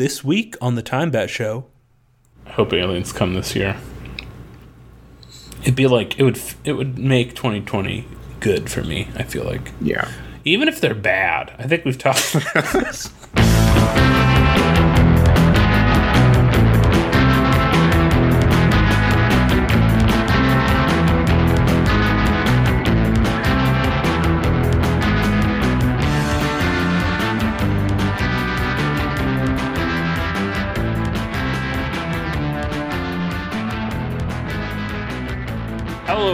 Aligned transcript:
this 0.00 0.24
week 0.24 0.56
on 0.62 0.76
the 0.76 0.82
Time 0.82 1.10
Bat 1.10 1.28
Show. 1.28 1.66
I 2.46 2.52
hope 2.52 2.72
aliens 2.72 3.12
come 3.12 3.34
this 3.34 3.54
year. 3.54 3.76
It'd 5.60 5.76
be 5.76 5.86
like 5.86 6.18
it 6.18 6.22
would 6.22 6.40
it 6.64 6.72
would 6.72 6.98
make 6.98 7.34
2020 7.34 8.06
good 8.40 8.70
for 8.70 8.82
me. 8.82 9.08
I 9.14 9.24
feel 9.24 9.44
like 9.44 9.72
Yeah. 9.78 10.10
even 10.46 10.68
if 10.68 10.80
they're 10.80 10.94
bad. 10.94 11.52
I 11.58 11.64
think 11.64 11.84
we've 11.84 11.98
talked 11.98 12.34
about 12.34 12.64
this. 12.72 13.12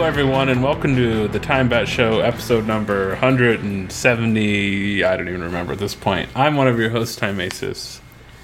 everyone, 0.07 0.47
and 0.49 0.63
welcome 0.63 0.95
to 0.95 1.27
the 1.27 1.37
Time 1.39 1.67
Bat 1.67 1.87
Show, 1.87 2.21
episode 2.21 2.65
number 2.65 3.09
170. 3.09 5.03
I 5.03 5.17
don't 5.17 5.27
even 5.27 5.43
remember 5.43 5.73
at 5.73 5.79
this 5.79 5.93
point. 5.95 6.29
I'm 6.33 6.55
one 6.55 6.67
of 6.69 6.79
your 6.79 6.89
hosts, 6.91 7.15
Time 7.17 7.39
Aces, 7.41 7.99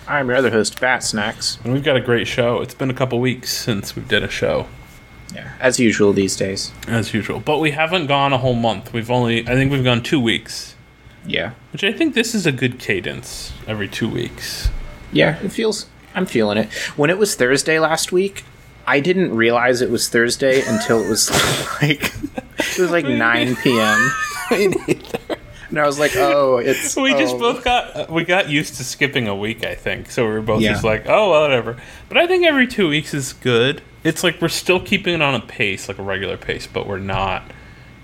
I'm 0.06 0.28
your 0.28 0.36
other 0.36 0.52
host, 0.52 0.80
Bat 0.82 1.04
Snacks. 1.04 1.60
and 1.64 1.72
we've 1.72 1.84
got 1.84 1.96
a 1.96 2.02
great 2.02 2.28
show. 2.28 2.60
It's 2.62 2.74
been 2.74 2.90
a 2.90 2.94
couple 2.94 3.20
weeks 3.22 3.52
since 3.54 3.96
we 3.96 4.02
did 4.04 4.24
a 4.24 4.30
show, 4.30 4.68
Yeah. 5.34 5.52
As 5.62 5.80
usual 5.80 6.12
these 6.12 6.36
days. 6.36 6.72
as 6.88 7.14
usual, 7.14 7.40
but 7.40 7.60
we 7.60 7.72
haven't 7.72 8.08
gone 8.08 8.34
a 8.34 8.38
whole 8.38 8.56
month. 8.56 8.92
We've 8.92 9.10
only, 9.10 9.42
I 9.48 9.54
think 9.54 9.72
we've 9.72 9.84
gone 9.86 10.04
two 10.04 10.20
weeks, 10.20 10.76
Yeah. 11.26 11.52
which 11.72 11.84
I 11.86 11.94
think 11.94 12.14
this 12.14 12.36
is 12.36 12.46
a 12.46 12.52
good 12.52 12.78
cadence 12.78 13.54
every 13.68 13.88
two 13.88 14.10
weeks. 14.10 14.70
Yeah, 15.14 15.38
it 15.42 15.50
feels 15.52 15.86
I'm 16.14 16.26
feeling 16.28 16.58
it. 16.60 16.72
When 16.98 17.10
it 17.10 17.18
was 17.18 17.34
Thursday 17.36 17.80
last 17.80 18.12
week, 18.12 18.44
I 18.86 19.00
didn't 19.00 19.36
realize 19.36 19.82
it 19.82 19.90
was 19.90 20.10
Thursday 20.10 20.62
until 20.66 21.02
it 21.04 21.10
was 21.10 21.30
like 21.82 22.14
it 22.60 22.80
was 22.80 22.92
like 22.92 23.06
9 23.08 23.56
p.m. 23.58 24.12
And 25.70 25.80
I 25.80 25.86
was 25.88 25.98
like, 25.98 26.16
"Oh, 26.16 26.58
it's 26.58 26.96
We 26.96 27.12
just 27.14 27.36
oh. 27.36 27.40
both 27.40 27.64
got 27.64 28.10
we 28.12 28.24
got 28.24 28.50
used 28.50 28.76
to 28.76 28.84
skipping 28.84 29.28
a 29.28 29.36
week, 29.36 29.66
I 29.66 29.74
think. 29.76 30.12
So 30.12 30.26
we 30.28 30.34
were 30.34 30.42
both 30.42 30.62
Yeah. 30.62 30.74
just 30.74 30.84
like, 30.84 31.06
oh, 31.08 31.32
well, 31.32 31.42
whatever. 31.42 31.78
But 32.10 32.18
I 32.18 32.28
think 32.28 32.46
every 32.46 32.68
two 32.68 32.90
weeks 32.90 33.14
is 33.14 33.34
good. 33.34 33.82
It's 34.04 34.24
like 34.24 34.42
we're 34.42 34.50
still 34.50 34.80
keeping 34.80 35.14
it 35.16 35.22
on 35.22 35.34
a 35.34 35.40
pace, 35.40 35.88
like 35.88 35.98
a 35.98 36.04
regular 36.04 36.38
pace, 36.38 36.68
but 36.68 36.86
we're 36.88 37.00
not. 37.00 37.44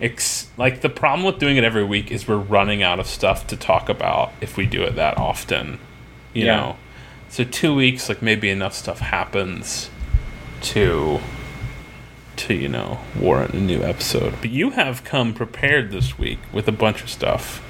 Ex- 0.02 0.48
like 0.58 0.80
the 0.80 0.88
problem 0.90 1.26
with 1.26 1.40
doing 1.40 1.58
it 1.58 1.66
every 1.66 1.84
week 1.84 2.10
is 2.10 2.26
we're 2.26 2.38
running 2.38 2.82
out 2.82 3.00
of 3.02 3.06
stuff 3.08 3.46
to 3.48 3.58
talk 3.58 3.90
about 3.90 4.32
if 4.40 4.56
we 4.56 4.66
do 4.66 4.82
it 4.84 4.96
that 4.96 5.18
often. 5.18 5.78
You 6.34 6.46
Yeah. 6.46 6.56
know, 6.56 6.76
so 7.28 7.44
two 7.44 7.76
weeks, 7.76 8.08
like 8.10 8.22
maybe 8.22 8.50
enough 8.50 8.74
stuff 8.74 9.00
happens 9.00 9.90
to 10.62 11.20
to 12.38 12.54
you 12.54 12.70
know 12.70 13.00
warrant 13.20 13.54
a 13.54 13.60
new 13.60 13.82
episode. 13.84 14.36
But 14.42 14.50
you 14.50 14.72
have 14.72 15.04
come 15.04 15.34
prepared 15.34 15.92
this 15.92 16.18
week 16.18 16.40
with 16.54 16.68
a 16.68 16.72
bunch 16.72 17.02
of 17.04 17.10
stuff. 17.10 17.64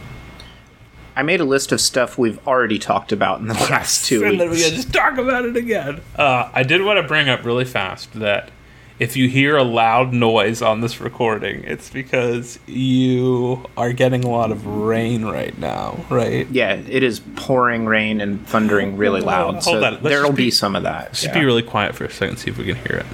I 1.15 1.23
made 1.23 1.41
a 1.41 1.45
list 1.45 1.71
of 1.73 1.81
stuff 1.81 2.17
we've 2.17 2.39
already 2.47 2.79
talked 2.79 3.11
about 3.11 3.41
in 3.41 3.47
the 3.47 3.53
last 3.69 4.05
2 4.05 4.23
And 4.25 4.39
then 4.39 4.47
we 4.49 4.55
weeks. 4.55 4.63
gotta 4.69 4.75
just 4.77 4.93
talk 4.93 5.17
about 5.17 5.43
it 5.45 5.57
again. 5.57 5.99
Uh, 6.15 6.49
I 6.53 6.63
did 6.63 6.81
want 6.83 6.97
to 6.97 7.03
bring 7.07 7.27
up 7.27 7.43
really 7.43 7.65
fast 7.65 8.13
that 8.13 8.51
if 8.99 9.15
you 9.15 9.29
hear 9.29 9.55
a 9.55 9.63
loud 9.63 10.11
noise 10.13 10.61
on 10.61 10.81
this 10.81 10.99
recording, 10.99 11.63
it's 11.63 11.89
because 11.89 12.59
you 12.67 13.65
are 13.77 13.93
getting 13.93 14.25
a 14.25 14.29
lot 14.29 14.51
of 14.51 14.65
rain 14.67 15.23
right 15.25 15.57
now, 15.57 16.03
right? 16.09 16.47
Yeah, 16.49 16.73
it 16.73 17.01
is 17.01 17.21
pouring 17.37 17.85
rain 17.85 18.19
and 18.19 18.45
thundering 18.45 18.97
really 18.97 19.21
loud. 19.21 19.51
Hold 19.53 19.63
so 19.63 19.79
there'll 20.01 20.31
be, 20.31 20.45
be- 20.45 20.51
some 20.51 20.75
of 20.75 20.83
that. 20.83 21.13
Just 21.13 21.27
yeah. 21.27 21.33
be 21.33 21.45
really 21.45 21.63
quiet 21.63 21.95
for 21.95 22.03
a 22.05 22.11
second, 22.11 22.37
see 22.37 22.49
if 22.51 22.57
we 22.57 22.65
can 22.65 22.75
hear 22.75 22.97
it. 22.97 23.05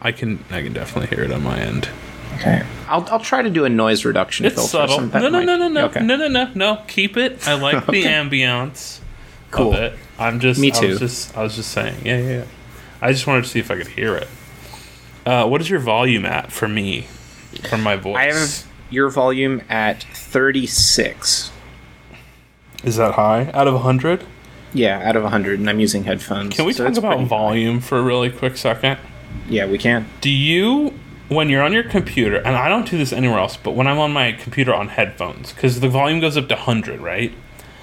I 0.00 0.12
can, 0.12 0.44
I 0.50 0.62
can 0.62 0.72
definitely 0.72 1.14
hear 1.16 1.24
it 1.24 1.32
on 1.32 1.42
my 1.42 1.58
end. 1.58 1.88
Okay. 2.36 2.62
I'll, 2.86 3.04
I'll 3.10 3.18
try 3.18 3.42
to 3.42 3.50
do 3.50 3.64
a 3.64 3.68
noise 3.68 4.04
reduction 4.04 4.46
It's 4.46 4.54
filter. 4.54 4.92
subtle. 4.92 5.20
No, 5.20 5.28
no, 5.28 5.42
no, 5.42 5.56
no, 5.56 5.68
no, 5.68 5.84
Okay. 5.86 6.00
no, 6.04 6.16
no, 6.16 6.28
no, 6.28 6.50
no. 6.54 6.82
Keep 6.86 7.16
it. 7.16 7.46
I 7.48 7.54
like 7.54 7.86
the 7.86 7.90
Okay. 8.00 8.02
ambiance 8.04 9.00
Cool. 9.50 9.72
of 9.72 9.80
it. 9.80 9.98
I'm 10.18 10.38
just. 10.38 10.60
Me 10.60 10.68
I 10.70 10.74
too. 10.74 10.88
was 10.90 10.98
just. 11.00 11.36
I 11.36 11.42
was 11.42 11.56
just 11.56 11.70
saying. 11.72 12.04
Yeah, 12.04 12.18
yeah. 12.18 12.28
yeah. 12.28 12.44
I 13.00 13.12
just 13.12 13.26
wanted 13.26 13.44
to 13.44 13.50
see 13.50 13.58
if 13.58 13.70
I 13.70 13.76
could 13.76 13.88
hear 13.88 14.16
it. 14.16 14.28
Uh, 15.24 15.46
what 15.46 15.60
is 15.60 15.68
your 15.68 15.80
volume 15.80 16.24
at 16.24 16.52
for 16.52 16.68
me? 16.68 17.06
For 17.68 17.76
my 17.76 17.96
voice. 17.96 18.16
I 18.16 18.24
have 18.24 18.66
your 18.90 19.10
volume 19.10 19.62
at 19.68 20.02
36. 20.14 21.50
Is 22.84 22.96
that 22.96 23.14
high? 23.14 23.50
Out 23.52 23.66
of 23.66 23.74
100? 23.74 24.24
Yeah, 24.72 25.08
out 25.08 25.16
of 25.16 25.22
100, 25.22 25.58
and 25.58 25.68
I'm 25.68 25.80
using 25.80 26.04
headphones. 26.04 26.54
Can 26.54 26.64
we 26.64 26.72
so 26.72 26.84
talk 26.84 26.96
about 26.96 27.12
pretty 27.14 27.28
volume 27.28 27.80
for 27.80 27.98
a 27.98 28.02
really 28.02 28.30
quick 28.30 28.56
second? 28.56 28.98
Yeah, 29.48 29.66
we 29.66 29.78
can. 29.78 30.06
Do 30.20 30.30
you, 30.30 30.92
when 31.28 31.48
you're 31.48 31.62
on 31.62 31.72
your 31.72 31.82
computer, 31.82 32.36
and 32.36 32.56
I 32.56 32.68
don't 32.68 32.88
do 32.88 32.98
this 32.98 33.12
anywhere 33.12 33.38
else, 33.38 33.56
but 33.56 33.72
when 33.72 33.86
I'm 33.86 33.98
on 33.98 34.12
my 34.12 34.32
computer 34.32 34.74
on 34.74 34.88
headphones, 34.88 35.52
because 35.52 35.80
the 35.80 35.88
volume 35.88 36.20
goes 36.20 36.36
up 36.36 36.48
to 36.48 36.54
100, 36.54 37.00
right? 37.00 37.32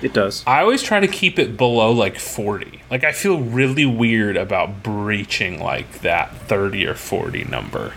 It 0.03 0.13
does. 0.13 0.43
I 0.45 0.59
always 0.59 0.83
try 0.83 0.99
to 0.99 1.07
keep 1.07 1.39
it 1.39 1.55
below 1.55 1.91
like 1.91 2.19
40. 2.19 2.81
Like, 2.91 3.05
I 3.05 3.13
feel 3.13 3.39
really 3.39 3.85
weird 3.85 4.35
about 4.35 4.83
breaching 4.83 5.63
like 5.63 6.01
that 6.01 6.35
30 6.35 6.85
or 6.85 6.93
40 6.93 7.45
number. 7.45 7.93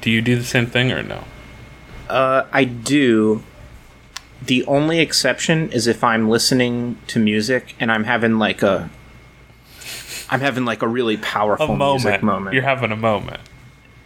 Do 0.00 0.10
you 0.10 0.22
do 0.22 0.36
the 0.36 0.44
same 0.44 0.66
thing 0.66 0.90
or 0.90 1.02
no? 1.02 1.24
Uh, 2.08 2.46
I 2.50 2.64
do. 2.64 3.42
The 4.42 4.64
only 4.64 5.00
exception 5.00 5.70
is 5.70 5.86
if 5.86 6.02
I'm 6.02 6.30
listening 6.30 6.96
to 7.08 7.18
music 7.18 7.74
and 7.78 7.92
I'm 7.92 8.04
having 8.04 8.38
like 8.38 8.62
a. 8.62 8.88
I'm 10.30 10.40
having 10.40 10.64
like 10.64 10.80
a 10.80 10.88
really 10.88 11.16
A 11.16 11.18
powerful 11.18 11.76
music 11.76 12.22
moment. 12.22 12.54
You're 12.54 12.62
having 12.62 12.90
a 12.90 12.96
moment. 12.96 13.40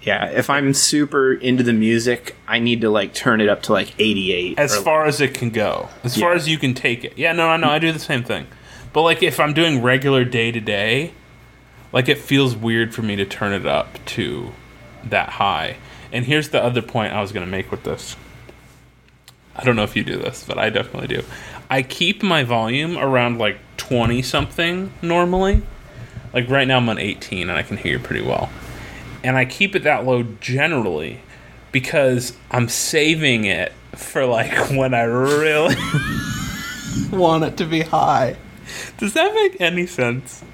Yeah, 0.07 0.27
if 0.27 0.51
I'm 0.51 0.75
super 0.75 1.33
into 1.33 1.63
the 1.63 1.73
music, 1.73 2.37
I 2.47 2.59
need 2.59 2.83
to 2.83 2.91
like 2.91 3.15
turn 3.15 3.41
it 3.41 3.49
up 3.49 3.63
to 3.63 3.73
like 3.73 3.95
88. 3.99 4.59
As 4.59 4.77
or, 4.77 4.83
far 4.83 5.07
as 5.07 5.21
it 5.21 5.35
can 5.35 5.51
go. 5.51 5.89
As 6.03 6.17
far 6.17 6.33
as 6.33 6.49
you 6.49 6.59
can 6.59 6.75
take 6.75 7.05
it. 7.05 7.17
Yeah, 7.17 7.33
no, 7.33 7.49
I 7.49 7.57
know. 7.57 7.69
I 7.69 7.79
do 7.79 7.91
the 7.91 7.99
same 7.99 8.23
thing. 8.23 8.47
But 8.93 9.03
like 9.03 9.23
if 9.23 9.41
I'm 9.41 9.55
doing 9.55 9.83
regular 9.83 10.25
day 10.25 10.53
to 10.53 10.61
day, 10.61 11.13
like 11.93 12.09
it 12.09 12.19
feels 12.19 12.55
weird 12.55 12.95
for 12.95 13.03
me 13.03 13.17
to 13.17 13.25
turn 13.25 13.53
it 13.53 13.67
up 13.67 14.05
to 14.07 14.53
that 15.05 15.31
high. 15.31 15.77
And 16.13 16.27
here's 16.27 16.51
the 16.51 16.63
other 16.63 16.83
point 16.83 17.13
I 17.13 17.21
was 17.21 17.33
going 17.33 17.45
to 17.45 17.51
make 17.51 17.71
with 17.71 17.85
this. 17.85 18.17
I 19.57 19.65
don't 19.65 19.77
know 19.77 19.85
if 19.85 19.97
you 19.97 20.05
do 20.05 20.17
this, 20.17 20.45
but 20.47 20.59
I 20.59 20.71
definitely 20.71 21.09
do. 21.09 21.25
I 21.71 21.83
keep 21.83 22.23
my 22.23 22.45
volume 22.45 22.99
around 22.99 23.39
like 23.39 23.59
20 23.79 24.23
something 24.23 24.93
normally. 25.01 25.63
Like 26.33 26.51
right 26.51 26.67
now 26.69 26.77
I'm 26.77 26.89
on 26.89 26.99
18 26.99 27.49
and 27.49 27.59
I 27.59 27.63
can 27.63 27.77
hear 27.77 27.93
you 27.93 27.99
pretty 27.99 28.25
well. 28.25 28.51
And 29.25 29.37
I 29.37 29.45
keep 29.45 29.75
it 29.75 29.83
that 29.83 30.05
low 30.05 30.23
generally 30.23 31.21
because 31.73 32.35
I'm 32.51 32.69
saving 32.69 33.45
it 33.47 33.73
for 33.97 34.25
like 34.27 34.53
when 34.71 34.95
I 34.95 35.03
really 35.03 35.75
want 37.11 37.43
it 37.43 37.57
to 37.57 37.65
be 37.65 37.81
high. 37.81 38.37
Does 38.99 39.15
that 39.15 39.35
make 39.35 39.61
any 39.61 39.87
sense? 39.87 40.45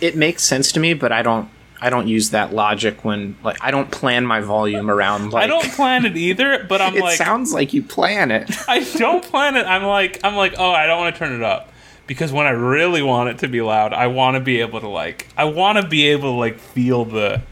it 0.00 0.16
makes 0.16 0.42
sense 0.42 0.72
to 0.72 0.80
me, 0.80 0.94
but 0.94 1.12
I 1.12 1.22
don't. 1.22 1.50
I 1.80 1.90
don't 1.90 2.08
use 2.08 2.30
that 2.30 2.52
logic 2.52 3.04
when 3.04 3.36
like 3.44 3.58
I 3.60 3.70
don't 3.70 3.88
plan 3.92 4.26
my 4.26 4.40
volume 4.40 4.90
around 4.90 5.32
like 5.32 5.44
I 5.44 5.46
don't 5.46 5.70
plan 5.74 6.04
it 6.06 6.16
either, 6.16 6.64
but 6.68 6.80
I'm 6.80 6.96
it 6.96 7.02
like 7.02 7.14
It 7.14 7.18
sounds 7.18 7.52
like 7.52 7.72
you 7.72 7.84
plan 7.84 8.32
it. 8.32 8.50
I 8.66 8.82
don't 8.96 9.22
plan 9.22 9.54
it. 9.56 9.64
I'm 9.64 9.84
like 9.84 10.18
I'm 10.24 10.34
like, 10.34 10.54
"Oh, 10.58 10.72
I 10.72 10.86
don't 10.86 10.98
want 10.98 11.14
to 11.14 11.18
turn 11.18 11.32
it 11.32 11.42
up." 11.42 11.70
Because 12.08 12.32
when 12.32 12.46
I 12.46 12.50
really 12.50 13.02
want 13.02 13.28
it 13.28 13.38
to 13.40 13.48
be 13.48 13.60
loud, 13.60 13.92
I 13.92 14.08
want 14.08 14.34
to 14.34 14.40
be 14.40 14.60
able 14.60 14.80
to 14.80 14.88
like 14.88 15.28
I 15.36 15.44
want 15.44 15.80
to 15.80 15.86
be 15.86 16.08
able 16.08 16.32
to 16.32 16.38
like 16.38 16.58
feel 16.58 17.04
the 17.04 17.42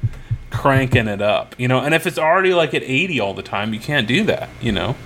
cranking 0.56 1.08
it 1.08 1.20
up, 1.22 1.54
you 1.58 1.68
know? 1.68 1.80
And 1.80 1.94
if 1.94 2.06
it's 2.06 2.18
already 2.18 2.54
like 2.54 2.74
at 2.74 2.82
80 2.82 3.20
all 3.20 3.34
the 3.34 3.42
time, 3.42 3.74
you 3.74 3.80
can't 3.80 4.06
do 4.06 4.24
that, 4.24 4.48
you 4.60 4.72
know? 4.72 4.96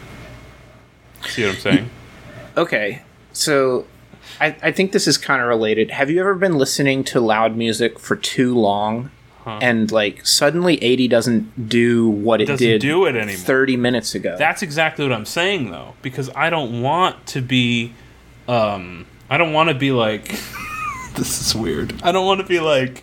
See 1.28 1.44
what 1.44 1.54
I'm 1.54 1.60
saying? 1.60 1.90
Okay, 2.56 3.02
so 3.32 3.86
I, 4.40 4.56
I 4.62 4.72
think 4.72 4.92
this 4.92 5.06
is 5.06 5.18
kind 5.18 5.40
of 5.42 5.48
related. 5.48 5.90
Have 5.90 6.10
you 6.10 6.20
ever 6.20 6.34
been 6.34 6.56
listening 6.58 7.04
to 7.04 7.20
loud 7.20 7.56
music 7.56 7.98
for 7.98 8.16
too 8.16 8.54
long, 8.54 9.10
and 9.46 9.90
like 9.90 10.24
suddenly 10.24 10.80
eighty 10.82 11.08
doesn't 11.08 11.68
do 11.68 12.08
what 12.08 12.40
it 12.40 12.44
Doesn't 12.46 12.64
did 12.64 12.80
do 12.80 13.04
it 13.06 13.16
anymore. 13.16 13.36
thirty 13.36 13.76
minutes 13.76 14.14
ago? 14.14 14.36
That's 14.38 14.62
exactly 14.62 15.04
what 15.04 15.12
I'm 15.12 15.24
saying, 15.26 15.70
though, 15.72 15.94
because 16.02 16.30
I 16.36 16.50
don't 16.50 16.82
want 16.82 17.26
to 17.28 17.40
be, 17.40 17.92
um, 18.46 19.06
I 19.28 19.38
don't 19.38 19.52
want 19.52 19.68
to 19.68 19.74
be 19.74 19.90
like, 19.90 20.28
this 21.16 21.40
is 21.40 21.54
weird. 21.54 22.00
I 22.02 22.12
don't 22.12 22.26
want 22.26 22.40
to 22.40 22.46
be 22.46 22.60
like, 22.60 23.02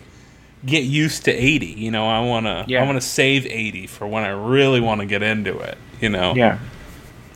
get 0.64 0.84
used 0.84 1.24
to 1.24 1.32
80. 1.32 1.66
You 1.66 1.90
know, 1.90 2.06
I 2.06 2.20
want 2.20 2.46
to, 2.46 2.64
Yeah. 2.66 2.82
I 2.82 2.86
want 2.86 2.96
to 2.96 3.06
save 3.06 3.46
80 3.46 3.86
for 3.86 4.06
when 4.06 4.24
I 4.24 4.30
really 4.30 4.80
want 4.80 5.00
to 5.00 5.06
get 5.06 5.22
into 5.22 5.58
it. 5.58 5.78
You 6.00 6.08
know, 6.08 6.34
yeah, 6.34 6.58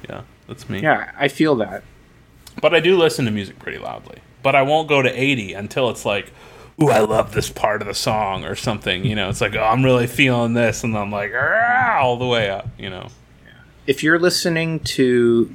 yeah, 0.09 0.23
that's 0.47 0.69
me. 0.69 0.81
yeah, 0.81 1.11
I 1.19 1.29
feel 1.29 1.57
that. 1.57 1.83
But 2.61 2.75
I 2.75 2.81
do 2.81 2.97
listen 2.97 3.25
to 3.25 3.31
music 3.31 3.59
pretty 3.59 3.79
loudly. 3.79 4.19
But 4.43 4.55
I 4.55 4.63
won't 4.63 4.89
go 4.89 5.03
to 5.03 5.09
80 5.11 5.55
until 5.55 5.91
it's 5.91 6.05
like, 6.05 6.33
ooh, 6.81 6.91
I 6.91 7.01
love 7.01 7.33
this 7.33 7.51
part 7.51 7.81
of 7.81 7.89
the 7.89 7.95
song 7.95 8.45
or 8.45 8.55
something. 8.55 9.05
You 9.05 9.15
know, 9.15 9.29
it's 9.29 9.41
like, 9.41 9.55
oh, 9.55 9.63
I'm 9.63 9.85
really 9.85 10.07
feeling 10.07 10.55
this, 10.55 10.85
and 10.85 10.97
I'm 10.97 11.11
like, 11.11 11.33
all 11.35 12.17
the 12.17 12.27
way 12.27 12.51
up. 12.51 12.69
You 12.79 12.91
know. 12.91 13.09
If 13.87 14.03
you're 14.03 14.19
listening 14.19 14.81
to 14.81 15.53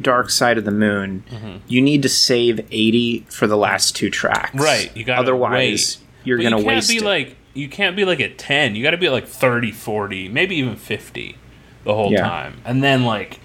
Dark 0.00 0.30
Side 0.30 0.56
of 0.56 0.64
the 0.64 0.70
Moon, 0.70 1.24
mm-hmm. 1.28 1.56
you 1.66 1.82
need 1.82 2.02
to 2.02 2.08
save 2.08 2.60
80 2.70 3.26
for 3.28 3.46
the 3.46 3.56
last 3.56 3.94
two 3.96 4.10
tracks. 4.10 4.54
Right, 4.54 4.94
you 4.96 5.04
gotta 5.04 5.20
Otherwise. 5.20 5.98
You're 6.24 6.38
But 6.38 6.42
to 6.44 6.48
you 6.50 6.54
can't 6.56 6.66
waste 6.66 6.88
be 6.88 6.96
it. 6.96 7.02
like 7.02 7.36
you 7.54 7.68
can't 7.68 7.96
be 7.96 8.04
like 8.04 8.20
at 8.20 8.38
10 8.38 8.74
you 8.76 8.82
got 8.82 8.90
to 8.92 8.96
be 8.96 9.06
at 9.06 9.12
like 9.12 9.26
30 9.26 9.72
40 9.72 10.28
maybe 10.28 10.56
even 10.56 10.76
50 10.76 11.36
the 11.84 11.94
whole 11.94 12.12
Yeah. 12.12 12.20
time 12.28 12.60
and 12.64 12.82
then 12.82 13.04
like 13.04 13.40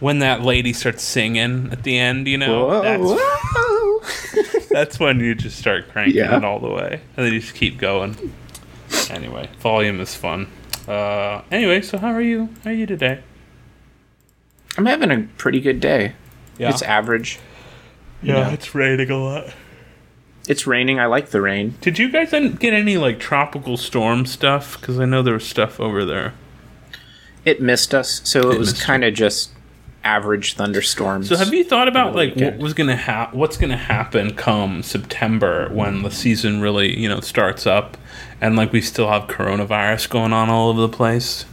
when 0.00 0.20
that 0.20 0.42
lady 0.42 0.72
starts 0.72 1.02
singing 1.02 1.68
at 1.72 1.82
the 1.82 1.98
end 1.98 2.26
you 2.26 2.38
know 2.38 2.66
Whoa, 2.66 2.82
that's, 2.82 3.02
whoa. 3.04 4.60
that's 4.70 4.98
when 5.00 5.20
you 5.20 5.34
just 5.34 5.58
start 5.58 5.88
cranking 5.90 6.16
Yeah. 6.16 6.36
it 6.36 6.44
all 6.44 6.58
the 6.58 6.70
way 6.70 7.00
and 7.16 7.26
then 7.26 7.32
you 7.32 7.40
just 7.40 7.54
keep 7.54 7.78
going 7.78 8.16
anyway 9.10 9.48
volume 9.60 10.00
is 10.00 10.14
fun 10.14 10.48
uh 10.88 11.42
anyway 11.50 11.80
so 11.80 11.98
how 11.98 12.08
are 12.12 12.20
you 12.22 12.48
how 12.64 12.70
are 12.70 12.74
you 12.74 12.86
today 12.86 13.20
I'm 14.76 14.86
having 14.86 15.10
a 15.12 15.22
pretty 15.38 15.60
good 15.60 15.78
day. 15.80 16.14
yeah 16.58 16.70
It's 16.70 16.82
average. 16.82 17.38
yeah 18.22 18.48
know. 18.48 18.50
it's 18.50 18.74
raining 18.74 19.10
a 19.10 19.16
lot 19.18 19.54
It's 20.48 20.66
raining. 20.66 21.00
I 21.00 21.06
like 21.06 21.30
the 21.30 21.40
rain. 21.40 21.74
did 21.80 21.98
you 21.98 22.10
guys 22.10 22.30
get 22.30 22.74
any 22.74 22.96
like 22.98 23.18
tropical 23.18 23.76
storm 23.76 24.26
stuff 24.26 24.78
because 24.78 24.98
i 25.00 25.04
know 25.04 25.22
there 25.22 25.34
was 25.34 25.46
stuff 25.46 25.80
over 25.80 26.04
there 26.04 26.34
It 27.44 27.60
missed 27.62 27.94
us, 27.94 28.20
so 28.24 28.50
it, 28.50 28.58
was 28.58 28.72
kind 28.82 29.04
of 29.04 29.14
just 29.14 29.50
average 30.02 30.52
thunderstorms. 30.54 31.28
So 31.30 31.36
have 31.36 31.52
you 31.54 31.64
thought 31.64 31.88
about 31.88 32.14
like 32.14 32.34
what 32.36 32.58
was 32.58 32.74
gonna 32.74 32.96
ha- 32.96 33.30
what's 33.32 33.56
gonna 33.56 33.76
happen 33.76 34.34
come 34.34 34.82
September 34.82 35.68
when 35.72 36.02
the 36.02 36.10
season 36.10 36.60
really 36.60 36.98
you 36.98 37.08
know 37.08 37.20
starts 37.20 37.66
up, 37.66 37.96
and 38.40 38.54
like 38.56 38.70
we 38.72 38.80
still 38.82 39.08
have 39.08 39.22
coronavirus 39.28 40.10
going 40.10 40.32
on 40.34 40.50
all 40.50 40.68
over 40.70 40.82
the 40.82 40.88
place? 40.90 41.46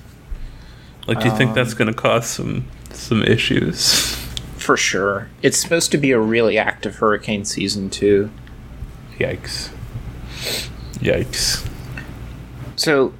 Like, 1.08 1.20
do 1.20 1.26
you 1.30 1.36
think 1.36 1.50
Um, 1.50 1.56
that's 1.56 1.74
gonna 1.74 1.94
cause 1.94 2.28
some 2.28 2.66
some 2.92 3.24
issues? 3.24 4.16
For 4.58 4.78
sure. 4.78 5.28
It's 5.42 5.58
supposed 5.58 5.92
to 5.92 5.98
be 5.98 6.12
a 6.12 6.20
really 6.20 6.58
active 6.58 6.98
hurricane 6.98 7.46
season, 7.46 7.90
too. 7.90 8.30
Yikes! 9.22 9.70
Yikes! 11.00 11.68
So, 12.76 13.14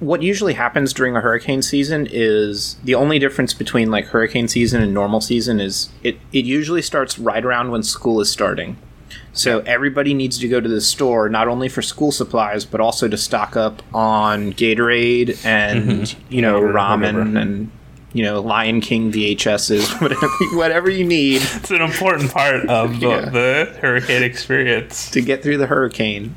what 0.00 0.22
usually 0.22 0.54
happens 0.54 0.92
during 0.92 1.16
a 1.16 1.20
hurricane 1.20 1.62
season 1.62 2.08
is 2.10 2.74
the 2.82 2.96
only 2.96 3.20
difference 3.20 3.54
between 3.54 3.92
like 3.92 4.06
hurricane 4.06 4.48
season 4.48 4.82
and 4.82 4.92
normal 4.92 5.20
season 5.20 5.60
is 5.60 5.90
it, 6.02 6.18
it 6.32 6.44
usually 6.44 6.82
starts 6.82 7.18
right 7.18 7.44
around 7.44 7.70
when 7.70 7.84
school 7.84 8.20
is 8.20 8.28
starting. 8.28 8.76
So, 9.32 9.60
everybody 9.60 10.14
needs 10.14 10.36
to 10.40 10.48
go 10.48 10.60
to 10.60 10.68
the 10.68 10.80
store 10.80 11.28
not 11.28 11.46
only 11.46 11.68
for 11.68 11.80
school 11.80 12.10
supplies, 12.10 12.64
but 12.64 12.80
also 12.80 13.06
to 13.06 13.16
stock 13.16 13.56
up 13.56 13.82
on 13.94 14.52
Gatorade 14.52 15.44
and, 15.44 16.02
mm-hmm. 16.02 16.32
you 16.32 16.42
know, 16.42 16.60
ramen 16.60 17.40
and, 17.40 17.70
you 18.12 18.22
know, 18.24 18.40
Lion 18.40 18.80
King 18.80 19.12
VHSs, 19.12 20.00
whatever, 20.00 20.26
whatever 20.56 20.88
you 20.90 21.04
need 21.04 21.42
It's 21.42 21.70
an 21.70 21.82
important 21.82 22.32
part 22.32 22.66
of 22.66 23.00
the, 23.00 23.06
Yeah. 23.08 23.20
the 23.28 23.76
hurricane 23.80 24.22
experience. 24.22 25.10
to 25.10 25.20
get 25.20 25.42
through 25.42 25.58
the 25.58 25.66
hurricane. 25.66 26.34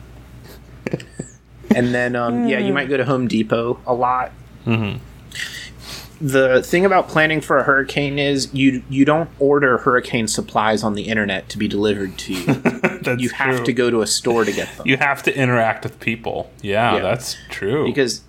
and 1.75 1.93
then, 1.93 2.15
um, 2.15 2.47
yeah, 2.47 2.59
you 2.59 2.73
might 2.73 2.89
go 2.89 2.97
to 2.97 3.05
Home 3.05 3.27
Depot 3.27 3.79
a 3.85 3.93
lot. 3.93 4.31
Mhm. 4.65 4.99
The 6.19 6.61
thing 6.61 6.85
about 6.85 7.07
planning 7.07 7.41
for 7.41 7.57
a 7.57 7.63
hurricane 7.63 8.19
is 8.19 8.53
you 8.53 8.83
you 8.89 9.05
don't 9.05 9.27
order 9.39 9.79
hurricane 9.79 10.27
supplies 10.27 10.83
on 10.83 10.93
the 10.93 11.03
internet 11.03 11.49
to 11.49 11.57
be 11.57 11.67
delivered 11.67 12.15
to 12.19 12.33
you. 12.33 12.45
That's 13.01 13.19
you 13.23 13.29
have 13.29 13.55
true. 13.57 13.65
to 13.65 13.73
go 13.73 13.89
to 13.89 14.01
a 14.01 14.07
store 14.07 14.45
to 14.45 14.51
get 14.51 14.67
them. 14.77 14.85
You 14.87 14.97
have 14.97 15.23
to 15.23 15.35
interact 15.35 15.83
with 15.83 15.99
people. 15.99 16.51
Yeah, 16.61 16.97
Yeah. 16.97 17.01
that's 17.01 17.37
true. 17.49 17.85
because 17.87 18.21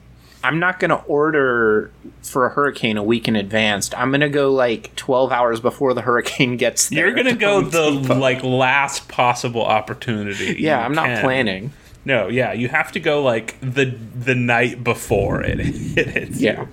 I'm 0.45 0.59
not 0.59 0.81
going 0.81 0.91
to 0.91 0.97
order 1.05 1.91
for 2.23 2.47
a 2.47 2.51
hurricane 2.51 2.97
a 2.97 3.03
week 3.03 3.29
in 3.29 3.37
advance. 3.37 3.91
I'm 3.95 4.11
going 4.11 4.21
to 4.23 4.29
go 4.29 4.51
like 4.53 4.95
12 4.97 5.31
hours 5.33 5.61
before 5.61 5.95
the 5.95 6.03
hurricane 6.09 6.57
gets 6.57 6.89
there. 6.89 7.07
You're 7.07 7.15
gonna 7.15 7.35
go 7.35 7.61
the 7.61 8.01
Depot. 8.01 8.15
like 8.19 8.43
last 8.43 9.09
possible 9.09 9.63
opportunity. 9.65 10.57
Yeah, 10.59 10.85
I'm 10.85 10.95
not 10.95 11.07
can. 11.07 11.23
planning. 11.25 11.73
No, 12.05 12.27
yeah, 12.29 12.53
you 12.53 12.69
have 12.69 12.91
to 12.93 13.01
go 13.01 13.23
like 13.23 13.57
the 13.61 13.85
the 13.85 14.35
night 14.35 14.83
before 14.83 15.41
it, 15.43 15.61
it 15.61 15.67
hits. 16.09 16.41
you. 16.41 16.47
Yeah. 16.49 16.67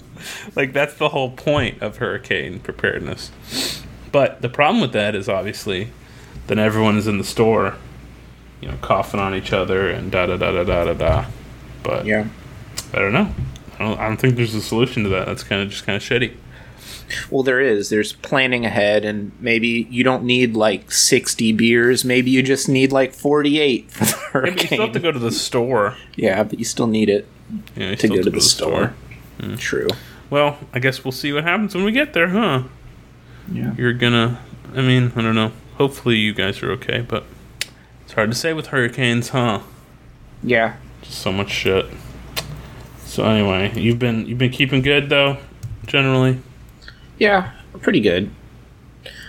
like 0.56 0.74
that's 0.74 0.96
the 0.96 1.10
whole 1.10 1.32
point 1.32 1.82
of 1.84 1.98
hurricane 1.98 2.60
preparedness. 2.60 3.32
But 4.12 4.42
the 4.42 4.50
problem 4.50 4.82
with 4.82 4.94
that 4.94 5.14
is 5.16 5.30
obviously, 5.30 5.90
then 6.48 6.58
everyone 6.58 6.98
is 6.98 7.06
in 7.08 7.20
the 7.20 7.24
store, 7.24 7.76
you 8.62 8.68
know, 8.70 8.78
coughing 8.82 9.20
on 9.20 9.36
each 9.36 9.54
other 9.54 9.88
and 9.90 10.12
da 10.12 10.26
da 10.26 10.36
da 10.38 10.52
da 10.52 10.64
da 10.64 10.84
da 10.86 10.94
da. 10.94 11.26
But 11.84 12.06
Yeah. 12.08 12.28
I 12.92 12.98
don't 12.98 13.14
know. 13.14 13.32
I 13.80 13.86
don't, 13.86 14.00
I 14.00 14.08
don't 14.08 14.18
think 14.18 14.36
there's 14.36 14.56
a 14.56 14.62
solution 14.62 15.04
to 15.04 15.10
that. 15.10 15.26
That's 15.26 15.44
kind 15.44 15.62
of 15.62 15.70
just 15.70 15.86
kind 15.86 15.96
of 15.96 16.04
shitty. 16.04 16.36
Well, 17.32 17.44
there 17.44 17.60
is. 17.60 17.90
There's 17.90 18.14
planning 18.14 18.66
ahead, 18.66 19.04
and 19.06 19.32
maybe 19.40 19.88
you 19.90 20.04
don't 20.04 20.24
need 20.24 20.56
like 20.56 20.92
60 20.92 21.54
beers. 21.54 22.06
Maybe 22.06 22.30
you 22.32 22.44
just 22.44 22.70
need 22.70 22.92
like 22.92 23.14
48 23.14 23.92
for 23.92 24.42
the 24.42 24.52
Yeah, 24.52 24.52
but 24.52 24.62
you 24.62 24.68
still 24.68 24.82
have 24.86 24.94
to 24.94 25.00
go 25.00 25.12
to 25.12 25.20
the 25.20 25.32
store. 25.32 25.96
Yeah, 26.16 26.44
but 26.44 26.60
you 26.60 26.66
still 26.66 26.88
need 26.88 27.10
it 27.10 27.28
You 27.76 27.84
know, 27.84 27.90
you 27.92 27.96
to 27.96 27.98
still 27.98 28.10
go 28.10 28.16
have 28.16 28.26
to 28.26 28.30
the 28.32 28.42
store. 28.42 28.88
Hmm. 29.40 29.56
True. 29.56 29.88
Well, 30.30 30.60
I 30.74 30.80
guess 30.80 31.04
we'll 31.04 31.12
see 31.12 31.34
what 31.34 31.44
happens 31.44 31.74
when 31.74 31.84
we 31.84 31.92
get 31.92 32.14
there, 32.14 32.30
huh? 32.30 32.64
Yeah. 33.52 33.74
You're 33.76 33.94
gonna. 33.94 34.40
I 34.76 34.82
mean, 34.82 35.12
I 35.16 35.22
don't 35.22 35.36
know. 35.36 35.52
Hopefully, 35.76 36.18
you 36.18 36.34
guys 36.34 36.62
are 36.62 36.72
okay, 36.74 37.02
but 37.02 37.24
it's 38.04 38.14
hard 38.14 38.30
to 38.30 38.38
say 38.38 38.54
with 38.54 38.68
hurricanes, 38.68 39.30
huh? 39.30 39.62
Yeah. 40.44 40.76
Just 41.02 41.20
so 41.20 41.32
much 41.32 41.50
shit. 41.50 41.88
So 43.20 43.26
anyway, 43.26 43.74
you've 43.78 44.00
been 44.00 44.28
you've 44.28 44.38
been 44.38 44.50
keeping 44.50 44.82
good 44.82 45.10
though, 45.10 45.36
generally. 45.86 46.40
Yeah. 47.18 47.52
Pretty 47.82 48.00
good. 48.00 48.32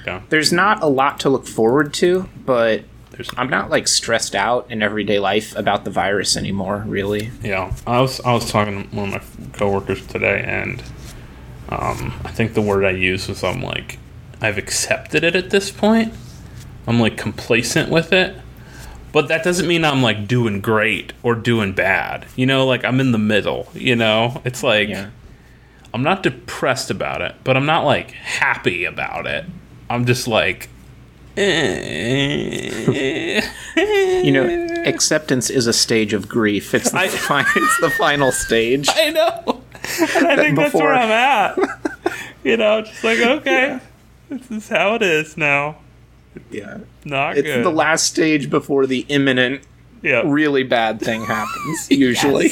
Yeah. 0.07 0.23
There's 0.29 0.53
not 0.53 0.81
a 0.81 0.87
lot 0.87 1.19
to 1.21 1.29
look 1.29 1.45
forward 1.45 1.93
to, 1.95 2.29
but 2.47 2.85
There's 3.11 3.29
I'm 3.37 3.51
not 3.51 3.69
like 3.69 3.89
stressed 3.89 4.37
out 4.37 4.71
in 4.71 4.81
everyday 4.81 5.19
life 5.19 5.57
about 5.57 5.85
the 5.85 5.91
virus 5.91 6.37
anymore, 6.37 6.85
really. 6.87 7.33
Yeah, 7.43 7.75
I 7.85 8.01
was 8.01 8.21
I 8.21 8.33
was 8.33 8.49
talking 8.49 8.89
to 8.89 8.95
one 8.97 9.13
of 9.13 9.41
my 9.41 9.59
coworkers 9.59 10.07
today, 10.07 10.45
and 10.47 10.81
um, 11.69 12.13
I 12.25 12.31
think 12.31 12.55
the 12.55 12.63
word 12.63 12.85
I 12.85 12.91
used 12.91 13.29
was 13.29 13.43
I'm 13.43 13.61
like 13.61 13.99
I've 14.41 14.57
accepted 14.57 15.25
it 15.25 15.35
at 15.35 15.51
this 15.51 15.73
point. 15.73 16.15
I'm 16.87 17.01
like 17.01 17.17
complacent 17.17 17.91
with 17.91 18.13
it, 18.13 18.37
but 19.13 19.29
that 19.29 19.43
doesn't 19.45 19.67
mean 19.67 19.85
I'm 19.85 20.03
like 20.03 20.27
doing 20.29 20.61
great 20.61 21.13
or 21.23 21.35
doing 21.35 21.73
bad. 21.73 22.27
You 22.37 22.47
know, 22.47 22.67
like 22.67 22.85
I'm 22.85 23.01
in 23.01 23.13
the 23.13 23.19
middle. 23.19 23.69
You 23.75 23.97
know, 23.97 24.41
it's 24.45 24.63
like 24.63 24.89
Yeah. 24.89 25.11
I'm 25.93 26.03
not 26.03 26.23
depressed 26.23 26.91
about 26.91 27.21
it, 27.23 27.35
but 27.45 27.57
I'm 27.57 27.67
not 27.67 27.85
like 27.85 28.13
happy 28.13 28.85
about 28.85 29.27
it. 29.27 29.45
I'm 29.89 30.05
just 30.07 30.29
like. 30.29 30.69
eh. 31.37 33.41
You 34.23 34.33
know, 34.33 34.67
acceptance 34.85 35.51
is 35.51 35.67
a 35.67 35.73
stage 35.73 36.13
of 36.13 36.29
grief. 36.29 36.75
It's 36.75 36.91
the, 36.91 36.99
I- 36.99 37.09
fi- 37.29 37.45
it's 37.57 37.81
the 37.81 37.91
final 37.91 38.33
stage. 38.33 38.89
I 38.91 39.11
know. 39.11 39.63
And 40.17 40.27
I 40.27 40.37
think 40.37 40.57
that's 40.57 40.75
where 40.75 40.93
I'm 40.93 41.11
at. 41.11 41.59
you 42.45 42.57
know, 42.57 42.83
just 42.83 43.03
like, 43.03 43.19
okay, 43.21 43.81
this 44.29 44.51
is 44.51 44.69
how 44.69 44.95
it 44.95 45.03
is 45.03 45.37
now. 45.37 45.77
Yeah. 46.51 46.79
Not 47.05 47.37
It's 47.39 47.47
good. 47.47 47.65
the 47.65 47.71
last 47.71 48.07
stage 48.07 48.51
before 48.51 48.87
the 48.87 49.07
imminent, 49.09 49.63
yeah. 50.03 50.23
really 50.25 50.63
bad 50.63 51.01
thing 51.01 51.25
happens, 51.25 51.91
usually. 51.91 52.51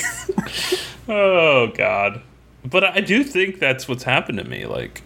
Oh, 1.09 1.69
God. 1.75 2.23
But 2.65 2.85
I 2.85 3.01
do 3.01 3.25
think 3.25 3.59
that's 3.61 3.89
what's 3.89 4.03
happened 4.05 4.39
to 4.39 4.45
me. 4.45 4.67
Like, 4.67 5.03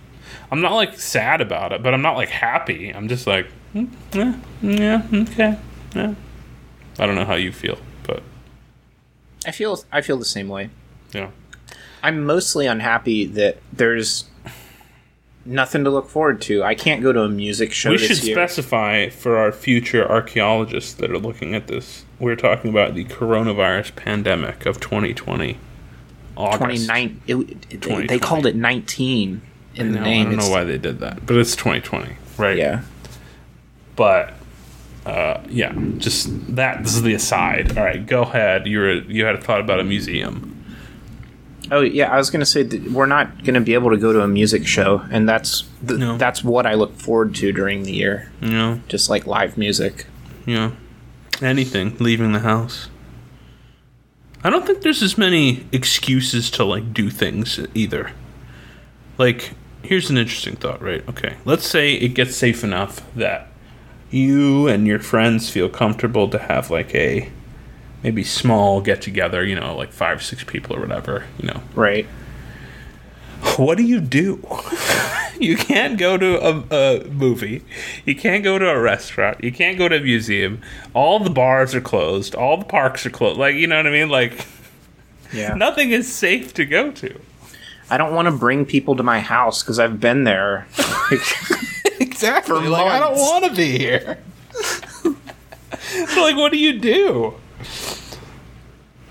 I'm 0.51 0.61
not 0.61 0.73
like 0.75 0.99
sad 0.99 1.41
about 1.41 1.73
it, 1.73 1.83
but 1.83 1.95
I'm 1.95 2.03
not 2.03 2.17
like 2.17 2.29
happy. 2.29 2.91
I'm 2.91 3.09
just 3.09 3.27
like, 3.27 3.47
mm, 3.75 3.89
yeah, 4.13 4.37
yeah, 4.63 5.03
okay, 5.13 5.59
yeah. 5.95 6.15
I 6.99 7.07
don't 7.07 7.15
know 7.15 7.25
how 7.25 7.35
you 7.37 7.53
feel, 7.53 7.79
but 8.05 8.23
I 9.47 9.51
feel 9.51 9.83
I 9.93 10.01
feel 10.03 10.17
the 10.19 10.25
same 10.25 10.49
way. 10.49 10.71
yeah. 11.13 11.31
I'm 12.03 12.27
mostly 12.27 12.67
unhappy 12.67 13.27
that 13.27 13.59
there's 13.73 14.25
nothing 15.45 15.85
to 15.85 15.91
look 15.91 16.09
forward 16.09 16.41
to. 16.43 16.63
I 16.63 16.75
can't 16.75 17.03
go 17.03 17.13
to 17.13 17.23
a 17.23 17.29
music 17.29 17.73
show 17.73 17.91
We 17.91 17.99
should 17.99 18.23
year. 18.23 18.35
specify 18.35 19.09
for 19.09 19.37
our 19.37 19.53
future 19.53 20.09
archaeologists 20.09 20.93
that 20.95 21.11
are 21.11 21.19
looking 21.19 21.55
at 21.55 21.67
this. 21.67 22.05
We're 22.19 22.37
talking 22.37 22.71
about 22.71 22.95
the 22.95 23.05
coronavirus 23.07 23.97
pandemic 23.97 24.67
of 24.67 24.81
2020. 24.81 25.59
August. 26.37 26.59
29 26.87 27.21
it, 27.27 27.35
it- 27.35 27.47
they, 27.47 27.55
2020. 27.77 28.07
they 28.07 28.19
called 28.19 28.47
it 28.47 28.57
19 28.57 29.43
in 29.75 29.93
the 29.93 30.01
name. 30.01 30.21
I 30.21 30.25
don't 30.25 30.33
know 30.33 30.39
It's- 30.39 30.51
why 30.51 30.65
they 30.65 30.79
did 30.79 31.01
that, 31.01 31.27
but 31.27 31.37
it's 31.37 31.55
2020, 31.57 32.15
right? 32.39 32.57
Yeah. 32.57 32.83
But 33.97 34.33
uh, 35.05 35.41
yeah, 35.49 35.75
just 35.99 36.55
that. 36.57 36.83
This 36.85 36.95
is 36.95 37.03
the 37.03 37.13
aside. 37.15 37.77
All 37.77 37.85
right, 37.85 38.05
go 38.07 38.23
ahead. 38.23 38.67
You 38.67 38.79
were 38.79 38.93
you 38.95 39.25
had 39.25 39.35
a 39.35 39.41
thought 39.41 39.61
about 39.61 39.81
a 39.81 39.85
museum. 39.85 40.52
Oh 41.73 41.81
yeah, 41.81 42.13
I 42.13 42.19
was 42.19 42.29
gonna 42.31 42.45
say 42.47 42.63
that 42.63 42.93
we're 42.93 43.07
not 43.07 43.45
gonna 43.45 43.61
be 43.63 43.73
able 43.75 43.91
to 43.91 43.97
go 43.97 44.13
to 44.13 44.21
a 44.21 44.29
music 44.29 44.67
show, 44.67 45.03
and 45.11 45.27
that's 45.29 45.65
th- 45.87 45.99
No. 45.99 46.19
that's 46.19 46.45
what 46.45 46.67
I 46.67 46.75
look 46.75 46.97
forward 46.99 47.35
to 47.37 47.51
during 47.51 47.85
the 47.85 47.93
year, 47.93 48.31
You 48.43 48.51
know, 48.51 48.81
just 48.89 49.09
like 49.09 49.27
live 49.27 49.57
music. 49.57 50.07
know, 50.47 50.73
anything. 51.41 51.97
Leaving 51.99 52.33
the 52.33 52.41
house. 52.41 52.89
I 54.45 54.51
don't 54.51 54.67
think 54.67 54.83
there's 54.83 55.03
as 55.03 55.17
many 55.17 55.65
excuses 55.73 56.51
to 56.53 56.65
like 56.65 56.93
do 56.93 57.09
things 57.11 57.59
either. 57.75 58.11
Like 59.17 59.53
here's 59.83 60.11
an 60.11 60.19
interesting 60.19 60.57
thought, 60.57 60.83
right? 60.83 61.03
Okay, 61.09 61.37
let's 61.45 61.67
say 61.67 61.95
it 61.95 62.09
gets 62.15 62.37
safe 62.37 62.63
enough 62.63 63.01
that 63.17 63.49
you 64.11 64.69
and 64.69 64.87
your 64.87 64.99
friends 64.99 65.49
feel 65.49 65.69
comfortable 65.71 66.29
to 66.29 66.39
have 66.39 66.71
like 66.71 66.95
a 66.95 67.31
maybe 68.03 68.25
small 68.25 68.81
get 68.81 69.03
together, 69.03 69.45
you 69.45 69.55
know, 69.55 69.77
like 69.77 69.93
five, 69.93 70.23
six 70.23 70.45
people 70.45 70.77
or 70.77 70.81
whatever, 70.81 71.25
you 71.39 71.49
know. 71.49 71.63
Right. 71.75 72.07
What 73.57 73.77
do 73.77 73.85
you 73.85 74.01
do? 74.01 74.47
you 75.41 75.57
can't 75.57 75.99
go 75.99 76.17
to 76.17 76.41
a, 76.41 76.65
a, 76.71 77.05
movie. 77.09 77.63
You 78.07 78.15
can't 78.15 78.45
go 78.45 78.59
to 78.59 78.69
a 78.69 78.81
restaurant. 78.81 79.43
You 79.43 79.53
can't 79.53 79.77
go 79.77 79.89
to 79.89 79.97
a 79.97 80.01
museum. 80.01 80.61
All 80.95 81.19
the 81.19 81.31
bars 81.31 81.75
are 81.75 81.81
closed. 81.81 82.35
All 82.35 82.57
the 82.57 82.65
parks 82.65 83.05
are 83.05 83.11
closed. 83.11 83.39
Like, 83.39 83.57
you 83.57 83.67
know 83.67 83.77
what 83.77 83.87
I 83.87 83.91
mean? 83.91 84.09
Like, 84.09 84.47
Yeah. 85.33 85.55
nothing 85.57 85.91
is 85.91 86.13
safe 86.13 86.55
to 86.55 86.65
go 86.65 86.93
to. 86.93 87.21
I 87.91 87.99
don't 87.99 88.15
want 88.15 88.27
to 88.27 88.33
bring 88.33 88.65
people 88.65 88.97
to 88.97 89.03
my 89.03 89.21
house 89.21 89.63
because 89.63 89.79
I've 89.79 90.01
been 90.01 90.25
there. 90.25 90.67
Exactly. 92.03 92.55
For 92.55 92.69
like, 92.69 92.87
I 92.87 93.01
don't 93.01 93.17
want 93.17 93.45
to 93.47 93.53
be 93.53 93.79
here. 93.79 94.19
so, 94.63 95.15
like, 96.21 96.37
what 96.37 96.53
do 96.53 96.59
you 96.59 96.79
do? 96.79 97.35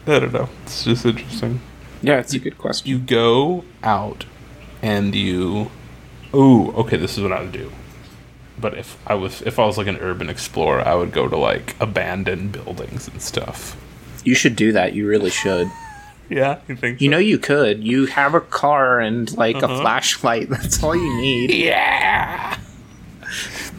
I 0.08 0.20
don't 0.20 0.34
know. 0.34 0.50
It's 0.64 0.84
just 0.84 1.06
interesting. 1.06 1.62
yeah, 2.02 2.20
it's 2.20 2.34
a 2.34 2.40
good 2.40 2.58
question. 2.58 2.90
You 2.90 3.00
go 3.00 3.64
out 3.84 4.26
and 4.82 5.14
you. 5.16 5.70
Ooh, 6.34 6.72
okay, 6.72 6.98
this 6.98 7.18
is 7.18 7.24
what 7.24 7.32
I 7.32 7.42
would 7.42 7.52
do. 7.52 7.72
But 8.60 8.78
if 8.78 8.98
I 9.08 9.16
was 9.16 9.42
if 9.44 9.60
I 9.60 9.66
was 9.66 9.78
like 9.78 9.88
an 9.88 9.98
urban 9.98 10.30
explorer, 10.30 10.82
I 10.82 10.96
would 10.96 11.12
go 11.12 11.28
to 11.28 11.38
like 11.38 11.76
abandoned 11.80 12.52
buildings 12.52 13.08
and 13.08 13.22
stuff. 13.22 13.76
You 14.24 14.36
should 14.36 14.56
do 14.56 14.72
that. 14.72 14.94
You 14.94 15.08
really 15.08 15.30
should. 15.32 15.68
Yeah, 16.30 16.60
you 16.68 16.76
think? 16.78 17.02
You 17.02 17.10
know 17.10 17.18
you 17.18 17.38
could. 17.38 17.84
You 17.84 18.06
have 18.06 18.34
a 18.36 18.40
car 18.42 19.00
and 19.00 19.36
like 19.36 19.58
Uh-huh. 19.58 19.74
a 19.74 19.82
flashlight. 19.82 20.50
That's 20.54 20.82
all 20.84 20.96
you 20.96 21.22
need. 21.22 21.52
Yeah. 21.52 22.58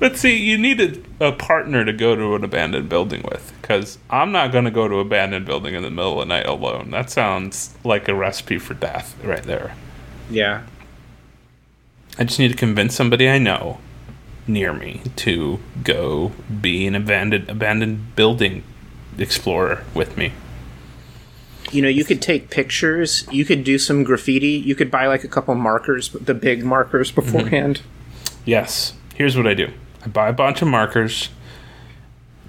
But 0.02 0.16
see, 0.16 0.36
you 0.36 0.58
need 0.58 0.80
a, 1.20 1.28
a 1.28 1.30
partner 1.30 1.84
to 1.84 1.92
go 1.92 2.16
to 2.16 2.34
an 2.34 2.42
abandoned 2.42 2.88
building 2.88 3.22
with, 3.22 3.52
because 3.62 3.98
I'm 4.10 4.32
not 4.32 4.50
going 4.50 4.64
to 4.64 4.72
go 4.72 4.88
to 4.88 4.96
an 4.96 5.06
abandoned 5.06 5.46
building 5.46 5.76
in 5.76 5.82
the 5.84 5.90
middle 5.90 6.20
of 6.20 6.26
the 6.26 6.34
night 6.34 6.44
alone. 6.46 6.90
That 6.90 7.08
sounds 7.08 7.72
like 7.84 8.08
a 8.08 8.14
recipe 8.16 8.58
for 8.58 8.74
death 8.74 9.16
right 9.22 9.44
there. 9.44 9.76
Yeah. 10.28 10.62
I 12.18 12.24
just 12.24 12.40
need 12.40 12.48
to 12.48 12.56
convince 12.56 12.96
somebody 12.96 13.28
I 13.28 13.38
know 13.38 13.78
near 14.48 14.72
me 14.72 15.02
to 15.14 15.60
go 15.84 16.32
be 16.60 16.84
an 16.88 16.96
abandoned 16.96 17.48
abandoned 17.48 18.16
building 18.16 18.64
explorer 19.18 19.84
with 19.94 20.16
me. 20.16 20.32
You 21.70 21.80
know, 21.80 21.88
you 21.88 22.04
could 22.04 22.20
take 22.20 22.50
pictures. 22.50 23.24
You 23.30 23.44
could 23.44 23.62
do 23.62 23.78
some 23.78 24.02
graffiti. 24.02 24.48
You 24.50 24.74
could 24.74 24.90
buy 24.90 25.06
like 25.06 25.22
a 25.22 25.28
couple 25.28 25.54
markers, 25.54 26.08
the 26.08 26.34
big 26.34 26.64
markers 26.64 27.12
Mm-hmm. 27.12 27.20
beforehand. 27.32 27.82
Yes. 28.44 28.94
Here's 29.14 29.36
what 29.36 29.46
I 29.46 29.54
do. 29.54 29.68
I 30.04 30.08
buy 30.08 30.28
a 30.28 30.32
bunch 30.32 30.62
of 30.62 30.68
markers, 30.68 31.28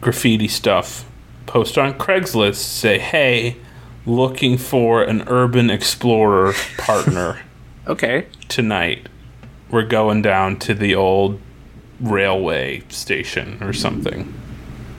graffiti 0.02 0.48
stuff, 0.48 1.06
post 1.46 1.78
on 1.78 1.94
Craigslist, 1.96 2.56
say, 2.56 2.98
"Hey, 3.00 3.58
looking 4.06 4.58
for 4.58 5.04
an 5.04 5.24
urban 5.28 5.70
explorer 5.70 6.54
partner 6.78 7.40
Okay. 7.88 8.26
tonight. 8.48 9.08
We're 9.70 9.86
going 9.86 10.22
down 10.22 10.58
to 10.60 10.74
the 10.74 10.96
old 10.96 11.40
railway 12.00 12.84
station 12.90 13.58
or 13.62 13.74
something." 13.74 14.34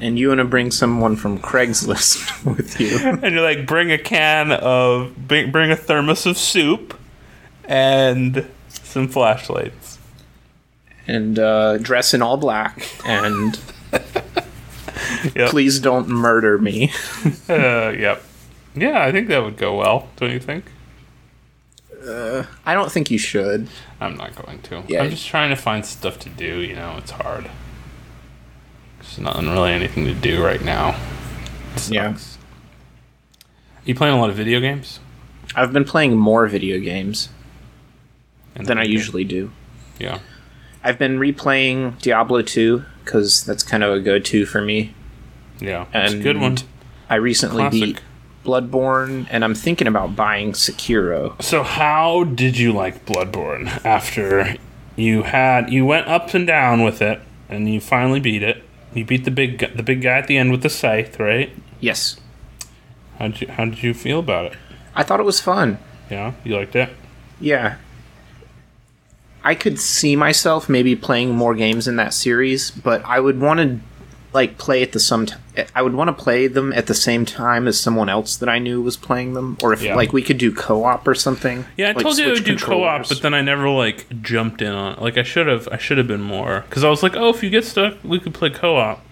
And 0.00 0.18
you 0.18 0.28
want 0.28 0.38
to 0.38 0.44
bring 0.44 0.70
someone 0.70 1.16
from 1.16 1.38
Craigslist 1.38 2.44
with 2.56 2.78
you. 2.80 2.98
and 3.22 3.34
you're 3.34 3.42
like, 3.42 3.66
bring 3.66 3.90
a 3.90 3.96
can 3.98 4.52
of, 4.52 5.16
bring, 5.28 5.50
bring 5.50 5.70
a 5.70 5.76
thermos 5.76 6.26
of 6.26 6.36
soup, 6.36 6.98
and 7.64 8.46
some 8.68 9.08
flashlights. 9.08 9.83
And 11.06 11.38
uh, 11.38 11.78
dress 11.78 12.14
in 12.14 12.22
all 12.22 12.36
black. 12.36 12.86
And 13.04 13.58
Yep. 15.34 15.50
please 15.50 15.78
don't 15.80 16.08
murder 16.08 16.58
me. 16.58 16.92
Uh, 17.48 17.90
yep. 17.96 18.22
Yeah, 18.74 19.02
I 19.02 19.12
think 19.12 19.28
that 19.28 19.42
would 19.42 19.56
go 19.56 19.76
well. 19.76 20.08
Don't 20.16 20.30
you 20.32 20.40
think? 20.40 20.64
I 22.66 22.74
don't 22.74 22.90
think 22.92 23.10
you 23.10 23.18
should. 23.18 23.68
I'm 24.00 24.16
not 24.16 24.34
going 24.36 24.60
to. 24.62 24.82
Yeah. 24.88 25.02
I'm 25.02 25.10
just 25.10 25.26
trying 25.26 25.50
to 25.50 25.56
find 25.56 25.84
stuff 25.86 26.18
to 26.20 26.28
do. 26.28 26.60
You 26.60 26.74
know, 26.74 26.96
it's 26.98 27.10
hard. 27.12 27.50
There's 29.00 29.18
not 29.18 29.36
really 29.42 29.72
anything 29.72 30.04
to 30.06 30.14
do 30.14 30.42
right 30.44 30.62
now. 30.62 30.98
Yeah. 31.88 32.16
You 33.84 33.94
playing 33.94 34.14
a 34.14 34.20
lot 34.20 34.30
of 34.30 34.36
video 34.36 34.60
games? 34.60 35.00
I've 35.54 35.72
been 35.72 35.84
playing 35.84 36.16
more 36.16 36.46
video 36.46 36.78
games 36.80 37.28
And 38.54 38.66
than 38.66 38.78
I 38.78 38.84
usually 38.84 39.24
do. 39.24 39.50
Yeah. 39.98 40.18
I've 40.84 40.98
been 40.98 41.18
replaying 41.18 42.00
Diablo 42.02 42.42
2 42.42 42.84
because 43.04 43.42
that's 43.44 43.62
kind 43.62 43.82
of 43.82 43.94
a 43.94 44.00
go 44.00 44.18
to 44.18 44.46
for 44.46 44.60
me. 44.60 44.94
Yeah. 45.58 45.86
It's 45.94 46.12
a 46.12 46.18
good 46.18 46.38
one. 46.38 46.58
I 47.08 47.16
recently 47.16 47.62
Classic. 47.62 47.80
beat 47.80 48.00
Bloodborne, 48.44 49.26
and 49.30 49.42
I'm 49.44 49.54
thinking 49.54 49.86
about 49.86 50.14
buying 50.14 50.52
Sekiro. 50.52 51.40
So 51.42 51.62
how 51.62 52.24
did 52.24 52.58
you 52.58 52.72
like 52.72 53.06
Bloodborne 53.06 53.66
after 53.84 54.56
you 54.96 55.22
had 55.22 55.70
you 55.72 55.86
went 55.86 56.06
up 56.06 56.34
and 56.34 56.46
down 56.46 56.82
with 56.84 57.00
it 57.00 57.20
and 57.48 57.72
you 57.72 57.80
finally 57.80 58.20
beat 58.20 58.42
it? 58.42 58.62
You 58.92 59.04
beat 59.04 59.24
the 59.24 59.30
big 59.30 59.74
the 59.76 59.82
big 59.82 60.02
guy 60.02 60.18
at 60.18 60.26
the 60.26 60.36
end 60.36 60.50
with 60.50 60.62
the 60.62 60.68
scythe, 60.68 61.18
right? 61.18 61.50
Yes. 61.80 62.20
How 63.18 63.28
did 63.28 63.40
you 63.40 63.48
how 63.48 63.64
did 63.64 63.82
you 63.82 63.94
feel 63.94 64.18
about 64.18 64.52
it? 64.52 64.58
I 64.94 65.02
thought 65.02 65.20
it 65.20 65.24
was 65.24 65.40
fun. 65.40 65.78
Yeah, 66.10 66.34
you 66.44 66.54
liked 66.56 66.76
it. 66.76 66.90
Yeah. 67.40 67.76
I 69.44 69.54
could 69.54 69.78
see 69.78 70.16
myself 70.16 70.68
maybe 70.68 70.96
playing 70.96 71.34
more 71.34 71.54
games 71.54 71.86
in 71.86 71.96
that 71.96 72.14
series, 72.14 72.70
but 72.70 73.04
I 73.04 73.20
would 73.20 73.40
want 73.40 73.60
to 73.60 73.78
like 74.32 74.58
play 74.58 74.82
at 74.82 74.90
the 74.90 74.98
some 74.98 75.26
t- 75.26 75.34
I 75.76 75.82
would 75.82 75.94
want 75.94 76.08
to 76.08 76.12
play 76.24 76.48
them 76.48 76.72
at 76.72 76.86
the 76.88 76.94
same 76.94 77.24
time 77.24 77.68
as 77.68 77.78
someone 77.78 78.08
else 78.08 78.34
that 78.38 78.48
I 78.48 78.58
knew 78.58 78.82
was 78.82 78.96
playing 78.96 79.34
them 79.34 79.56
or 79.62 79.72
if 79.72 79.80
Yeah. 79.82 79.94
like 79.94 80.12
we 80.12 80.22
could 80.22 80.38
do 80.38 80.52
co-op 80.52 81.06
or 81.06 81.14
something. 81.14 81.64
Yeah, 81.76 81.90
I 81.90 81.92
like 81.92 82.02
told 82.02 82.18
you 82.18 82.26
I 82.26 82.32
would 82.32 82.42
do 82.44 82.58
co-op, 82.58 83.08
but 83.08 83.22
then 83.22 83.32
I 83.34 83.42
never 83.42 83.68
like 83.68 84.06
jumped 84.22 84.60
in 84.62 84.72
on. 84.72 84.94
it. 84.94 85.00
Like 85.02 85.18
I 85.18 85.22
should 85.22 85.46
have. 85.46 85.68
I 85.70 85.76
should 85.76 85.98
have 85.98 86.08
been 86.08 86.22
more 86.22 86.64
because 86.68 86.82
I 86.82 86.90
was 86.90 87.02
like, 87.04 87.14
oh, 87.14 87.28
if 87.28 87.42
you 87.44 87.50
get 87.50 87.64
stuck, 87.64 87.94
we 88.02 88.18
could 88.18 88.34
play 88.34 88.50
co-op. 88.50 89.04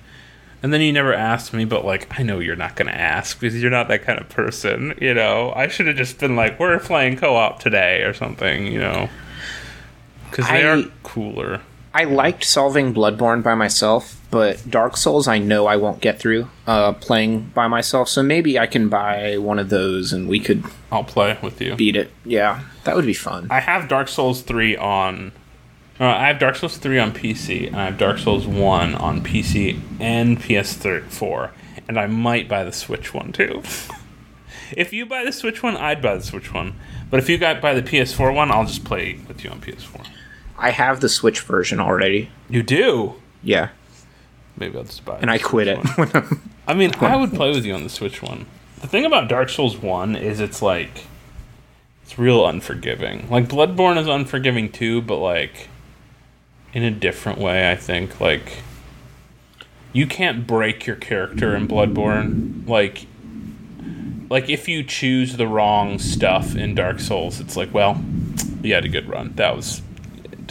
And 0.60 0.72
then 0.72 0.80
you 0.80 0.92
never 0.92 1.12
asked 1.12 1.52
me, 1.52 1.64
but 1.66 1.84
like 1.84 2.08
I 2.18 2.22
know 2.24 2.38
you're 2.40 2.56
not 2.56 2.74
gonna 2.74 2.90
ask 2.92 3.38
because 3.38 3.60
you're 3.62 3.70
not 3.70 3.86
that 3.88 4.02
kind 4.02 4.18
of 4.18 4.28
person. 4.28 4.94
You 5.00 5.12
know, 5.14 5.52
I 5.54 5.68
should 5.68 5.86
have 5.86 5.96
just 5.96 6.18
been 6.18 6.34
like, 6.36 6.58
we're 6.58 6.78
playing 6.80 7.18
co-op 7.18 7.60
today 7.60 8.02
or 8.02 8.12
something. 8.14 8.66
You 8.66 8.80
know, 8.80 9.08
because 10.32 10.48
they 10.48 10.64
I- 10.64 10.78
are 10.78 10.82
cooler. 11.04 11.60
I 11.94 12.04
liked 12.04 12.44
solving 12.44 12.94
Bloodborne 12.94 13.42
by 13.42 13.54
myself, 13.54 14.18
but 14.30 14.62
Dark 14.70 14.96
Souls 14.96 15.28
I 15.28 15.36
know 15.38 15.66
I 15.66 15.76
won't 15.76 16.00
get 16.00 16.18
through 16.18 16.48
uh, 16.66 16.94
playing 16.94 17.50
by 17.54 17.68
myself. 17.68 18.08
So 18.08 18.22
maybe 18.22 18.58
I 18.58 18.66
can 18.66 18.88
buy 18.88 19.36
one 19.36 19.58
of 19.58 19.68
those 19.68 20.10
and 20.10 20.26
we 20.26 20.40
could 20.40 20.64
I'll 20.90 21.04
play 21.04 21.38
with 21.42 21.60
you. 21.60 21.74
beat 21.76 21.96
it. 21.96 22.10
Yeah, 22.24 22.62
that 22.84 22.96
would 22.96 23.04
be 23.04 23.12
fun. 23.12 23.46
I 23.50 23.60
have 23.60 23.88
Dark 23.88 24.08
Souls 24.08 24.40
three 24.40 24.74
on. 24.74 25.32
Uh, 26.00 26.06
I 26.06 26.28
have 26.28 26.38
Dark 26.38 26.56
Souls 26.56 26.78
three 26.78 26.98
on 26.98 27.12
PC, 27.12 27.66
and 27.66 27.76
I 27.76 27.84
have 27.84 27.98
Dark 27.98 28.16
Souls 28.18 28.46
one 28.46 28.94
on 28.94 29.20
PC 29.22 29.78
and 30.00 30.40
PS4, 30.40 31.50
and 31.88 31.98
I 32.00 32.06
might 32.06 32.48
buy 32.48 32.64
the 32.64 32.72
Switch 32.72 33.12
one 33.12 33.32
too. 33.32 33.62
if 34.74 34.94
you 34.94 35.04
buy 35.04 35.24
the 35.24 35.32
Switch 35.32 35.62
one, 35.62 35.76
I'd 35.76 36.00
buy 36.00 36.16
the 36.16 36.22
Switch 36.24 36.54
one. 36.54 36.74
But 37.10 37.20
if 37.20 37.28
you 37.28 37.36
got 37.36 37.60
buy 37.60 37.74
the 37.74 37.82
PS4 37.82 38.34
one, 38.34 38.50
I'll 38.50 38.64
just 38.64 38.84
play 38.84 39.18
with 39.28 39.44
you 39.44 39.50
on 39.50 39.60
PS4. 39.60 40.06
I 40.62 40.70
have 40.70 41.00
the 41.00 41.08
Switch 41.08 41.40
version 41.40 41.80
already. 41.80 42.30
You 42.48 42.62
do? 42.62 43.14
Yeah, 43.42 43.70
Maybe 44.56 44.76
I'll 44.76 44.84
just 44.84 45.04
buy. 45.04 45.16
It. 45.16 45.22
And 45.22 45.30
I 45.30 45.38
quit 45.38 45.68
it. 45.68 45.78
I 46.66 46.74
mean, 46.74 46.92
I 47.00 47.16
would 47.16 47.32
play 47.32 47.50
with 47.50 47.64
you 47.64 47.74
on 47.74 47.82
the 47.82 47.88
Switch 47.88 48.22
one. 48.22 48.46
The 48.80 48.86
thing 48.86 49.04
about 49.04 49.28
Dark 49.28 49.48
Souls 49.48 49.76
one 49.76 50.16
is 50.16 50.40
it's 50.40 50.62
like 50.62 51.04
it's 52.02 52.18
real 52.18 52.46
unforgiving. 52.46 53.28
Like 53.30 53.48
Bloodborne 53.48 53.98
is 53.98 54.06
unforgiving 54.06 54.70
too, 54.70 55.02
but 55.02 55.16
like 55.16 55.68
in 56.72 56.82
a 56.82 56.90
different 56.90 57.38
way, 57.38 57.70
I 57.70 57.76
think. 57.76 58.20
Like 58.20 58.62
you 59.92 60.06
can't 60.06 60.46
break 60.46 60.86
your 60.86 60.96
character 60.96 61.56
in 61.56 61.66
Bloodborne. 61.66 62.68
Like 62.68 63.06
like 64.30 64.48
if 64.48 64.68
you 64.68 64.82
choose 64.82 65.36
the 65.36 65.46
wrong 65.46 65.98
stuff 65.98 66.54
in 66.54 66.74
Dark 66.74 67.00
Souls, 67.00 67.40
it's 67.40 67.56
like, 67.56 67.72
well, 67.72 68.02
you 68.62 68.74
had 68.74 68.84
a 68.84 68.88
good 68.88 69.08
run. 69.08 69.32
That 69.36 69.56
was 69.56 69.82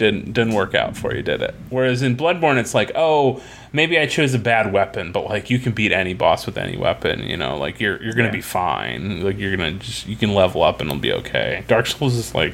didn't 0.01 0.33
didn't 0.33 0.53
work 0.53 0.73
out 0.75 0.97
for 0.97 1.15
you, 1.15 1.21
did 1.21 1.41
it? 1.41 1.53
Whereas 1.69 2.01
in 2.01 2.17
Bloodborne, 2.17 2.57
it's 2.57 2.73
like, 2.73 2.91
oh, 2.95 3.41
maybe 3.71 3.97
I 3.99 4.05
chose 4.07 4.33
a 4.33 4.39
bad 4.39 4.73
weapon, 4.73 5.11
but 5.11 5.25
like 5.29 5.49
you 5.49 5.59
can 5.59 5.71
beat 5.71 5.91
any 5.91 6.13
boss 6.13 6.45
with 6.45 6.57
any 6.57 6.75
weapon. 6.77 7.21
You 7.23 7.37
know, 7.37 7.57
like 7.57 7.79
you're 7.79 8.01
you're 8.03 8.13
gonna 8.13 8.29
Yeah. 8.29 8.31
be 8.33 8.41
fine. 8.41 9.23
Like 9.23 9.37
you're 9.37 9.55
gonna 9.55 9.73
just 9.73 10.07
you 10.07 10.15
can 10.15 10.33
level 10.33 10.63
up 10.63 10.81
and 10.81 10.89
it'll 10.89 10.99
be 10.99 11.13
okay. 11.13 11.63
Dark 11.67 11.85
Souls 11.87 12.15
is 12.15 12.33
like 12.35 12.53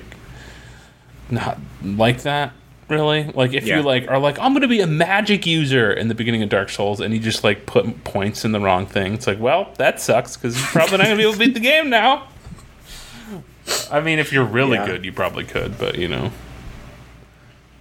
not 1.30 1.58
like 1.84 2.22
that. 2.24 2.52
Really, 2.90 3.32
like 3.34 3.54
if 3.54 3.66
Yeah. 3.66 3.78
you 3.78 3.82
like 3.84 4.08
are 4.10 4.18
like 4.20 4.40
I'm 4.40 4.54
gonna 4.54 4.68
be 4.68 4.80
a 4.82 4.88
magic 4.88 5.46
user 5.46 5.92
in 5.92 6.08
the 6.08 6.16
beginning 6.16 6.42
of 6.44 6.50
Dark 6.50 6.70
Souls, 6.70 7.00
and 7.02 7.14
you 7.14 7.20
just 7.20 7.44
like 7.44 7.66
put 7.66 8.04
points 8.04 8.46
in 8.46 8.52
the 8.54 8.60
wrong 8.60 8.86
thing. 8.86 9.14
It's 9.14 9.28
like, 9.28 9.40
well, 9.40 9.74
that 9.78 10.00
sucks 10.00 10.38
because 10.38 10.58
you're 10.58 10.68
probably 10.68 10.98
not 10.98 11.06
gonna 11.06 11.18
be 11.18 11.24
able 11.24 11.34
to 11.34 11.40
beat 11.40 11.54
the 11.54 11.60
game 11.60 11.90
now. 11.90 12.28
I 13.92 14.00
mean, 14.00 14.20
if 14.20 14.32
you're 14.32 14.46
really 14.46 14.76
Yeah. 14.78 14.86
good, 14.86 15.04
you 15.06 15.12
probably 15.12 15.44
could, 15.44 15.78
but 15.78 15.98
you 15.98 16.08
know. 16.08 16.32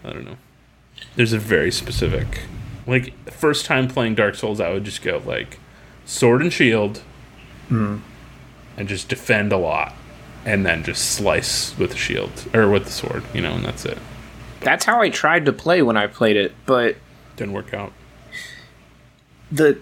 I 0.06 0.12
don't 0.12 0.24
know. 0.24 0.36
There's 1.16 1.32
a 1.32 1.38
very 1.38 1.70
specific, 1.70 2.42
like 2.86 3.12
first 3.30 3.66
time 3.66 3.88
playing 3.88 4.14
Dark 4.14 4.34
Souls, 4.36 4.60
I 4.60 4.70
would 4.72 4.84
just 4.84 5.02
go 5.02 5.20
like 5.26 5.58
sword 6.04 6.40
and 6.40 6.52
shield, 6.52 7.02
Hmm. 7.68 7.98
and 8.76 8.88
just 8.88 9.08
defend 9.08 9.52
a 9.52 9.56
lot, 9.56 9.94
and 10.44 10.64
then 10.64 10.84
just 10.84 11.10
slice 11.10 11.76
with 11.76 11.90
the 11.90 11.96
shield 11.96 12.30
or 12.54 12.68
with 12.70 12.84
the 12.84 12.92
sword, 12.92 13.24
you 13.34 13.40
know, 13.40 13.52
and 13.54 13.64
that's 13.64 13.84
it. 13.84 13.98
That's 14.60 14.84
how 14.84 15.00
I 15.02 15.10
tried 15.10 15.44
to 15.46 15.52
play 15.52 15.82
when 15.82 15.96
I 15.96 16.06
played 16.06 16.36
it, 16.36 16.54
but 16.64 16.96
Didn't 17.36 17.52
work 17.54 17.74
out. 17.74 17.92
the 19.50 19.78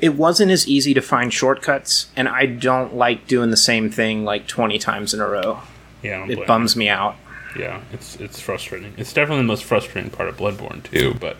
it 0.00 0.14
wasn't 0.16 0.50
as 0.50 0.66
easy 0.66 0.92
to 0.94 1.00
find 1.00 1.32
shortcuts, 1.32 2.08
and 2.16 2.28
I 2.28 2.46
don't 2.46 2.96
like 2.96 3.28
doing 3.28 3.50
the 3.50 3.56
same 3.56 3.88
thing 3.90 4.24
like 4.24 4.48
20 4.48 4.76
times 4.80 5.14
in 5.14 5.20
a 5.20 5.28
row. 5.28 5.60
Yeah, 6.02 6.16
I 6.16 6.18
don't 6.26 6.30
It 6.32 6.46
bums 6.48 6.74
me 6.74 6.88
out. 6.88 7.14
Yeah, 7.58 7.80
it's 7.92 8.16
it's 8.16 8.40
frustrating. 8.40 8.94
It's 8.96 9.12
definitely 9.12 9.42
the 9.42 9.48
most 9.48 9.64
frustrating 9.64 10.10
part 10.10 10.28
of 10.28 10.36
Bloodborne 10.36 10.82
too, 10.82 11.14
but. 11.20 11.36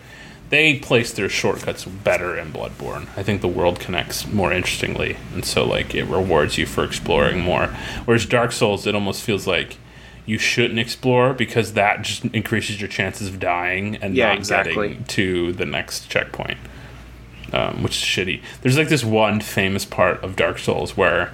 They 0.50 0.78
place 0.78 1.14
their 1.14 1.31
shortcuts 1.31 1.87
better 1.87 2.37
in 2.37 2.52
Bloodborne. 2.52 3.07
I 3.16 3.23
think 3.23 3.40
the 3.40 3.49
world 3.49 3.81
connects 3.81 4.26
more 4.31 4.52
interestingly, 4.52 5.16
and 5.33 5.47
so 5.47 5.64
like 5.64 5.95
it 5.95 6.04
rewards 6.04 6.59
you 6.59 6.66
for 6.66 6.85
exploring 6.85 7.40
more. 7.40 7.69
Whereas 8.04 8.26
Dark 8.26 8.52
Souls, 8.52 8.87
it 8.87 8.95
almost 8.95 9.23
feels 9.23 9.47
like 9.47 9.78
you 10.26 10.37
shouldn't 10.37 10.78
explore 10.78 11.33
because 11.33 11.73
that 11.73 12.02
just 12.02 12.26
increases 12.26 12.83
your 12.83 12.88
chances 12.88 13.28
of 13.28 13.40
dying 13.40 13.97
and 14.02 14.14
Yeah, 14.14 14.28
not 14.28 14.37
exactly. 14.37 14.88
getting 14.90 15.04
to 15.04 15.52
the 15.54 15.64
next 15.64 16.11
checkpoint, 16.11 16.59
um, 17.54 17.83
which 17.83 17.92
is 17.97 18.02
shitty. 18.04 18.42
There's 18.61 18.76
like 18.76 18.90
this 18.90 19.04
one 19.04 19.40
famous 19.40 19.87
part 19.87 20.23
of 20.23 20.37
Dark 20.37 20.59
Souls 20.59 20.99
where 20.99 21.33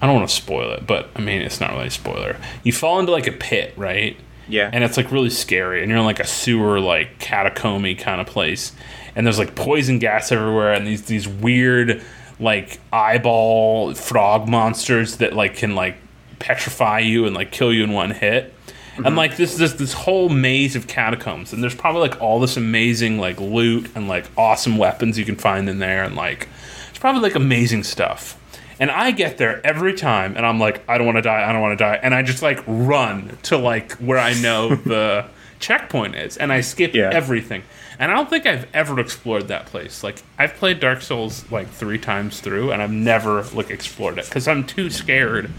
I 0.00 0.06
don't 0.06 0.14
want 0.14 0.28
to 0.28 0.34
spoil 0.34 0.72
it, 0.72 0.86
but 0.86 1.08
I 1.16 1.20
mean 1.20 1.42
it's 1.42 1.60
not 1.60 1.72
really 1.72 1.88
a 1.88 1.90
spoiler. 1.90 2.36
You 2.62 2.72
fall 2.72 3.00
into 3.00 3.12
like 3.12 3.26
a 3.26 3.32
pit, 3.32 3.74
right? 3.76 4.16
Yeah. 4.48 4.70
and 4.72 4.82
it's 4.82 4.96
like 4.96 5.12
really 5.12 5.28
scary 5.30 5.82
and 5.82 5.90
you're 5.90 5.98
in 5.98 6.06
like 6.06 6.20
a 6.20 6.26
sewer 6.26 6.80
like 6.80 7.18
catacomby 7.18 7.94
kind 7.94 8.18
of 8.18 8.26
place 8.26 8.72
and 9.14 9.26
there's 9.26 9.38
like 9.38 9.54
poison 9.54 9.98
gas 9.98 10.32
everywhere 10.32 10.72
and 10.72 10.86
these 10.86 11.02
these 11.02 11.28
weird 11.28 12.02
like 12.40 12.80
eyeball 12.92 13.94
frog 13.94 14.48
monsters 14.48 15.18
that 15.18 15.34
like 15.34 15.56
can 15.56 15.74
like 15.74 15.96
petrify 16.38 16.98
you 16.98 17.26
and 17.26 17.34
like 17.34 17.50
kill 17.50 17.72
you 17.72 17.84
in 17.84 17.92
one 17.92 18.10
hit 18.10 18.54
and 18.96 19.06
mm-hmm. 19.06 19.16
like 19.16 19.36
this 19.36 19.56
this 19.56 19.74
this 19.74 19.92
whole 19.92 20.28
maze 20.28 20.76
of 20.76 20.86
catacombs 20.86 21.52
and 21.52 21.62
there's 21.62 21.74
probably 21.74 22.00
like 22.00 22.20
all 22.22 22.40
this 22.40 22.56
amazing 22.56 23.18
like 23.18 23.40
loot 23.40 23.90
and 23.94 24.08
like 24.08 24.24
awesome 24.36 24.78
weapons 24.78 25.18
you 25.18 25.24
can 25.24 25.36
find 25.36 25.68
in 25.68 25.78
there 25.78 26.04
and 26.04 26.16
like 26.16 26.48
it's 26.88 26.98
probably 26.98 27.20
like 27.20 27.34
amazing 27.34 27.82
stuff 27.82 28.38
and 28.80 28.90
I 28.90 29.10
get 29.10 29.38
there 29.38 29.64
every 29.66 29.94
time, 29.94 30.36
and 30.36 30.46
I'm 30.46 30.58
like, 30.60 30.82
I 30.88 30.98
don't 30.98 31.06
want 31.06 31.16
to 31.16 31.22
die, 31.22 31.48
I 31.48 31.52
don't 31.52 31.62
want 31.62 31.78
to 31.78 31.84
die, 31.84 31.98
and 32.02 32.14
I 32.14 32.22
just 32.22 32.42
like 32.42 32.62
run 32.66 33.36
to 33.44 33.56
like 33.58 33.92
where 33.94 34.18
I 34.18 34.34
know 34.40 34.74
the 34.74 35.26
checkpoint 35.58 36.14
is, 36.14 36.36
and 36.36 36.52
I 36.52 36.60
skip 36.60 36.94
Yeah. 36.94 37.10
everything. 37.12 37.62
And 38.00 38.12
I 38.12 38.14
don't 38.14 38.30
think 38.30 38.46
I've 38.46 38.68
ever 38.72 39.00
explored 39.00 39.48
that 39.48 39.66
place. 39.66 40.04
Like 40.04 40.22
I've 40.38 40.54
played 40.54 40.78
Dark 40.78 41.02
Souls 41.02 41.50
like 41.50 41.68
three 41.68 41.98
times 41.98 42.40
through, 42.40 42.70
and 42.70 42.80
I've 42.80 42.92
never 42.92 43.42
like 43.52 43.70
explored 43.70 44.18
it 44.18 44.26
because 44.26 44.46
I'm 44.46 44.64
too 44.64 44.88
scared 44.90 45.50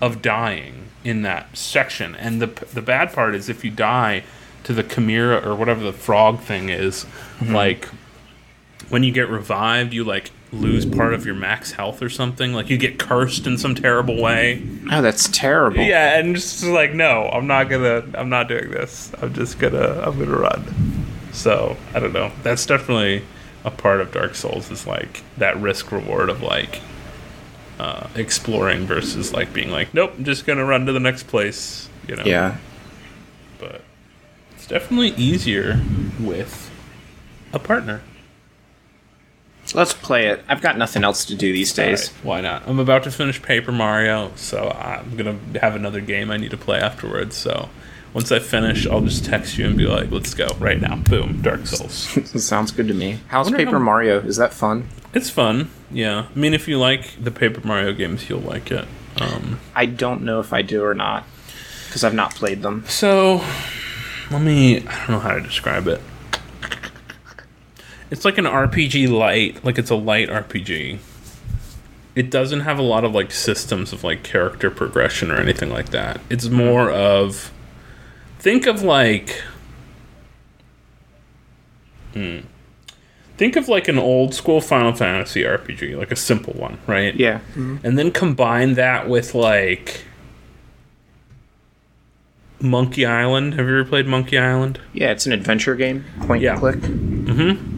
of 0.00 0.22
dying 0.22 0.88
in 1.04 1.22
that 1.22 1.54
section. 1.56 2.14
And 2.16 2.40
the 2.40 2.46
the 2.72 2.80
bad 2.80 3.12
part 3.12 3.34
is 3.34 3.48
if 3.50 3.62
you 3.62 3.70
die 3.70 4.24
to 4.64 4.72
the 4.72 4.82
chimera 4.82 5.46
or 5.46 5.54
whatever 5.54 5.82
the 5.82 5.92
frog 5.92 6.40
thing 6.40 6.70
is, 6.70 7.04
mm-hmm. 7.40 7.54
like 7.54 7.88
when 8.88 9.02
you 9.02 9.12
get 9.12 9.28
revived, 9.28 9.92
you 9.92 10.02
like 10.04 10.30
lose 10.52 10.84
part 10.84 11.14
of 11.14 11.24
your 11.24 11.34
max 11.34 11.72
health 11.72 12.02
or 12.02 12.10
something. 12.10 12.52
Like 12.52 12.68
you 12.68 12.76
get 12.76 12.98
cursed 12.98 13.46
in 13.46 13.56
some 13.58 13.74
terrible 13.74 14.20
way. 14.20 14.62
Oh, 14.90 15.00
that's 15.00 15.28
terrible. 15.28 15.80
Yeah, 15.82 16.18
and 16.18 16.34
just 16.36 16.62
like 16.64 16.92
no, 16.94 17.28
I'm 17.32 17.46
not 17.46 17.68
gonna, 17.68 18.04
I'm 18.14 18.28
not 18.28 18.48
doing 18.48 18.70
this. 18.70 19.12
I'm 19.20 19.32
just 19.32 19.58
gonna, 19.58 20.02
I'm 20.04 20.18
gonna 20.18 20.36
run. 20.36 21.06
So 21.32 21.76
I 21.94 22.00
don't 22.00 22.12
know. 22.12 22.30
That's 22.42 22.66
definitely 22.66 23.24
a 23.64 23.70
part 23.70 24.00
of 24.00 24.12
Dark 24.12 24.34
Souls 24.34 24.70
is 24.70 24.86
like 24.86 25.22
that 25.38 25.58
risk 25.58 25.90
reward 25.90 26.28
of 26.28 26.42
like 26.42 26.80
uh, 27.78 28.08
exploring 28.14 28.86
versus 28.86 29.32
like 29.32 29.52
being 29.52 29.70
like, 29.70 29.94
nope, 29.94 30.12
I'm 30.16 30.24
just 30.24 30.46
gonna 30.46 30.64
run 30.64 30.86
to 30.86 30.92
the 30.92 31.00
next 31.00 31.24
place. 31.24 31.88
You 32.06 32.16
know. 32.16 32.24
Yeah. 32.24 32.58
But 33.58 33.80
it's 34.54 34.66
definitely 34.66 35.10
easier 35.10 35.80
with 36.20 36.70
a 37.52 37.58
partner. 37.58 38.02
Let's 39.74 39.94
play 39.94 40.26
it. 40.28 40.44
I've 40.48 40.60
got 40.60 40.76
nothing 40.78 41.04
else 41.04 41.24
to 41.26 41.34
do 41.34 41.52
these 41.52 41.72
days. 41.72 42.08
Alright, 42.08 42.24
why 42.24 42.40
not? 42.40 42.68
I'm 42.68 42.78
about 42.78 43.04
to 43.04 43.10
finish 43.10 43.40
Paper 43.40 43.72
Mario, 43.72 44.32
so 44.36 44.70
I'm 44.70 45.16
gonna 45.16 45.38
have 45.60 45.74
another 45.76 46.00
game 46.00 46.30
I 46.30 46.36
need 46.36 46.50
to 46.50 46.56
play 46.56 46.78
afterwards. 46.78 47.36
So 47.36 47.68
once 48.14 48.30
I 48.30 48.38
finish, 48.38 48.86
I'll 48.86 49.00
just 49.00 49.24
text 49.24 49.56
you 49.58 49.66
and 49.66 49.76
be 49.76 49.86
like, 49.86 50.10
"Let's 50.10 50.34
go 50.34 50.48
right 50.58 50.80
now!" 50.80 50.96
Boom, 50.96 51.40
Dark 51.42 51.66
Souls. 51.66 51.94
Sounds 52.44 52.70
good 52.70 52.88
to 52.88 52.94
me. 52.94 53.20
How's 53.28 53.50
Paper 53.50 53.72
how- 53.72 53.78
Mario? 53.78 54.20
Is 54.20 54.36
that 54.36 54.52
fun? 54.52 54.88
it's 55.14 55.28
fun, 55.30 55.70
yeah. 55.90 56.26
I 56.34 56.38
mean, 56.38 56.54
if 56.54 56.66
you 56.68 56.78
like 56.78 57.22
the 57.22 57.30
Paper 57.30 57.60
Mario 57.66 57.92
games, 57.92 58.28
you'll 58.30 58.40
like 58.40 58.70
it. 58.70 58.86
Um, 59.18 59.60
I 59.74 59.84
don't 59.86 60.22
know 60.22 60.40
if 60.40 60.52
I 60.54 60.62
do 60.62 60.82
or 60.84 60.94
not 60.94 61.24
because 61.86 62.02
I've 62.04 62.14
not 62.14 62.34
played 62.34 62.62
them. 62.62 62.84
so 62.88 63.42
let 64.30 64.40
me. 64.42 64.78
I 64.86 64.98
don't 65.06 65.10
know 65.10 65.18
how 65.20 65.34
to 65.34 65.40
describe 65.40 65.86
it. 65.86 66.00
It's 68.12 68.26
like 68.26 68.36
an 68.36 68.44
RPG 68.44 69.08
light, 69.08 69.64
like 69.64 69.78
it's 69.78 69.88
a 69.88 69.94
light 69.94 70.28
RPG. 70.28 70.98
It 72.14 72.30
doesn't 72.30 72.60
have 72.60 72.78
a 72.78 72.82
lot 72.82 73.04
of 73.04 73.14
like 73.14 73.30
systems 73.30 73.90
of 73.94 74.04
like 74.04 74.22
character 74.22 74.70
progression 74.70 75.30
or 75.30 75.36
anything 75.40 75.70
like 75.70 75.88
that. 75.92 76.20
It's 76.28 76.50
more 76.50 76.90
of 76.90 77.50
think 78.38 78.66
of 78.66 78.82
like 78.82 79.42
hmm. 82.12 82.40
Think 83.38 83.56
of 83.56 83.66
like 83.68 83.88
an 83.88 83.98
old 83.98 84.34
school 84.34 84.60
Final 84.60 84.92
Fantasy 84.92 85.42
RPG, 85.42 85.96
like 85.96 86.12
a 86.12 86.16
simple 86.16 86.52
one, 86.52 86.78
right? 86.86 87.14
Yeah. 87.14 87.40
and 87.56 87.98
then 87.98 88.10
combine 88.12 88.74
that 88.74 89.08
with 89.08 89.34
like 89.34 90.04
Monkey 92.60 93.06
Island. 93.06 93.54
Have 93.54 93.66
you 93.66 93.80
ever 93.80 93.88
played 93.88 94.06
Monkey 94.06 94.36
Island? 94.36 94.80
Yeah, 94.92 95.12
it's 95.12 95.24
an 95.24 95.32
adventure 95.32 95.74
game. 95.76 96.04
Point 96.26 96.42
Yeah. 96.42 96.52
and 96.52 96.60
click. 96.60 97.71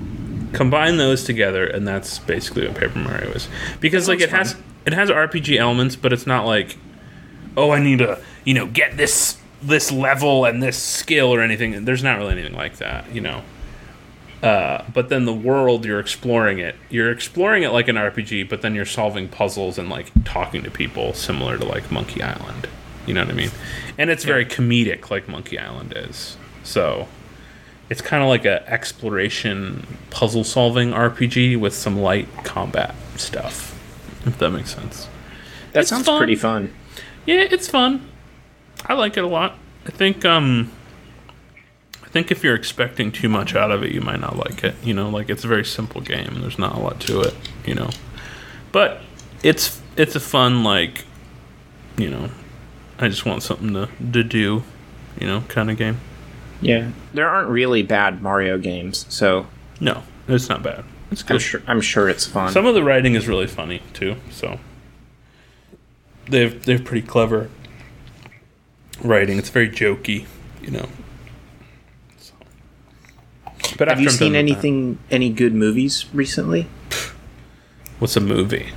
Combine 0.55 0.97
those 0.97 1.25
together, 1.25 1.67
and 1.67 1.87
that's 1.87 2.19
basically 2.21 2.67
what 2.67 2.77
Paper 2.77 2.99
Mario 2.99 3.31
is. 3.33 3.49
Because 3.81 4.09
like 4.09 4.21
it 4.21 4.31
sounds 4.31 4.53
has 4.53 4.63
it 4.87 4.93
has 4.93 5.11
RPG 5.11 5.59
elements, 5.59 5.97
but 5.97 6.13
it's 6.13 6.27
not 6.27 6.47
like 6.47 6.77
oh 7.57 7.71
I 7.71 7.81
need 7.81 7.99
to 7.99 8.19
you 8.45 8.55
know 8.55 8.67
get 8.67 8.97
this 8.97 9.39
this 9.63 9.91
level 9.91 10.45
and 10.45 10.63
this 10.63 10.77
skill 10.77 11.35
or 11.35 11.41
anything. 11.41 11.85
There's 11.85 12.03
not 12.03 12.19
really 12.19 12.33
anything 12.33 12.55
like 12.55 12.77
that, 12.77 13.13
you 13.15 13.21
know. 13.21 13.43
Uh, 14.43 14.85
but 14.93 15.09
then 15.09 15.25
the 15.25 15.33
world 15.33 15.87
you're 15.87 16.01
exploring 16.01 16.59
it 16.59 16.77
you're 16.91 17.11
exploring 17.11 17.63
it 17.63 17.71
like 17.71 17.89
an 17.89 17.97
rpg 17.97 18.47
but 18.47 18.61
then 18.61 18.75
you're 18.75 18.85
solving 18.85 19.27
puzzles 19.27 19.79
and 19.79 19.89
like 19.89 20.13
talking 20.27 20.63
to 20.63 20.71
people 20.71 21.15
similar 21.15 21.57
to 21.57 21.65
like 21.65 21.91
monkey 21.91 22.21
island 22.23 22.69
you 23.07 23.15
know 23.15 23.23
what 23.23 23.31
i 23.31 23.33
mean 23.33 23.51
and 23.97 24.11
it's 24.11 24.23
very 24.23 24.45
comedic 24.45 25.09
like 25.09 25.27
monkey 25.29 25.59
island 25.59 25.95
is 25.97 26.37
so 26.63 27.09
it's 27.95 28.03
kind 28.03 28.23
of 28.25 28.29
like 28.29 28.45
a 28.45 28.69
exploration 28.69 29.87
puzzle 30.11 30.43
solving 30.43 30.91
rpg 30.91 31.57
with 31.61 31.73
some 31.73 31.97
light 32.01 32.27
combat 32.43 32.93
stuff 33.17 33.71
if 34.27 34.37
that 34.39 34.51
makes 34.51 34.75
sense 34.75 35.09
That 35.73 35.81
It's 35.83 35.91
sounds 35.91 36.07
fun. 36.07 36.19
pretty 36.19 36.35
fun. 36.35 36.73
yeah 37.25 37.47
it's 37.51 37.69
fun 37.69 38.09
i 38.87 38.95
like 38.95 39.17
it 39.17 39.23
a 39.23 39.29
lot 39.29 39.57
i 39.87 39.91
think 39.91 40.25
um 40.25 40.71
I 42.03 42.09
think 42.17 42.31
if 42.31 42.45
you're 42.45 42.55
expecting 42.55 43.11
too 43.11 43.29
much 43.29 43.57
out 43.57 43.73
of 43.73 43.83
it, 43.83 43.91
you 43.91 44.01
might 44.01 44.21
not 44.21 44.37
like 44.37 44.63
it. 44.63 44.77
You 44.85 44.95
know, 44.95 45.09
like 45.11 45.29
it's 45.29 45.43
a 45.43 45.49
very 45.49 45.65
simple 45.65 46.01
game. 46.01 46.37
There's 46.43 46.61
not 46.61 46.77
a 46.77 46.79
lot 46.79 47.01
to 47.01 47.21
it. 47.23 47.35
You 47.67 47.75
know, 47.75 47.91
but 48.71 49.01
it's 49.43 49.83
it's 49.97 50.15
a 50.15 50.21
fun 50.21 50.63
like, 50.63 51.07
you 51.97 52.09
know, 52.09 52.31
I 53.01 53.09
just 53.09 53.27
want 53.27 53.43
something 53.43 53.73
to 53.75 53.89
to 54.13 54.23
do, 54.23 54.63
you 55.21 55.27
know, 55.27 55.41
kind 55.49 55.69
of 55.73 55.77
game. 55.77 55.99
Yeah. 56.65 56.91
There 57.13 57.29
aren't 57.29 57.49
really 57.51 57.83
bad 57.83 58.23
Mario 58.23 58.59
games, 58.59 59.07
so 59.09 59.47
No, 59.81 60.03
it's 60.29 60.49
not 60.49 60.63
bad. 60.63 60.85
It's 61.11 61.23
I'm 61.23 61.29
good. 61.29 61.41
sure 61.43 61.63
I'm 61.67 61.81
sure 61.81 62.09
it's 62.09 62.27
fun. 62.27 62.51
Some 62.53 62.67
of 62.67 62.75
the 62.75 62.83
writing 62.83 63.15
is 63.15 63.29
really 63.29 63.47
funny 63.47 63.83
too. 63.93 64.17
So 64.31 64.59
they've 66.29 66.65
they're 66.65 66.79
pretty 66.79 67.07
clever 67.07 67.51
writing. 69.03 69.39
It's 69.39 69.51
very 69.51 69.69
jokey, 69.69 70.27
you 70.63 70.71
know. 70.71 70.89
So. 72.19 72.33
But 73.79 73.89
Have 73.89 74.01
you 74.01 74.09
I'm 74.09 74.13
seen 74.15 74.29
with 74.29 74.33
that- 74.33 74.39
anything 74.39 74.99
any 75.11 75.31
good 75.31 75.55
movies 75.55 76.07
recently? 76.13 76.67
What's 77.99 78.17
a 78.17 78.21
movie? 78.21 78.71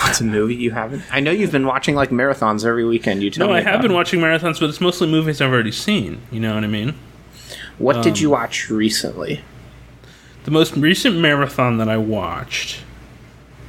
What's 0.00 0.20
a 0.20 0.24
movie 0.24 0.54
you 0.54 0.70
haven't? 0.70 1.02
I 1.12 1.20
know 1.20 1.30
you've 1.30 1.52
been 1.52 1.66
watching 1.66 1.94
like 1.94 2.10
marathons 2.10 2.64
every 2.64 2.84
weekend. 2.84 3.22
You 3.22 3.30
tell 3.30 3.46
No, 3.48 3.52
me 3.52 3.58
I 3.60 3.62
have 3.62 3.82
been 3.82 3.92
watching 3.92 4.20
marathons, 4.20 4.58
but 4.60 4.70
it's 4.70 4.80
mostly 4.80 5.06
movies 5.08 5.40
I've 5.40 5.52
already 5.52 5.72
seen. 5.72 6.20
You 6.30 6.40
know 6.40 6.54
what 6.54 6.64
I 6.64 6.68
mean? 6.68 6.94
What 7.78 8.02
did 8.02 8.14
um, 8.14 8.22
you 8.22 8.30
watch 8.30 8.70
recently? 8.70 9.42
The 10.44 10.50
most 10.50 10.76
recent 10.76 11.18
marathon 11.18 11.76
that 11.78 11.88
I 11.88 11.98
watched 11.98 12.80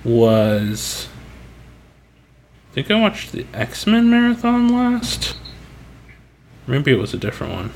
was. 0.04 1.10
I 2.72 2.74
think 2.76 2.92
I 2.92 3.00
watched 3.00 3.32
the 3.34 3.46
X 3.54 3.86
Men 3.88 4.10
marathon 4.10 4.70
last. 4.70 5.36
Maybe 6.68 6.92
it 6.92 7.00
was 7.00 7.14
a 7.14 7.18
different 7.18 7.54
one. 7.54 7.72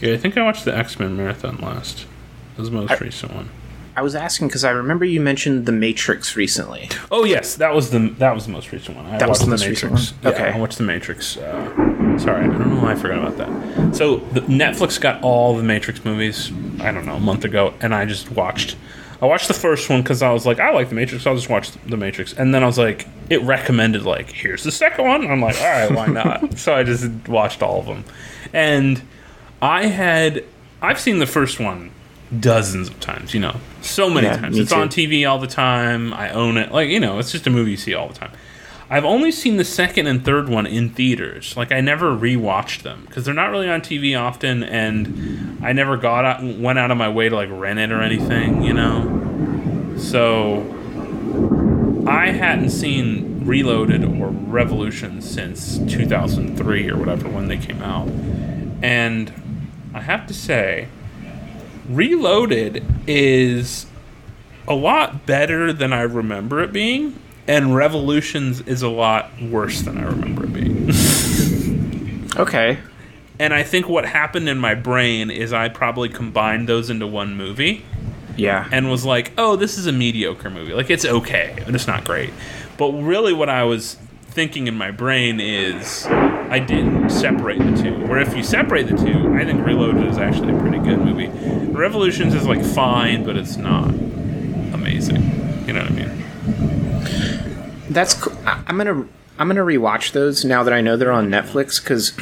Yeah, 0.00 0.14
I 0.14 0.16
think 0.16 0.38
I 0.38 0.42
watched 0.42 0.64
the 0.64 0.76
X 0.76 0.98
Men 0.98 1.16
marathon 1.16 1.58
last. 1.58 2.06
That 2.56 2.62
was 2.62 2.70
the 2.70 2.76
most 2.76 2.92
I- 2.92 2.96
recent 2.98 3.34
one. 3.34 3.50
I 3.96 4.02
was 4.02 4.14
asking 4.14 4.48
because 4.48 4.64
I 4.64 4.70
remember 4.70 5.04
you 5.04 5.20
mentioned 5.20 5.66
The 5.66 5.72
Matrix 5.72 6.36
recently. 6.36 6.88
Oh 7.10 7.24
yes, 7.24 7.56
that 7.56 7.74
was 7.74 7.90
the 7.90 7.98
that 8.18 8.34
was 8.34 8.46
the 8.46 8.52
most 8.52 8.70
recent 8.72 8.96
one. 8.96 9.06
I 9.06 9.18
That 9.18 9.28
was 9.28 9.40
watched 9.40 9.50
the 9.62 9.68
Matrix. 9.68 9.82
recent 9.84 10.24
one? 10.24 10.32
Yeah, 10.32 10.38
Okay. 10.40 10.52
I 10.52 10.58
watched 10.58 10.78
the 10.78 10.84
Matrix. 10.84 11.36
Uh, 11.36 12.18
sorry, 12.18 12.44
I 12.44 12.46
don't 12.48 12.74
know 12.74 12.82
why 12.82 12.92
I 12.92 12.94
forgot 12.94 13.18
about 13.18 13.36
that. 13.38 13.94
So 13.96 14.16
the, 14.16 14.40
Netflix 14.42 15.00
got 15.00 15.22
all 15.22 15.56
the 15.56 15.62
Matrix 15.62 16.04
movies. 16.04 16.50
I 16.80 16.92
don't 16.92 17.04
know 17.06 17.16
a 17.16 17.20
month 17.20 17.44
ago, 17.44 17.74
and 17.80 17.94
I 17.94 18.04
just 18.04 18.30
watched. 18.30 18.76
I 19.22 19.26
watched 19.26 19.48
the 19.48 19.54
first 19.54 19.90
one 19.90 20.00
because 20.00 20.22
I 20.22 20.32
was 20.32 20.46
like, 20.46 20.60
I 20.60 20.70
like 20.72 20.88
the 20.88 20.94
Matrix. 20.94 21.26
I'll 21.26 21.34
just 21.34 21.50
watch 21.50 21.72
the 21.72 21.96
Matrix, 21.98 22.32
and 22.32 22.54
then 22.54 22.62
I 22.62 22.66
was 22.66 22.78
like, 22.78 23.06
it 23.28 23.42
recommended 23.42 24.04
like, 24.04 24.30
here's 24.30 24.62
the 24.64 24.72
second 24.72 25.04
one. 25.04 25.26
I'm 25.30 25.42
like, 25.42 25.60
all 25.60 25.66
right, 25.68 25.90
why 25.92 26.06
not? 26.22 26.56
so 26.56 26.74
I 26.74 26.84
just 26.84 27.06
watched 27.28 27.62
all 27.62 27.80
of 27.80 27.86
them, 27.86 28.04
and 28.54 29.02
I 29.60 29.86
had 29.88 30.44
I've 30.80 30.98
seen 30.98 31.18
the 31.18 31.26
first 31.26 31.60
one 31.60 31.90
dozens 32.38 32.88
of 32.88 33.00
times. 33.00 33.34
You 33.34 33.40
know, 33.40 33.56
so 33.82 34.08
many 34.10 34.26
Yeah, 34.28 34.36
times. 34.36 34.58
It's 34.58 34.70
too. 34.72 34.76
on 34.78 34.88
TV 34.88 35.28
all 35.28 35.38
the 35.38 35.46
time. 35.46 36.12
I 36.12 36.30
own 36.30 36.56
it. 36.56 36.70
Like 36.72 36.88
you 36.88 37.00
know, 37.00 37.18
it's 37.18 37.32
just 37.32 37.46
a 37.46 37.50
movie 37.50 37.72
you 37.72 37.76
see 37.76 37.94
all 37.94 38.08
the 38.08 38.14
time. 38.14 38.32
I've 38.92 39.04
only 39.04 39.30
seen 39.30 39.56
the 39.56 39.64
second 39.64 40.08
and 40.08 40.24
third 40.24 40.48
one 40.48 40.66
in 40.66 40.90
theaters. 40.90 41.56
Like 41.56 41.70
I 41.70 41.80
never 41.80 42.10
rewatched 42.10 42.82
them 42.82 43.04
because 43.06 43.24
they're 43.24 43.32
not 43.34 43.50
really 43.50 43.68
on 43.68 43.80
TV 43.82 44.20
often, 44.20 44.64
and 44.64 45.64
I 45.64 45.72
never 45.72 45.96
got 45.96 46.24
out, 46.24 46.42
went 46.58 46.78
out 46.78 46.90
of 46.90 46.96
my 46.96 47.08
way 47.08 47.28
to 47.28 47.34
like 47.36 47.48
rent 47.52 47.78
it 47.78 47.92
or 47.92 48.00
anything. 48.02 48.62
You 48.64 48.72
know, 48.74 49.94
so 49.96 50.76
I 52.06 52.30
hadn't 52.32 52.70
seen 52.70 53.44
Reloaded 53.44 54.04
or 54.04 54.28
Revolution 54.28 55.22
since 55.22 55.78
2003 55.78 56.90
or 56.90 56.96
whatever 56.96 57.28
when 57.28 57.46
they 57.48 57.56
came 57.58 57.80
out, 57.82 58.08
and 58.82 59.32
I 59.94 60.00
have 60.00 60.26
to 60.26 60.34
say, 60.34 60.88
Reloaded 61.90 62.84
is 63.08 63.86
a 64.68 64.74
lot 64.74 65.26
better 65.26 65.72
than 65.72 65.92
I 65.92 66.02
remember 66.02 66.60
it 66.62 66.72
being, 66.72 67.18
and 67.48 67.74
Revolutions 67.74 68.60
is 68.60 68.82
a 68.82 68.88
lot 68.88 69.30
worse 69.42 69.82
than 69.82 69.98
I 69.98 70.04
remember 70.04 70.44
it 70.44 70.52
being. 70.52 70.90
Okay. 72.36 72.78
and 73.40 73.52
I 73.52 73.64
think 73.64 73.88
what 73.88 74.06
happened 74.06 74.48
in 74.48 74.56
my 74.56 74.74
brain 74.74 75.30
is 75.30 75.52
I 75.52 75.68
probably 75.68 76.08
combined 76.08 76.68
those 76.68 76.88
into 76.88 77.06
one 77.08 77.36
movie 77.36 77.84
Yeah. 78.36 78.68
and 78.70 78.88
was 78.88 79.04
like, 79.04 79.32
"Oh, 79.36 79.56
this 79.56 79.76
is 79.76 79.86
a 79.88 79.92
mediocre 79.92 80.48
movie. 80.48 80.72
Like 80.72 80.90
it's 80.90 81.04
okay, 81.04 81.58
but 81.66 81.74
it's 81.74 81.88
not 81.88 82.04
great." 82.04 82.30
But 82.78 82.92
really, 82.92 83.32
what 83.32 83.48
I 83.50 83.64
was 83.64 83.96
thinking 84.28 84.68
in 84.68 84.76
my 84.78 84.90
brain 84.92 85.40
is 85.40 86.06
I 86.50 86.58
didn't 86.58 87.10
separate 87.10 87.58
the 87.58 87.80
two. 87.80 88.06
Where 88.06 88.18
if 88.18 88.36
you 88.36 88.42
separate 88.42 88.88
the 88.88 88.96
two, 88.96 89.34
I 89.34 89.44
think 89.44 89.64
Reloaded 89.64 90.04
is 90.08 90.18
actually 90.18 90.52
a 90.52 90.58
pretty 90.58 90.78
good 90.78 90.98
movie. 90.98 91.28
Revolutions 91.70 92.34
is 92.34 92.44
like 92.44 92.64
fine, 92.64 93.24
but 93.24 93.36
it's 93.36 93.56
not 93.56 93.88
amazing. 93.90 95.22
You 95.66 95.74
know 95.74 95.82
what 95.82 95.92
I 95.92 95.94
mean? 95.94 97.84
That's 97.88 98.14
cool. 98.14 98.36
I'm 98.44 98.76
gonna 98.76 99.06
I'm 99.38 99.46
gonna 99.46 99.62
rewatch 99.62 100.10
those 100.10 100.44
now 100.44 100.64
that 100.64 100.74
I 100.74 100.80
know 100.80 100.96
they're 100.96 101.12
on 101.12 101.28
Netflix 101.28 101.80
because 101.80 102.12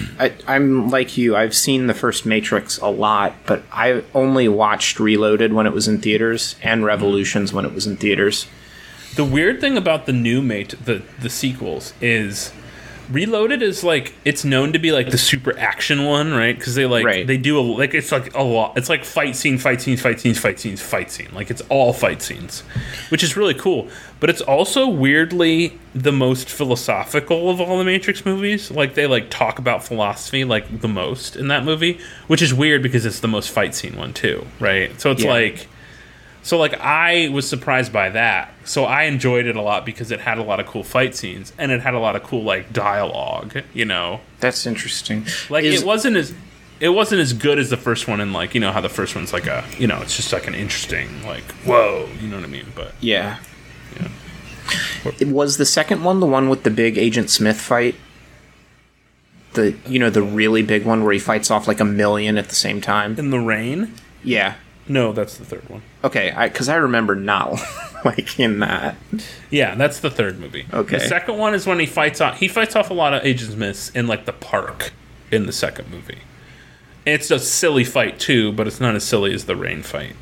I'm 0.47 0.91
like 0.91 1.17
you. 1.17 1.35
I've 1.35 1.57
seen 1.57 1.87
the 1.87 1.95
first 1.95 2.27
Matrix 2.27 2.77
a 2.79 2.89
lot, 2.89 3.35
but 3.47 3.63
I 3.73 4.05
only 4.15 4.47
watched 4.47 5.01
Reloaded 5.01 5.55
when 5.55 5.67
it 5.67 5.73
was 5.73 5.89
in 5.89 6.03
theaters 6.03 6.55
and 6.63 6.85
Revolutions 6.85 7.53
when 7.53 7.65
it 7.65 7.73
was 7.73 7.87
in 7.87 7.97
theaters. 7.97 8.47
The 9.17 9.25
weird 9.25 9.61
thing 9.61 9.79
about 9.79 10.05
the 10.05 10.13
new 10.13 10.43
mate 10.43 10.75
the 10.85 11.03
the 11.19 11.31
sequels 11.31 11.95
is 12.03 12.53
Reloaded 13.11 13.63
is 13.63 13.83
like 13.83 14.13
it's 14.25 14.45
known 14.45 14.73
to 14.75 14.79
be 14.79 14.93
like 14.93 15.11
the 15.11 15.17
super 15.19 15.59
action 15.59 16.05
one, 16.05 16.33
right? 16.35 16.57
Because 16.57 16.75
they 16.75 16.85
like 16.85 17.05
Right. 17.05 17.27
they 17.27 17.39
do 17.39 17.59
a 17.59 17.63
like 17.63 17.95
it's 17.95 18.13
like 18.13 18.35
a 18.35 18.43
lot. 18.43 18.77
It's 18.77 18.89
like 18.91 19.05
fight 19.05 19.35
scene, 19.35 19.57
fight 19.57 19.81
scene, 19.81 19.97
fight 19.97 20.21
scenes, 20.21 20.39
fight 20.39 20.61
scenes, 20.61 20.83
fight 20.83 21.11
scene. 21.11 21.29
Like 21.33 21.51
it's 21.51 21.63
all 21.71 21.93
fight 21.95 22.21
scenes, 22.21 22.61
which 23.09 23.23
is 23.23 23.37
really 23.37 23.55
cool. 23.55 23.89
But 24.21 24.29
it's 24.31 24.41
also 24.43 24.87
weirdly 24.89 25.79
the 25.95 26.13
most 26.13 26.51
philosophical 26.51 27.49
of 27.51 27.61
all 27.61 27.79
the 27.79 27.85
Matrix 27.85 28.27
movies. 28.27 28.71
Like 28.71 28.95
they 28.95 29.07
like 29.07 29.31
talk 29.31 29.59
about 29.59 29.83
philosophy 29.85 30.45
like 30.45 30.81
the 30.83 30.89
most 30.89 31.35
in 31.37 31.49
that 31.49 31.65
movie, 31.65 31.99
which 32.27 32.43
is 32.43 32.53
weird 32.53 32.83
because 32.83 33.07
it's 33.07 33.21
the 33.21 33.29
most 33.29 33.51
fight 33.51 33.75
scene 33.75 33.97
one 33.97 34.13
too, 34.13 34.47
right? 34.61 35.01
So 35.01 35.11
it's 35.11 35.23
Yeah. 35.25 35.31
like. 35.31 35.67
So 36.49 36.57
like 36.57 36.73
I 36.81 37.29
was 37.29 37.47
surprised 37.47 37.93
by 37.93 38.09
that. 38.09 38.51
So 38.65 38.85
I 38.85 39.03
enjoyed 39.03 39.45
it 39.45 39.55
a 39.55 39.61
lot 39.61 39.85
because 39.85 40.11
it 40.11 40.19
had 40.19 40.39
a 40.39 40.43
lot 40.43 40.61
of 40.61 40.67
cool 40.67 40.83
fight 40.83 41.15
scenes 41.15 41.53
and 41.59 41.71
it 41.71 41.83
had 41.83 41.93
a 41.93 41.99
lot 41.99 42.17
of 42.17 42.23
cool 42.23 42.43
like 42.43 42.73
dialogue, 42.73 43.65
you 43.75 43.85
know. 43.85 44.21
That's 44.41 44.65
interesting. 44.65 45.27
Like 45.51 45.65
Is- 45.65 45.83
it 45.83 45.87
wasn't 45.87 46.17
as 46.17 46.33
it 46.81 46.89
wasn't 46.89 47.21
as 47.21 47.35
good 47.35 47.59
as 47.59 47.69
the 47.69 47.77
first 47.77 48.09
one 48.09 48.19
and 48.23 48.33
like, 48.33 48.55
you 48.55 48.63
know 48.63 48.73
how 48.73 48.81
the 48.81 48.89
first 48.89 49.15
one's 49.15 49.31
like 49.31 49.47
a, 49.47 49.63
you 49.79 49.87
know, 49.87 50.01
it's 50.01 50.17
just 50.17 50.33
like 50.33 50.47
an 50.47 50.55
interesting 50.55 51.23
like 51.27 51.45
whoa, 51.67 52.09
you 52.19 52.29
know 52.29 52.37
what 52.37 52.47
I 52.47 52.49
mean? 52.49 52.73
But 52.75 52.95
Yeah. 52.99 53.41
Yeah. 54.01 54.09
It 55.21 55.29
was 55.29 55.59
the 55.59 55.67
second 55.67 56.03
one 56.03 56.21
the 56.21 56.27
one 56.27 56.49
with 56.49 56.63
the 56.63 56.71
big 56.71 56.97
Agent 56.97 57.29
Smith 57.29 57.61
fight. 57.61 57.95
The 59.53 59.77
you 59.87 59.99
know 59.99 60.09
the 60.09 60.23
really 60.23 60.63
big 60.63 60.87
one 60.87 61.05
where 61.05 61.13
he 61.13 61.19
fights 61.19 61.51
off 61.51 61.69
like 61.69 61.81
a 61.81 61.85
million 61.85 62.39
at 62.39 62.49
the 62.49 62.55
same 62.55 62.81
time. 62.81 63.19
in 63.19 63.29
the 63.29 63.39
rain? 63.39 63.93
Yeah. 64.25 64.55
No, 64.89 65.13
that's 65.13 65.37
the 65.37 65.45
third 65.45 65.69
one. 65.69 65.83
Okay, 66.03 66.35
because 66.45 66.69
I, 66.69 66.77
remember 66.77 67.15
not 67.15 67.61
like 68.05 68.41
in 68.41 68.61
that. 68.61 68.97
Yeah, 69.51 69.75
that's 69.75 70.01
the 70.01 70.11
third 70.11 70.39
movie. 70.39 70.67
Okay. 70.73 70.99
The 70.99 71.07
second 71.07 71.37
one 71.37 71.55
is 71.55 71.67
when 71.67 71.79
he 71.79 71.87
fights 71.87 72.21
off. 72.21 72.39
He 72.39 72.49
fights 72.49 72.75
off 72.75 72.91
a 72.91 72.95
lot 72.95 73.15
of 73.15 73.25
Agent 73.25 73.53
Smiths 73.53 73.91
in 73.91 74.07
like 74.07 74.25
the 74.25 74.33
park 74.33 74.93
in 75.31 75.47
the 75.47 75.53
second 75.53 75.91
movie. 75.91 76.19
It's 77.05 77.31
a 77.31 77.39
silly 77.39 77.85
fight 77.85 78.19
too, 78.19 78.53
but 78.53 78.67
it's 78.67 78.81
not 78.81 78.95
as 78.95 79.05
silly 79.05 79.33
as 79.35 79.45
the 79.45 79.57
rain 79.57 79.83
fight. 79.83 80.15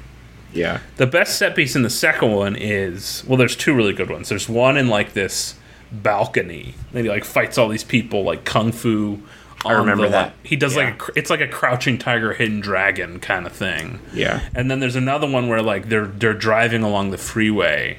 Yeah. 0.52 0.81
The 0.96 1.07
best 1.07 1.38
set 1.38 1.55
piece 1.55 1.76
in 1.76 1.83
the 1.83 1.90
second 1.90 2.33
one 2.33 2.57
is 2.57 3.24
well, 3.26 3.37
there's 3.37 3.57
two 3.57 3.74
really 3.74 3.92
good 3.92 4.11
ones. 4.11 4.29
There's 4.29 4.48
one 4.48 4.76
in 4.76 4.88
like 4.88 5.12
this 5.12 5.55
balcony, 5.92 6.74
and 6.92 7.05
he 7.05 7.11
like 7.11 7.24
fights 7.24 7.59
all 7.59 7.68
these 7.68 7.85
people 7.85 8.24
like 8.24 8.44
kung 8.44 8.72
fu. 8.72 9.22
I 9.64 9.73
remember 9.73 10.05
the, 10.05 10.11
that. 10.11 10.23
like- 10.27 10.47
he 10.47 10.57
does 10.57 10.77
Yeah. 10.77 10.85
like 10.90 11.09
a, 11.09 11.12
it's 11.16 11.31
like 11.31 11.40
a 11.40 11.49
crouching 11.49 11.99
tiger, 11.99 12.33
hidden 12.35 12.61
dragon 12.61 13.19
kind 13.21 13.47
of 13.47 13.53
thing. 13.53 13.99
Yeah. 14.12 14.40
And 14.55 14.71
then 14.71 14.81
there's 14.81 14.97
another 14.97 15.29
one 15.29 15.49
where 15.49 15.62
like 15.62 15.88
they're 15.88 16.07
they're 16.07 16.35
driving 16.35 16.83
along 16.83 17.11
the 17.11 17.19
freeway, 17.19 17.99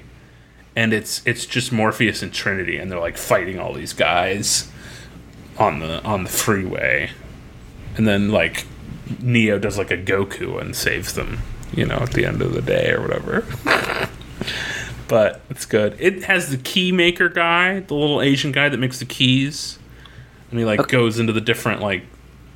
and 0.76 0.94
it's 0.94 1.22
it's 1.26 1.46
just 1.46 1.72
Morpheus 1.72 2.22
and 2.24 2.34
Trinity, 2.34 2.78
and 2.78 2.92
they're 2.92 3.00
like 3.00 3.18
fighting 3.18 3.60
all 3.60 3.74
these 3.74 3.94
guys 3.94 4.72
on 5.58 5.80
the 5.80 6.02
on 6.04 6.24
the 6.24 6.30
freeway, 6.30 7.10
and 7.98 8.08
then 8.08 8.30
like 8.30 8.66
Neo 9.20 9.58
does 9.60 9.78
like 9.78 9.92
a 9.92 9.98
Goku 9.98 10.62
and 10.62 10.76
saves 10.76 11.14
them, 11.14 11.40
you 11.74 11.86
know, 11.86 11.98
at 11.98 12.12
the 12.12 12.26
end 12.26 12.42
of 12.42 12.54
the 12.54 12.62
day 12.62 12.92
or 12.92 13.02
whatever. 13.02 13.46
but 15.08 15.42
it's 15.50 15.66
good. 15.66 15.96
It 16.00 16.24
has 16.26 16.50
the 16.52 16.58
key 16.58 16.92
maker 16.92 17.30
guy, 17.30 17.80
the 17.80 17.94
little 17.94 18.22
Asian 18.22 18.52
guy 18.52 18.70
that 18.70 18.78
makes 18.78 19.00
the 19.00 19.06
keys, 19.06 19.80
and 20.52 20.60
he 20.60 20.66
like 20.66 20.88
goes 20.88 21.20
into 21.20 21.34
the 21.34 21.42
different 21.42 21.82
like 21.82 22.04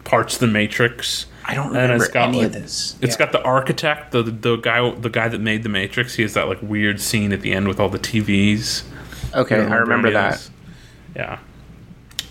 parts 0.03 0.35
of 0.35 0.39
the 0.41 0.47
Matrix. 0.47 1.25
I 1.45 1.55
don't 1.55 1.67
And 1.67 1.75
remember 1.75 2.03
it's 2.05 2.13
got, 2.13 2.29
any 2.29 2.37
like- 2.39 2.47
of 2.47 2.53
this. 2.53 2.95
It's 3.01 3.15
got 3.17 3.31
the 3.31 3.41
architect, 3.43 4.11
the 4.11 4.23
the 4.23 4.55
guy 4.57 4.89
the 4.91 5.09
guy 5.09 5.27
that 5.27 5.41
made 5.41 5.63
the 5.63 5.69
Matrix. 5.69 6.15
He 6.15 6.21
has 6.21 6.33
that 6.35 6.47
like 6.47 6.61
weird 6.61 7.01
scene 7.01 7.31
at 7.33 7.41
the 7.41 7.51
end 7.53 7.67
with 7.67 7.79
all 7.79 7.89
the 7.89 7.99
TVs. 7.99 8.83
Okay, 9.33 9.57
You 9.57 9.67
I 9.67 9.75
remember 9.77 10.11
that. 10.11 10.49
Yeah. 11.15 11.39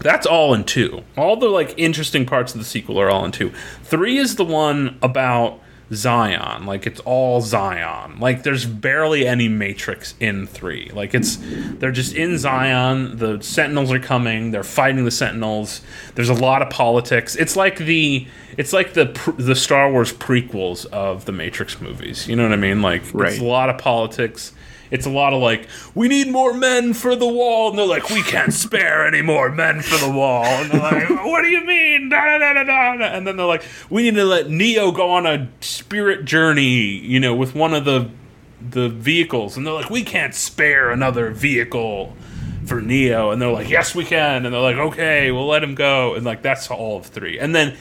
That's 0.00 0.26
all 0.26 0.54
in 0.54 0.64
two. 0.64 1.02
All 1.18 1.36
the 1.36 1.48
like 1.48 1.74
interesting 1.76 2.24
parts 2.24 2.54
of 2.54 2.58
the 2.58 2.64
sequel 2.64 2.98
are 2.98 3.10
all 3.10 3.24
in 3.24 3.32
two. 3.32 3.52
Three 3.82 4.16
is 4.16 4.36
the 4.36 4.44
one 4.44 4.98
about 5.02 5.60
Zion. 5.92 6.66
Like 6.66 6.87
it's 6.87 7.00
all 7.00 7.40
Zion. 7.40 8.18
Like 8.20 8.42
there's 8.42 8.64
barely 8.64 9.26
any 9.26 9.48
Matrix 9.48 10.14
in 10.20 10.46
three. 10.46 10.90
Like 10.94 11.14
it's 11.14 11.38
they're 11.79 11.90
just 11.92 12.14
in 12.14 12.38
Zion. 12.38 13.16
The 13.16 13.42
Sentinels 13.42 13.90
are 13.92 13.98
coming. 13.98 14.50
They're 14.53 14.62
fighting 14.62 15.05
the 15.05 15.11
Sentinels. 15.11 15.81
There's 16.14 16.29
a 16.29 16.35
lot 16.35 16.62
of 16.62 16.70
politics. 16.70 17.35
It's 17.37 17.57
like 17.57 17.79
the 17.79 18.26
it's 18.57 18.72
like 18.72 18.94
the 18.94 19.07
the 19.38 19.55
Star 19.57 19.90
Wars 19.90 20.12
prequels 20.12 20.87
of 20.87 21.24
the 21.24 21.33
Matrix 21.33 21.81
movies. 21.81 22.29
You 22.29 22.37
know 22.37 22.44
what 22.44 22.53
I 22.53 22.57
mean? 22.57 22.83
Like 22.83 23.03
Right. 23.12 23.33
it's 23.33 23.40
a 23.40 23.44
lot 23.44 23.68
of 23.70 23.79
politics. 23.79 24.53
It's 24.90 25.07
a 25.07 25.11
lot 25.11 25.33
of 25.33 25.40
like, 25.40 25.68
we 25.94 26.09
need 26.09 26.29
more 26.29 26.53
men 26.53 26.94
for 26.94 27.14
the 27.14 27.29
wall, 27.29 27.70
and 27.70 27.79
they're 27.79 27.87
like, 27.87 28.11
we 28.11 28.22
can't 28.22 28.53
spare 28.53 29.07
any 29.07 29.22
more 29.22 29.50
men 29.50 29.83
for 29.83 30.05
the 30.05 30.11
wall, 30.11 30.44
and 30.44 30.70
they're 30.70 30.81
like, 30.81 31.09
what 31.24 31.42
do 31.42 31.48
you 31.48 31.64
mean? 31.64 32.09
Da, 32.09 32.38
da, 32.38 32.38
da, 32.38 32.64
da, 32.64 32.96
da. 32.96 33.05
And 33.05 33.26
then 33.26 33.37
they're 33.37 33.46
like, 33.46 33.64
we 33.88 34.03
need 34.03 34.16
to 34.16 34.24
let 34.24 34.50
Neo 34.50 34.90
go 34.90 35.11
on 35.11 35.26
a 35.26 35.48
spirit 35.61 36.24
journey, 36.24 36.98
you 36.98 37.20
know, 37.20 37.35
with 37.35 37.55
one 37.55 37.74
of 37.74 37.85
the 37.85 38.11
the 38.61 38.90
vehicles, 38.90 39.57
and 39.57 39.66
they're 39.66 39.72
like, 39.72 39.88
we 39.88 40.03
can't 40.03 40.35
spare 40.35 40.90
another 40.90 41.31
vehicle 41.31 42.14
for 42.66 42.83
Neo, 42.83 43.31
and 43.31 43.40
they're 43.40 43.50
like, 43.50 43.70
yes, 43.70 43.94
we 43.94 44.05
can, 44.05 44.44
and 44.44 44.55
they're 44.55 44.61
like, 44.61 44.76
okay, 44.76 45.31
we'll 45.31 45.46
let 45.46 45.62
him 45.62 45.74
go, 45.74 46.14
and 46.14 46.26
like 46.26 46.42
that's 46.42 46.70
all 46.70 46.98
of 46.98 47.07
three, 47.07 47.38
and 47.38 47.55
then 47.55 47.76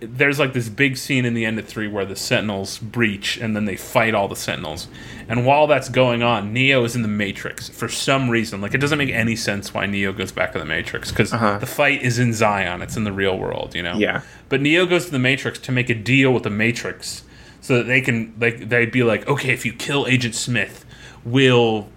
there's 0.00 0.38
like 0.38 0.54
this 0.54 0.68
big 0.70 0.96
scene 0.96 1.24
in 1.26 1.34
the 1.34 1.44
end 1.44 1.58
of 1.58 1.66
three 1.66 1.86
where 1.86 2.04
the 2.06 2.16
Sentinels 2.16 2.78
breach 2.78 3.36
and 3.36 3.54
then 3.54 3.66
they 3.66 3.76
fight 3.76 4.14
all 4.14 4.28
the 4.28 4.36
Sentinels. 4.36 4.88
And 5.28 5.44
while 5.44 5.66
that's 5.66 5.88
going 5.90 6.22
on, 6.22 6.52
Neo 6.54 6.84
is 6.84 6.96
in 6.96 7.02
the 7.02 7.08
Matrix 7.08 7.68
for 7.68 7.88
some 7.88 8.30
reason. 8.30 8.60
Like 8.62 8.72
it 8.74 8.78
doesn't 8.78 8.96
make 8.98 9.10
any 9.10 9.36
sense 9.36 9.74
why 9.74 9.84
Neo 9.86 10.12
goes 10.12 10.32
back 10.32 10.52
to 10.52 10.58
the 10.58 10.64
Matrix 10.64 11.10
because 11.10 11.32
Uh-huh. 11.32 11.58
the 11.58 11.66
fight 11.66 12.02
is 12.02 12.18
in 12.18 12.32
Zion. 12.32 12.80
It's 12.82 12.96
in 12.96 13.04
the 13.04 13.12
real 13.12 13.38
world, 13.38 13.74
you 13.74 13.82
know. 13.82 13.96
Yeah. 13.98 14.22
But 14.48 14.60
Neo 14.62 14.86
goes 14.86 15.04
to 15.06 15.10
the 15.10 15.18
Matrix 15.18 15.58
to 15.60 15.72
make 15.72 15.90
a 15.90 15.94
deal 15.94 16.32
with 16.32 16.44
the 16.44 16.50
Matrix 16.50 17.22
so 17.60 17.76
that 17.76 17.84
they 17.84 18.00
can 18.00 18.34
like 18.40 18.70
they'd 18.70 18.90
be 18.90 19.02
like, 19.02 19.28
okay, 19.28 19.50
if 19.52 19.66
you 19.66 19.72
kill 19.74 20.06
Agent 20.06 20.34
Smith, 20.34 20.86
we'll 21.26 21.88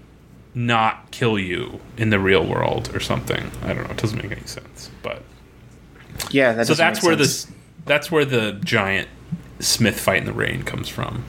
not 0.54 1.10
kill 1.12 1.40
you 1.40 1.80
in 1.98 2.10
the 2.10 2.20
real 2.20 2.46
world 2.46 2.94
or 2.94 3.00
something. 3.00 3.50
I 3.64 3.68
don't 3.74 3.86
know. 3.86 3.92
It 3.92 3.98
doesn't 3.98 4.22
make 4.22 4.32
any 4.32 4.46
sense, 4.46 4.92
but 5.02 5.24
Yeah, 6.32 6.52
that 6.54 6.68
so 6.68 6.74
that's 6.76 7.02
where 7.02 7.18
sense. 7.18 7.46
this 7.46 7.54
that's 7.86 8.12
where 8.12 8.26
the 8.26 8.54
giant 8.64 9.08
Smith 9.60 10.00
fight 10.00 10.20
in 10.20 10.26
the 10.26 10.34
rain 10.34 10.64
comes 10.64 10.90
from. 10.90 11.24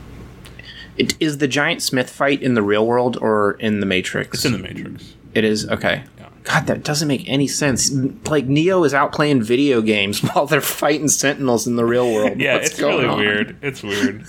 It, 0.96 1.16
is 1.20 1.38
the 1.38 1.48
giant 1.48 1.82
Smith 1.82 2.08
fight 2.08 2.42
in 2.42 2.54
the 2.54 2.62
real 2.62 2.86
world 2.86 3.16
or 3.20 3.52
in 3.52 3.80
the 3.80 3.86
Matrix? 3.86 4.34
It's 4.38 4.44
in 4.44 4.52
the 4.52 4.58
Matrix. 4.58 5.14
It 5.34 5.44
is 5.44 5.68
okay. 5.68 6.04
Yeah. 6.18 6.28
God, 6.44 6.66
that 6.66 6.84
doesn't 6.84 7.08
make 7.08 7.28
any 7.28 7.48
sense. 7.48 7.90
Like 8.28 8.46
Neo 8.46 8.84
is 8.84 8.94
out 8.94 9.12
playing 9.12 9.42
video 9.42 9.80
games 9.80 10.20
while 10.32 10.46
they're 10.46 10.60
fighting 10.60 11.08
Sentinels 11.08 11.66
in 11.66 11.76
the 11.76 11.84
real 11.84 12.12
world. 12.12 12.38
Yeah, 12.40 12.54
What's 12.54 12.70
it's 12.70 12.80
really 12.80 13.06
on? 13.06 13.18
weird. 13.18 13.56
It's 13.62 13.82
weird. 13.82 14.24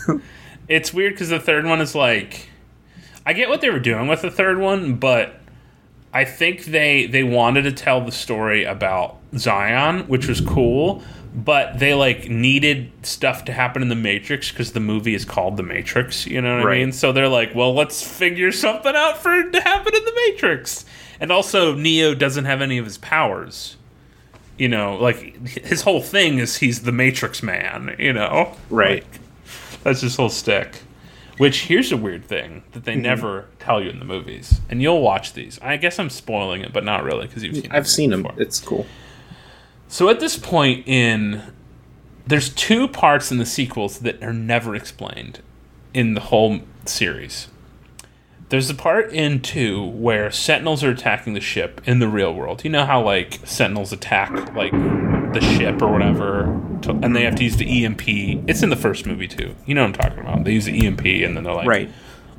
it's 0.67 0.93
weird 0.93 1.13
because 1.13 1.29
the 1.29 1.39
third 1.39 1.65
one 1.65 1.81
is 1.81 1.93
like, 1.93 2.49
I 3.25 3.33
get 3.33 3.49
what 3.49 3.61
they 3.61 3.69
were 3.69 3.79
doing 3.79 4.07
with 4.07 4.21
the 4.23 4.31
third 4.31 4.57
one, 4.59 4.95
but 4.95 5.39
I 6.13 6.25
think 6.25 6.65
they 6.65 7.05
they 7.05 7.23
wanted 7.23 7.63
to 7.63 7.71
tell 7.73 8.01
the 8.01 8.11
story 8.11 8.63
about 8.63 9.17
Zion, 9.38 10.07
which 10.07 10.27
was 10.27 10.41
cool, 10.41 11.03
but 11.36 11.80
they 11.80 11.93
like 11.93 12.30
needed 12.30 12.89
stuff 13.04 13.43
to 13.45 13.52
happen 13.54 13.82
in 13.82 13.89
the 13.89 13.95
Matrix 13.95 14.52
because 14.52 14.71
the 14.71 14.80
movie 14.80 15.13
is 15.13 15.26
called 15.26 15.58
The 15.58 15.63
Matrix. 15.63 16.26
You 16.26 16.41
know 16.41 16.58
what 16.58 16.65
Right. 16.65 16.76
I 16.78 16.80
mean? 16.86 16.91
So 16.93 17.12
they're 17.12 17.28
like, 17.28 17.54
well, 17.54 17.74
let's 17.74 18.02
figure 18.02 18.52
something 18.52 18.95
out 18.95 19.17
for 19.17 19.36
it 19.38 19.52
to 19.52 19.62
happen 19.62 19.93
in 19.93 20.04
the 20.06 20.13
Matrix. 20.30 20.86
And 21.19 21.32
also, 21.32 21.74
Neo 21.76 22.15
doesn't 22.15 22.45
have 22.45 22.62
any 22.62 22.78
of 22.78 22.86
his 22.86 22.98
powers. 22.98 23.76
You 24.58 24.69
know, 24.69 24.95
like 24.95 25.45
his 25.48 25.82
whole 25.82 26.02
thing 26.02 26.39
is 26.39 26.56
he's 26.58 26.84
the 26.84 26.91
Matrix 26.93 27.43
man. 27.43 27.95
You 28.00 28.13
know, 28.13 28.56
Right. 28.69 29.04
Like, 29.04 29.19
that's 29.84 30.02
his 30.02 30.15
whole 30.15 30.30
stick. 30.30 30.82
Which 31.38 31.63
here's 31.63 31.91
a 31.91 31.98
weird 31.98 32.24
thing 32.24 32.63
that 32.71 32.80
Mm-hmm. 32.80 32.86
they 32.86 32.95
never 32.95 33.48
tell 33.60 33.84
you 33.84 33.89
in 33.89 34.00
the 34.00 34.06
movies, 34.06 34.62
and 34.69 34.82
you'll 34.82 35.02
watch 35.02 35.34
these. 35.34 35.60
I 35.62 35.76
guess 35.76 36.00
I'm 36.00 36.10
spoiling 36.10 36.62
it, 36.62 36.71
but 36.71 36.86
not 36.86 37.04
really 37.04 37.28
because 37.28 37.43
you've 37.43 37.58
seen. 37.58 37.71
I've 37.71 37.89
seen 37.89 38.12
before. 38.12 38.34
It's 38.38 38.62
cool. 38.62 38.86
So 39.88 40.10
at 40.10 40.19
this 40.19 40.38
point 40.38 40.88
in 40.88 41.41
there's 42.28 42.50
two 42.50 42.88
parts 42.88 43.32
in 43.32 43.38
the 43.38 43.45
sequels 43.45 44.00
that 44.00 44.21
are 44.24 44.34
never 44.34 44.76
explained 44.76 45.41
in 45.93 46.15
the 46.15 46.21
whole 46.21 46.62
series. 46.86 47.48
There's 48.50 48.67
the 48.67 48.74
part 48.74 49.12
in 49.12 49.41
2 49.41 49.84
where 49.84 50.30
sentinels 50.32 50.84
are 50.84 50.91
attacking 50.91 51.34
the 51.34 51.39
ship 51.39 51.82
in 51.86 52.00
the 52.00 52.08
real 52.08 52.34
world. 52.34 52.63
You 52.63 52.69
know 52.69 52.86
how 52.86 53.02
like 53.02 53.39
sentinels 53.43 53.91
attack 53.91 54.54
like 54.56 54.71
the 54.71 55.41
ship 55.41 55.82
or 55.82 55.91
whatever 55.91 56.62
to, 56.84 56.91
and 56.91 57.15
they 57.15 57.24
have 57.24 57.36
to 57.36 57.43
use 57.43 57.58
the 57.58 57.86
EMP. 57.86 58.08
It's 58.48 58.62
in 58.63 58.69
the 58.69 58.76
first 58.76 59.06
movie 59.06 59.28
too. 59.28 59.56
You 59.65 59.76
know 59.76 59.82
what 59.82 60.00
I'm 60.00 60.10
talking 60.10 60.19
about. 60.19 60.43
They 60.43 60.54
use 60.54 60.65
the 60.65 60.86
EMP 60.86 61.06
and 61.06 61.36
then 61.36 61.43
they're 61.43 61.54
like 61.54 61.67
Right. 61.67 61.89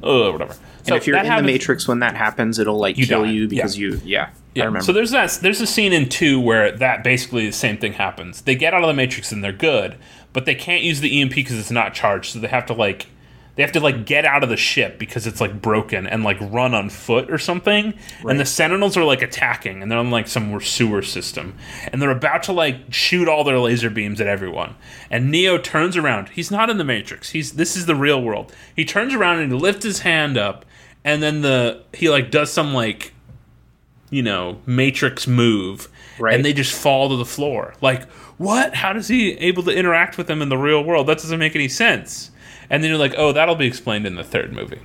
oh 0.02 0.32
whatever. 0.32 0.54
And 0.88 0.96
if 0.96 1.06
you're 1.06 1.16
in 1.16 1.26
happens- 1.26 1.46
the 1.46 1.52
Matrix 1.52 1.88
when 1.88 2.00
that 2.00 2.14
happens, 2.16 2.58
it'll 2.58 2.78
like 2.78 2.96
kill 2.96 3.24
die. 3.24 3.30
you 3.30 3.48
because 3.48 3.76
you. 3.76 4.00
Yeah, 4.04 4.30
I 4.56 4.60
remember. 4.60 4.80
so 4.80 4.92
there's 4.92 5.10
that. 5.10 5.38
There's 5.42 5.60
a 5.60 5.66
scene 5.66 5.92
in 5.92 6.08
two 6.08 6.40
where 6.40 6.72
that 6.72 7.02
basically 7.04 7.46
the 7.46 7.52
same 7.52 7.78
thing 7.78 7.94
happens. 7.94 8.42
They 8.42 8.54
get 8.54 8.74
out 8.74 8.82
of 8.82 8.88
the 8.88 8.94
matrix 8.94 9.32
and 9.32 9.42
they're 9.44 9.52
good, 9.52 9.96
but 10.32 10.44
they 10.46 10.54
can't 10.54 10.82
use 10.82 11.00
the 11.00 11.20
EMP 11.20 11.34
because 11.34 11.58
it's 11.58 11.70
not 11.70 11.94
charged. 11.94 12.32
So 12.32 12.38
they 12.38 12.48
have 12.48 12.66
to 12.66 12.72
like, 12.74 13.06
they 13.54 13.62
have 13.62 13.72
to 13.72 13.80
like 13.80 14.04
get 14.04 14.26
out 14.26 14.42
of 14.42 14.50
the 14.50 14.56
ship 14.58 14.98
because 14.98 15.26
it's 15.26 15.40
like 15.40 15.62
broken 15.62 16.06
and 16.06 16.22
like 16.22 16.36
run 16.40 16.74
on 16.74 16.90
foot 16.90 17.30
or 17.30 17.38
something. 17.38 17.94
And 18.28 18.38
the 18.38 18.44
Sentinels 18.44 18.98
are 18.98 19.04
like 19.04 19.22
attacking 19.22 19.80
and 19.82 19.90
they're 19.90 19.98
on 19.98 20.10
like 20.10 20.28
some 20.28 20.60
sewer 20.60 21.00
system 21.00 21.56
and 21.90 22.02
they're 22.02 22.10
about 22.10 22.42
to 22.44 22.52
like 22.52 22.92
shoot 22.92 23.28
all 23.28 23.44
their 23.44 23.58
laser 23.58 23.88
beams 23.88 24.20
at 24.20 24.26
everyone. 24.26 24.74
And 25.10 25.30
Neo 25.30 25.56
turns 25.56 25.96
around. 25.96 26.28
He's 26.30 26.50
not 26.50 26.68
in 26.68 26.76
the 26.76 26.84
matrix. 26.84 27.30
He's 27.30 27.52
this 27.54 27.76
is 27.76 27.86
the 27.86 27.94
real 27.94 28.20
world. 28.22 28.52
He 28.74 28.84
turns 28.84 29.14
around 29.14 29.38
and 29.38 29.50
he 29.50 29.58
lifts 29.58 29.84
his 29.84 30.00
hand 30.00 30.36
up. 30.36 30.66
And 31.06 31.22
then 31.22 31.40
the 31.40 31.82
he 31.94 32.10
like 32.10 32.30
does 32.30 32.52
some 32.52 32.74
like 32.74 33.14
you 34.10 34.22
know, 34.22 34.60
Matrix 34.66 35.26
move, 35.26 35.88
Right. 36.18 36.34
and 36.34 36.44
they 36.44 36.52
just 36.52 36.72
fall 36.72 37.08
to 37.08 37.16
the 37.16 37.24
floor. 37.24 37.74
Like, 37.80 38.08
what? 38.38 38.74
How 38.74 38.92
does 38.92 39.08
he 39.08 39.32
able 39.32 39.62
to 39.64 39.70
interact 39.76 40.16
with 40.16 40.26
them 40.28 40.40
in 40.42 40.48
the 40.48 40.56
real 40.58 40.82
world? 40.84 41.06
That 41.08 41.18
doesn't 41.18 41.38
make 41.38 41.56
any 41.56 41.68
sense. 41.68 42.30
And 42.70 42.82
then 42.82 42.90
you're 42.90 42.98
like, 43.00 43.14
oh, 43.16 43.32
that'll 43.32 43.56
be 43.56 43.66
explained 43.66 44.06
in 44.06 44.14
the 44.14 44.22
third 44.24 44.52
movie. 44.52 44.80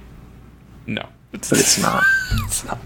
No, 0.88 1.08
it's, 1.34 1.52
it's 1.52 1.80
not. 1.82 2.04
it's 2.46 2.66
not. 2.66 2.80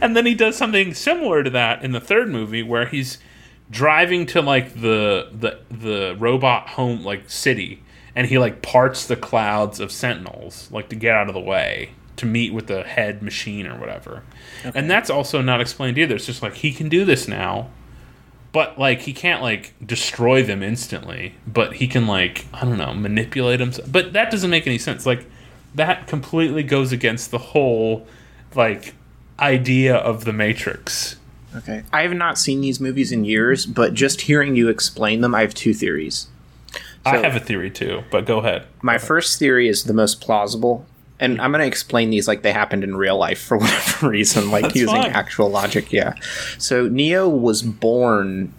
And 0.00 0.16
then 0.16 0.24
he 0.26 0.34
does 0.34 0.56
something 0.56 0.94
similar 0.94 1.42
to 1.42 1.50
that 1.50 1.84
in 1.84 1.92
the 1.92 2.00
third 2.00 2.28
movie, 2.28 2.62
where 2.62 2.86
he's 2.86 3.18
driving 3.70 4.26
to 4.26 4.40
like 4.40 4.74
the 4.74 5.28
the 5.32 5.58
the 5.70 6.16
robot 6.18 6.68
home 6.70 7.02
like 7.04 7.28
city, 7.28 7.82
and 8.14 8.28
he 8.28 8.38
like 8.38 8.62
parts 8.62 9.06
the 9.06 9.16
clouds 9.16 9.80
of 9.80 9.90
sentinels 9.90 10.68
like 10.70 10.88
to 10.90 10.96
get 10.96 11.14
out 11.16 11.28
of 11.28 11.34
the 11.34 11.40
way 11.40 11.90
to 12.22 12.26
meet 12.26 12.54
with 12.54 12.68
the 12.68 12.84
head 12.84 13.20
machine 13.20 13.66
or 13.66 13.76
whatever. 13.76 14.22
And 14.74 14.88
that's 14.88 15.10
also 15.10 15.42
not 15.42 15.60
explained 15.60 15.98
either. 15.98 16.14
It's 16.14 16.26
just 16.26 16.40
like 16.40 16.54
he 16.54 16.72
can 16.72 16.88
do 16.88 17.04
this 17.04 17.26
now. 17.26 17.68
But 18.52 18.78
like 18.78 19.00
he 19.00 19.12
can't 19.12 19.42
like 19.42 19.74
destroy 19.84 20.42
them 20.42 20.62
instantly, 20.62 21.34
but 21.46 21.74
he 21.74 21.88
can 21.88 22.06
like 22.06 22.46
I 22.52 22.64
don't 22.64 22.78
know, 22.78 22.94
manipulate 22.94 23.58
them. 23.58 23.72
But 23.90 24.12
that 24.12 24.30
doesn't 24.30 24.50
make 24.50 24.66
any 24.66 24.78
sense. 24.78 25.04
Like 25.04 25.26
that 25.74 26.06
completely 26.06 26.62
goes 26.62 26.92
against 26.92 27.30
the 27.30 27.38
whole 27.38 28.06
like 28.54 28.94
idea 29.40 29.96
of 29.96 30.24
the 30.24 30.32
Matrix. 30.32 31.16
Okay. 31.56 31.82
I 31.92 32.02
have 32.02 32.14
not 32.14 32.38
seen 32.38 32.60
these 32.60 32.78
movies 32.80 33.10
in 33.10 33.24
years, 33.24 33.66
but 33.66 33.94
just 33.94 34.22
hearing 34.22 34.54
you 34.54 34.68
explain 34.68 35.22
them, 35.22 35.34
I 35.34 35.40
have 35.40 35.54
two 35.54 35.74
theories. 35.74 36.28
I 37.04 37.16
have 37.18 37.34
a 37.34 37.40
theory 37.40 37.70
too, 37.70 38.04
but 38.10 38.26
go 38.26 38.38
ahead. 38.38 38.66
My 38.80 38.96
first 38.96 39.38
theory 39.38 39.68
is 39.68 39.84
the 39.84 39.92
most 39.92 40.20
plausible, 40.20 40.86
and 41.22 41.40
I'm 41.40 41.52
going 41.52 41.62
to 41.62 41.66
explain 41.66 42.10
these 42.10 42.26
like 42.26 42.42
they 42.42 42.52
happened 42.52 42.82
in 42.82 42.96
real 42.96 43.16
life 43.16 43.40
for 43.40 43.56
whatever 43.58 44.08
reason, 44.08 44.50
like 44.50 44.64
That's 44.64 44.76
using 44.76 45.02
fine. 45.02 45.12
actual 45.12 45.48
logic. 45.48 45.92
Yeah. 45.92 46.14
So 46.58 46.88
Neo 46.88 47.28
was 47.28 47.62
born 47.62 48.52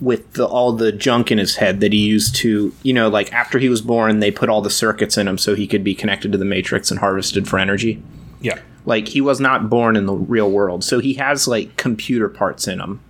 with 0.00 0.34
the, 0.34 0.46
all 0.46 0.72
the 0.72 0.92
junk 0.92 1.30
in 1.30 1.38
his 1.38 1.56
head 1.56 1.80
that 1.80 1.92
he 1.92 1.98
used 1.98 2.34
to, 2.36 2.74
you 2.82 2.92
know, 2.92 3.08
like 3.08 3.32
after 3.32 3.58
he 3.58 3.68
was 3.68 3.80
born, 3.82 4.20
they 4.20 4.30
put 4.30 4.48
all 4.48 4.62
the 4.62 4.70
circuits 4.70 5.16
in 5.18 5.26
him 5.26 5.38
so 5.38 5.54
he 5.54 5.66
could 5.66 5.82
be 5.82 5.94
connected 5.94 6.30
to 6.32 6.38
the 6.38 6.44
Matrix 6.44 6.90
and 6.90 7.00
harvested 7.00 7.48
for 7.48 7.58
energy. 7.58 8.02
Yeah. 8.40 8.58
Like 8.84 9.08
he 9.08 9.20
was 9.20 9.40
not 9.40 9.68
born 9.68 9.96
in 9.96 10.06
the 10.06 10.14
real 10.14 10.50
world, 10.50 10.84
so 10.84 11.00
he 11.00 11.14
has 11.14 11.48
like 11.48 11.76
computer 11.76 12.28
parts 12.28 12.66
in 12.66 12.80
him. 12.80 13.00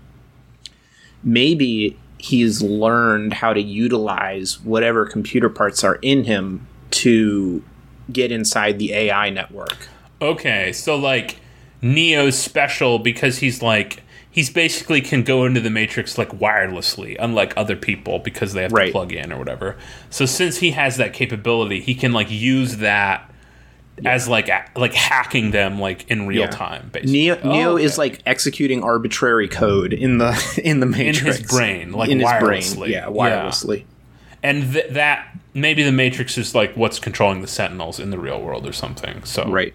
Maybe 1.23 1.99
he's 2.19 2.63
learned 2.63 3.35
how 3.35 3.53
to 3.53 3.61
utilize 3.61 4.61
whatever 4.61 5.07
computer 5.07 5.49
parts 5.49 5.85
are 5.85 5.97
in 5.97 6.25
him 6.25 6.67
to 6.91 7.63
get 8.13 8.31
inside 8.33 8.79
the 8.79 8.93
AI 8.93 9.31
network. 9.31 9.89
Okay, 10.23 10.73
so 10.73 10.97
like 10.97 11.37
Neo's 11.83 12.39
special 12.39 12.99
because 12.99 13.39
he's 13.39 13.63
like 13.63 14.03
he's 14.31 14.51
basically 14.51 15.01
can 15.01 15.23
go 15.25 15.45
into 15.45 15.61
the 15.61 15.71
matrix 15.71 16.17
like 16.19 16.29
wirelessly, 16.31 17.17
unlike 17.19 17.53
other 17.57 17.75
people 17.77 18.19
because 18.21 18.53
they 18.53 18.63
have 18.63 18.73
Right. 18.73 18.87
to 18.87 18.93
plug 18.93 19.13
in 19.13 19.33
or 19.33 19.39
whatever. 19.39 19.77
So 20.11 20.25
since 20.27 20.59
he 20.59 20.71
has 20.73 20.97
that 20.99 21.13
capability, 21.13 21.81
he 21.81 21.95
can 21.95 22.13
like 22.13 22.31
use 22.31 22.77
that 22.77 23.27
as 24.05 24.29
like 24.29 24.49
like 24.77 24.95
hacking 24.95 25.51
them 25.51 25.79
like 25.81 26.09
in 26.11 26.27
real 26.27 26.43
Yeah. 26.43 26.47
time. 26.51 26.91
Basically, 26.93 27.13
Neo, 27.13 27.39
Oh, 27.43 27.51
Neo 27.53 27.77
is 27.77 27.99
like 27.99 28.21
executing 28.25 28.83
arbitrary 28.83 29.49
code 29.49 29.93
in 29.93 30.19
the 30.19 30.61
in 30.65 30.81
the 30.81 30.87
in 30.87 30.91
Matrix 30.93 31.39
his 31.39 31.47
brain, 31.51 31.93
like 31.93 32.09
in 32.11 32.21
his 32.21 32.29
wirelessly. 32.29 32.77
brain, 32.79 32.91
yeah, 32.93 33.07
wirelessly. 33.07 33.85
And 34.43 34.73
th- 34.73 34.91
that 34.91 35.37
maybe 35.55 35.83
the 35.83 35.93
matrix 35.93 36.39
is 36.39 36.55
like 36.55 36.77
what's 36.77 36.99
controlling 36.99 37.41
the 37.41 37.47
sentinels 37.49 37.99
in 38.01 38.11
the 38.11 38.19
real 38.19 38.41
world 38.41 38.67
or 38.67 38.73
something. 38.73 39.25
So 39.25 39.45
Right. 39.51 39.75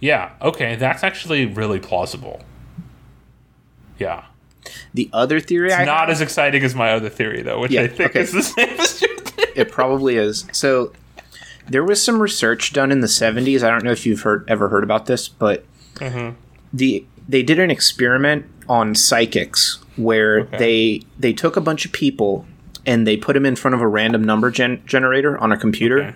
yeah, 0.00 0.32
okay, 0.42 0.76
that's 0.76 1.02
actually 1.02 1.46
really 1.46 1.78
plausible. 1.80 2.40
Yeah. 3.98 4.24
The 4.94 5.08
other 5.12 5.40
theory 5.40 5.72
I 5.72 5.84
not 5.84 6.00
have, 6.00 6.10
as 6.10 6.20
exciting 6.20 6.62
as 6.64 6.74
my 6.74 6.92
other 6.92 7.08
theory 7.08 7.42
though, 7.42 7.60
which 7.60 7.72
Yeah, 7.72 7.82
I 7.82 7.88
think 7.88 8.10
okay. 8.10 8.20
is 8.20 8.32
the 8.32 8.42
same 8.42 8.68
as 8.80 9.00
your 9.00 9.16
theory. 9.18 9.52
it 9.56 9.70
probably 9.70 10.16
is. 10.16 10.46
So 10.52 10.92
there 11.68 11.84
was 11.84 12.02
some 12.02 12.20
research 12.20 12.72
done 12.72 12.90
in 12.92 13.00
the 13.00 13.06
70s. 13.06 13.62
I 13.62 13.70
don't 13.70 13.84
know 13.84 13.92
if 13.92 14.04
you've 14.06 14.22
heard 14.22 14.44
ever 14.48 14.68
heard 14.68 14.84
about 14.84 15.06
this, 15.06 15.28
but 15.28 15.64
Mm-hmm. 15.96 16.36
the 16.74 17.06
they 17.26 17.42
did 17.42 17.58
an 17.58 17.70
experiment 17.70 18.44
on 18.68 18.94
psychics 18.94 19.78
where 19.96 20.40
Okay. 20.40 20.58
they 20.58 21.02
they 21.18 21.32
took 21.32 21.56
a 21.56 21.60
bunch 21.62 21.86
of 21.86 21.92
people 21.92 22.44
and 22.86 23.06
they 23.06 23.16
put 23.16 23.34
them 23.34 23.44
in 23.44 23.56
front 23.56 23.74
of 23.74 23.80
a 23.80 23.86
random 23.88 24.22
number 24.24 24.50
gen- 24.50 24.82
generator 24.86 25.36
on 25.38 25.52
a 25.52 25.56
computer 25.56 25.98
Okay. 26.00 26.14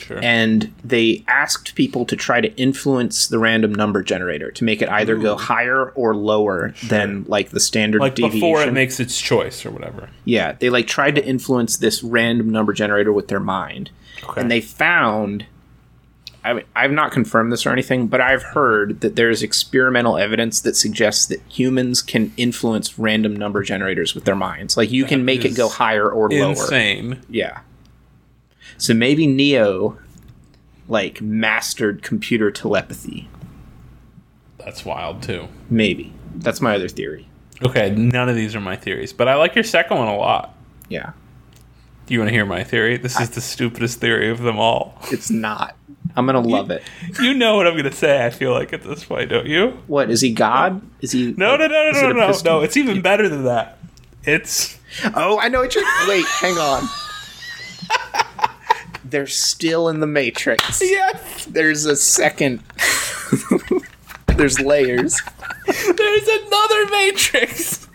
Sure. 0.00 0.18
and 0.22 0.72
they 0.82 1.22
asked 1.28 1.74
people 1.74 2.06
to 2.06 2.16
try 2.16 2.40
to 2.40 2.52
influence 2.56 3.28
the 3.28 3.38
random 3.38 3.74
number 3.74 4.02
generator 4.02 4.50
to 4.52 4.64
make 4.64 4.80
it 4.80 4.88
either 4.88 5.16
go 5.16 5.36
higher 5.36 5.90
or 5.90 6.16
lower 6.16 6.74
than 6.88 7.24
like 7.28 7.50
the 7.50 7.60
standard 7.60 8.00
like 8.00 8.14
deviation. 8.14 8.40
before 8.40 8.62
it 8.62 8.72
makes 8.72 8.98
its 8.98 9.20
choice 9.20 9.64
or 9.66 9.70
whatever. 9.70 10.08
yeah, 10.24 10.52
they 10.58 10.70
like 10.70 10.86
tried 10.86 11.14
to 11.16 11.24
influence 11.24 11.76
this 11.76 12.02
random 12.02 12.48
number 12.50 12.72
generator 12.72 13.12
with 13.12 13.28
their 13.28 13.38
mind, 13.38 13.90
Okay. 14.24 14.40
and 14.40 14.50
they 14.50 14.60
found. 14.62 15.44
I 16.44 16.54
mean, 16.54 16.64
I've 16.74 16.90
not 16.90 17.12
confirmed 17.12 17.52
this 17.52 17.66
or 17.66 17.70
anything, 17.70 18.08
but 18.08 18.20
I've 18.20 18.42
heard 18.42 19.00
that 19.00 19.14
there's 19.14 19.42
experimental 19.42 20.18
evidence 20.18 20.60
that 20.62 20.76
suggests 20.76 21.26
that 21.26 21.40
humans 21.48 22.02
can 22.02 22.32
influence 22.36 22.98
random 22.98 23.36
number 23.36 23.62
generators 23.62 24.14
with 24.14 24.24
their 24.24 24.34
minds. 24.34 24.76
Like 24.76 24.90
you 24.90 25.04
can 25.04 25.24
make 25.24 25.44
it 25.44 25.56
go 25.56 25.68
higher 25.68 26.10
or 26.10 26.28
lower. 26.28 26.50
Insane. 26.50 27.20
Yeah. 27.28 27.60
So 28.76 28.92
maybe 28.92 29.26
Neo 29.26 29.98
like 30.88 31.20
mastered 31.20 32.02
computer 32.02 32.50
telepathy. 32.50 33.28
That's 34.58 34.84
wild 34.84 35.22
too. 35.22 35.48
Maybe. 35.70 36.12
That's 36.34 36.60
my 36.60 36.74
other 36.74 36.88
theory. 36.88 37.28
Okay, 37.64 37.90
none 37.90 38.28
of 38.28 38.34
these 38.34 38.56
are 38.56 38.60
my 38.60 38.76
theories, 38.76 39.12
but 39.12 39.28
I 39.28 39.36
like 39.36 39.54
your 39.54 39.64
second 39.64 39.98
one 39.98 40.08
a 40.08 40.16
lot. 40.16 40.54
Yeah. 40.88 41.12
Do 42.06 42.14
you 42.14 42.20
want 42.20 42.30
to 42.30 42.34
hear 42.34 42.44
my 42.44 42.64
theory? 42.64 42.96
This 42.96 43.18
is 43.20 43.30
the 43.30 43.40
stupidest 43.40 44.00
theory 44.00 44.28
of 44.30 44.40
them 44.40 44.58
all. 44.58 44.98
It's 45.10 45.30
not. 45.30 45.76
I'm 46.14 46.26
gonna 46.26 46.40
love 46.40 46.70
it. 46.70 46.82
You 47.20 47.34
know 47.34 47.56
what 47.56 47.66
I'm 47.66 47.76
to 47.76 47.92
say, 47.92 48.24
I 48.24 48.30
feel 48.30 48.52
like, 48.52 48.72
at 48.72 48.82
this 48.82 49.04
point, 49.04 49.30
don't 49.30 49.46
you? 49.46 49.78
What, 49.86 50.10
is 50.10 50.20
he 50.20 50.32
God? 50.32 50.82
Is 51.00 51.12
he 51.12 51.34
No, 51.36 51.56
no, 51.56 51.66
no, 51.66 51.90
no, 51.92 52.00
no, 52.00 52.12
no. 52.12 52.32
No, 52.44 52.60
it's 52.60 52.76
even 52.76 53.00
better 53.00 53.28
than 53.28 53.44
that. 53.44 53.78
It's. 54.24 54.78
Oh, 55.14 55.38
I 55.38 55.48
know 55.48 55.60
what 55.60 55.74
you're 55.74 55.84
wait, 56.06 56.26
hang 56.26 56.56
on. 56.58 56.88
They're 59.04 59.26
still 59.26 59.88
in 59.88 60.00
the 60.00 60.06
Matrix. 60.06 60.80
Yes! 60.80 61.44
There's 61.46 61.84
a 61.84 61.96
second 61.96 62.62
There's 64.36 64.60
layers. 64.60 65.20
There's 65.66 66.28
another 66.28 66.86
Matrix! 66.90 67.88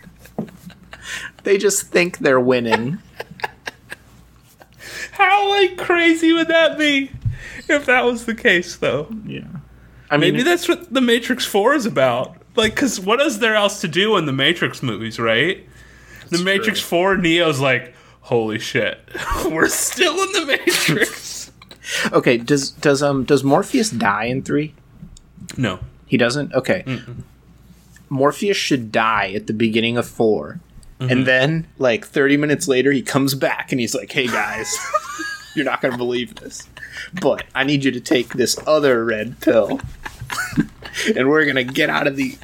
They 1.44 1.58
just 1.58 1.86
think 1.86 2.18
they're 2.18 2.40
winning. 2.40 2.98
How, 5.12 5.48
like, 5.48 5.76
crazy 5.76 6.32
would 6.32 6.48
that 6.48 6.78
be 6.78 7.10
if 7.74 7.86
that 7.86 8.04
was 8.04 8.24
the 8.26 8.34
case, 8.34 8.76
though? 8.76 9.08
Yeah. 9.26 9.44
I 10.10 10.16
mean 10.16 10.32
Maybe 10.32 10.42
that's 10.42 10.68
what 10.68 10.92
the 10.92 11.00
Matrix 11.00 11.44
4 11.44 11.74
is 11.74 11.86
about. 11.86 12.36
Like, 12.56 12.74
because 12.74 12.98
what 12.98 13.20
is 13.20 13.38
there 13.38 13.54
else 13.54 13.80
to 13.82 13.88
do 13.88 14.16
in 14.16 14.26
the 14.26 14.32
Matrix 14.32 14.82
movies, 14.82 15.18
right? 15.18 15.64
the 16.30 16.38
Matrix 16.42 16.80
4, 16.80 17.16
Neo's 17.16 17.60
like, 17.60 17.94
holy 18.22 18.58
shit, 18.58 19.00
we're 19.46 19.68
still 19.68 20.14
in 20.22 20.32
the 20.32 20.46
Matrix. 20.46 21.36
Okay, 22.12 22.36
does 22.36 22.70
does 22.72 23.02
um 23.02 23.24
does 23.24 23.42
Morpheus 23.42 23.88
die 23.88 24.24
in 24.24 24.42
3? 24.42 24.74
no. 25.56 25.78
He 26.06 26.18
doesn't? 26.18 26.52
Okay. 26.52 26.84
Morpheus 28.10 28.58
should 28.58 28.92
die 28.92 29.32
at 29.32 29.46
the 29.46 29.54
beginning 29.54 29.96
of 29.96 30.06
4. 30.06 30.60
And 31.00 31.26
then, 31.26 31.66
like, 31.78 32.04
30 32.04 32.36
minutes 32.36 32.66
later, 32.68 32.90
he 32.92 33.00
comes 33.02 33.34
back 33.34 33.70
and 33.72 33.80
he's 33.80 33.94
like, 33.94 34.10
hey 34.12 34.26
guys, 34.26 34.74
you're 35.54 35.64
not 35.64 35.80
going 35.80 35.92
to 35.92 35.98
believe 35.98 36.34
this. 36.36 36.68
But 37.20 37.44
I 37.54 37.64
need 37.64 37.84
you 37.84 37.90
to 37.92 38.00
take 38.00 38.30
this 38.34 38.56
other 38.66 39.04
red 39.04 39.40
pill. 39.40 39.80
and 41.16 41.28
we're 41.28 41.44
going 41.44 41.56
to 41.56 41.64
get 41.64 41.90
out 41.90 42.06
of 42.06 42.16
the. 42.16 42.36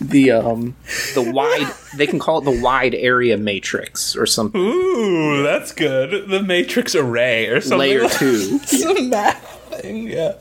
the 0.00 0.30
um 0.32 0.74
the 1.14 1.22
wide 1.22 1.72
they 1.96 2.06
can 2.06 2.18
call 2.18 2.38
it 2.38 2.44
the 2.44 2.60
wide 2.62 2.96
area 2.96 3.36
matrix 3.36 4.16
or 4.16 4.26
something 4.26 4.60
Ooh, 4.60 5.42
that's 5.44 5.70
good. 5.72 6.28
The 6.28 6.42
Matrix 6.42 6.96
Array 6.96 7.46
or 7.46 7.60
something. 7.60 7.78
layer 7.78 8.02
like- 8.02 8.12
2 8.18 8.58
Some 8.66 9.08
math 9.10 9.80
thing, 9.80 10.08
yeah. 10.08 10.34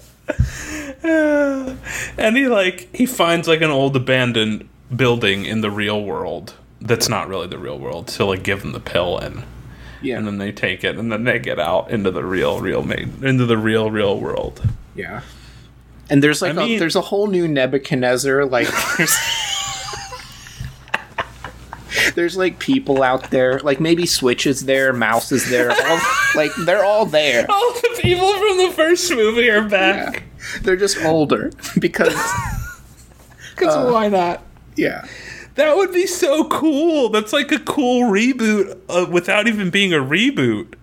and 1.03 2.35
he 2.35 2.47
like 2.47 2.93
he 2.95 3.05
finds 3.05 3.47
like 3.47 3.61
an 3.61 3.69
old 3.69 3.95
abandoned 3.95 4.67
building 4.95 5.45
in 5.45 5.61
the 5.61 5.69
real 5.71 6.03
world 6.03 6.53
that's 6.81 7.07
not 7.09 7.27
really 7.27 7.47
the 7.47 7.57
real 7.59 7.77
world. 7.77 8.09
So 8.09 8.27
like 8.27 8.43
give 8.43 8.63
him 8.63 8.71
the 8.71 8.79
pill 8.79 9.17
and 9.19 9.43
yeah 10.01 10.17
and 10.17 10.25
then 10.27 10.37
they 10.37 10.51
take 10.51 10.83
it 10.83 10.97
and 10.97 11.11
then 11.11 11.23
they 11.23 11.39
get 11.39 11.59
out 11.59 11.89
into 11.91 12.11
the 12.11 12.23
real 12.23 12.59
real 12.61 12.83
ma- 12.83 12.93
into 13.21 13.45
the 13.45 13.57
real 13.57 13.89
real 13.91 14.19
world. 14.19 14.61
Yeah. 14.95 15.21
And 16.09 16.23
there's 16.23 16.41
like 16.41 16.55
I 16.57 16.63
a, 16.63 16.65
mean- 16.65 16.79
there's 16.79 16.95
a 16.95 17.01
whole 17.01 17.27
new 17.27 17.47
Nebuchadnezzar 17.47 18.45
like 18.45 18.67
there's, 18.97 19.15
there's 22.15 22.37
like 22.37 22.59
people 22.59 23.03
out 23.03 23.29
there 23.31 23.59
like 23.59 23.79
maybe 23.79 24.05
Switch 24.05 24.45
is 24.47 24.65
there, 24.65 24.93
Mouse 24.93 25.31
is 25.31 25.49
there, 25.49 25.71
all, 25.71 25.99
like 26.35 26.51
they're 26.65 26.83
all 26.85 27.05
there. 27.05 27.45
All 27.49 27.73
the 27.73 27.99
people 28.01 28.31
from 28.33 28.57
the 28.57 28.71
first 28.75 29.11
movie 29.11 29.49
are 29.49 29.67
back. 29.67 30.23
They're 30.61 30.75
just 30.77 31.03
older 31.03 31.51
because 31.79 32.13
Because 33.55 33.75
Uh. 33.75 33.89
why 33.91 34.07
not? 34.09 34.43
yeah. 34.75 35.05
That 35.57 35.75
would 35.75 35.91
be 35.91 36.07
so 36.07 36.47
cool. 36.47 37.09
That's 37.09 37.33
like 37.33 37.51
a 37.51 37.59
cool 37.59 38.03
reboot 38.11 38.79
uh, 38.89 39.07
without 39.11 39.47
even 39.47 39.69
being 39.69 39.93
a 39.93 39.97
reboot. 39.97 40.75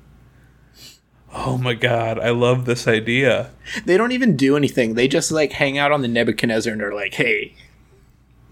Oh 1.33 1.59
my 1.59 1.75
god, 1.75 2.19
I 2.21 2.31
love 2.31 2.65
this 2.65 2.87
idea. 2.87 3.51
They 3.87 3.97
don't 3.97 4.13
even 4.13 4.37
do 4.37 4.57
anything. 4.57 4.95
They 4.95 5.09
just 5.09 5.33
like 5.33 5.53
hang 5.53 5.79
out 5.79 5.91
on 5.91 6.03
the 6.03 6.09
Nebuchadnezzar 6.09 6.73
and 6.73 6.83
are 6.83 6.95
like, 6.95 7.15
"Hey, 7.15 7.55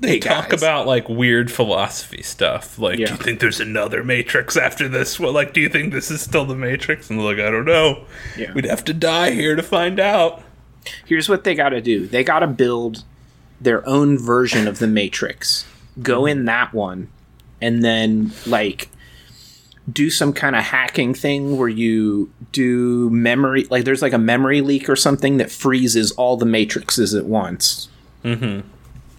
They 0.00 0.08
Hey, 0.14 0.18
talk 0.20 0.50
guys. 0.50 0.60
about 0.60 0.86
like 0.88 1.08
weird 1.08 1.50
philosophy 1.52 2.22
stuff. 2.22 2.76
Like, 2.78 2.96
do 2.96 3.02
you 3.02 3.08
think 3.08 3.38
there's 3.38 3.60
another 3.60 4.02
Matrix 4.02 4.56
after 4.56 4.88
this? 4.88 5.20
Well, 5.20 5.32
like, 5.32 5.52
do 5.54 5.60
you 5.60 5.68
think 5.68 5.92
this 5.92 6.10
is 6.10 6.20
still 6.20 6.44
the 6.44 6.56
Matrix? 6.56 7.08
And 7.08 7.18
they're 7.20 7.26
like, 7.26 7.38
I 7.38 7.50
don't 7.50 7.66
know. 7.66 8.04
Yeah. 8.36 8.52
We'd 8.52 8.64
have 8.64 8.84
to 8.86 8.94
die 8.94 9.30
here 9.30 9.54
to 9.54 9.62
find 9.62 10.00
out. 10.00 10.42
here's 11.06 11.28
what 11.28 11.44
they 11.44 11.54
got 11.54 11.68
to 11.68 11.80
do. 11.80 12.06
They 12.08 12.24
got 12.24 12.40
to 12.40 12.48
build 12.48 13.04
their 13.60 13.88
own 13.88 14.18
version 14.18 14.66
of 14.66 14.80
the 14.80 14.88
Matrix. 14.88 15.66
Go 16.00 16.26
in 16.26 16.46
that 16.46 16.72
one, 16.72 17.08
and 17.60 17.84
then 17.84 18.32
like 18.46 18.88
do 19.92 20.10
some 20.10 20.32
kind 20.32 20.54
of 20.54 20.62
hacking 20.62 21.12
thing 21.12 21.56
where 21.56 21.68
you 21.68 22.32
do 22.52 23.10
memory. 23.10 23.64
Like 23.64 23.84
there's 23.84 24.00
like 24.02 24.12
a 24.12 24.18
memory 24.18 24.60
leak 24.60 24.88
or 24.88 24.96
something 24.96 25.38
that 25.38 25.50
freezes 25.50 26.12
all 26.12 26.36
the 26.36 26.46
matrices 26.46 27.14
at 27.14 27.26
once. 27.26 27.88
mm-hmm. 28.24 28.68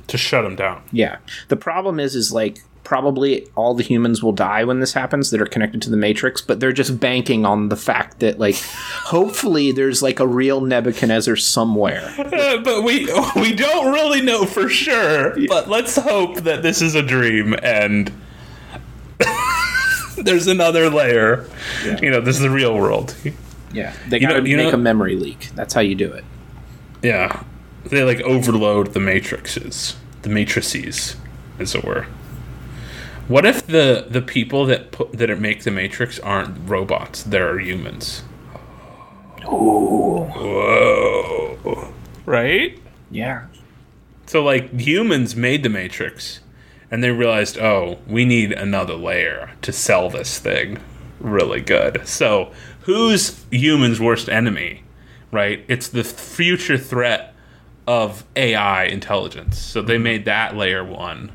To 0.07 0.17
shut 0.17 0.43
them 0.43 0.55
down. 0.55 0.83
Yeah. 0.91 1.17
The 1.47 1.55
problem 1.55 1.99
is, 1.99 2.15
is 2.15 2.31
like 2.31 2.59
probably 2.83 3.47
all 3.55 3.73
the 3.73 3.83
humans 3.83 4.21
will 4.21 4.31
die 4.33 4.63
when 4.65 4.79
this 4.79 4.93
happens 4.93 5.31
that 5.31 5.41
are 5.41 5.45
connected 5.45 5.81
to 5.83 5.89
the 5.89 5.97
Matrix, 5.97 6.41
but 6.41 6.59
they're 6.59 6.71
just 6.73 6.99
banking 6.99 7.45
on 7.45 7.69
the 7.69 7.75
fact 7.77 8.19
that 8.19 8.39
like 8.39 8.55
hopefully 9.05 9.71
there's 9.71 10.01
like 10.01 10.19
a 10.19 10.27
real 10.27 10.61
Nebuchadnezzar 10.61 11.35
somewhere. 11.35 12.13
Uh, 12.17 12.57
but 12.63 12.83
we 12.83 13.05
we 13.35 13.53
don't 13.53 13.93
really 13.93 14.21
know 14.21 14.45
for 14.45 14.67
sure. 14.69 15.35
But 15.47 15.69
let's 15.69 15.95
hope 15.97 16.37
that 16.41 16.61
this 16.63 16.81
is 16.81 16.95
a 16.95 17.01
dream 17.01 17.55
and 17.63 18.11
there's 20.17 20.47
another 20.47 20.89
layer. 20.89 21.45
You 22.01 22.11
know, 22.11 22.21
this 22.21 22.35
is 22.35 22.41
the 22.41 22.49
real 22.49 22.75
world. 22.75 23.15
Yeah. 23.73 23.93
They 24.07 24.19
You 24.19 24.27
got 24.27 24.33
to 24.33 24.39
know- 24.41 24.45
you 24.45 24.57
make 24.57 24.67
know- 24.67 24.73
a 24.73 24.77
memory 24.77 25.15
leak. 25.15 25.49
That's 25.55 25.73
how 25.73 25.81
you 25.81 25.95
do 25.95 26.11
it. 26.11 26.23
Yeah. 27.01 27.43
They 27.85 28.03
like 28.03 28.21
overload 28.21 28.93
the 28.93 28.99
matrices, 28.99 29.95
the 30.21 30.29
matrices, 30.29 31.15
as 31.59 31.75
it 31.75 31.83
were. 31.83 32.07
What 33.27 33.45
if 33.45 33.65
the 33.65 34.05
the 34.09 34.21
people 34.21 34.65
that 34.65 34.91
put 34.91 35.13
that 35.13 35.39
make 35.39 35.63
the 35.63 35.71
matrix 35.71 36.19
aren't 36.19 36.69
robots? 36.69 37.23
They're 37.23 37.57
humans. 37.59 38.23
Whoa. 39.45 40.73
Right? 42.25 42.79
Yeah. 43.09 43.47
So 44.25 44.43
like 44.43 44.77
humans 44.79 45.35
made 45.35 45.63
the 45.63 45.69
matrix 45.69 46.41
and 46.91 47.03
they 47.03 47.11
realized, 47.11 47.57
"Oh, 47.57 47.97
we 48.07 48.25
need 48.25 48.51
another 48.51 48.95
layer 48.95 49.51
to 49.61 49.71
sell 49.71 50.09
this 50.09 50.37
thing 50.37 50.79
really 51.19 51.61
good." 51.61 52.01
So, 52.05 52.51
who's 52.81 53.45
humans' 53.49 53.99
worst 53.99 54.29
enemy? 54.29 54.83
Right? 55.31 55.63
It's 55.67 55.87
the 55.87 56.03
future 56.03 56.77
threat 56.77 57.33
of 57.87 58.23
AI 58.35 58.85
intelligence. 58.85 59.57
So 59.57 59.81
they 59.81 59.95
mm-hmm. 59.95 60.03
made 60.03 60.25
that 60.25 60.55
layer 60.55 60.83
1. 60.83 61.31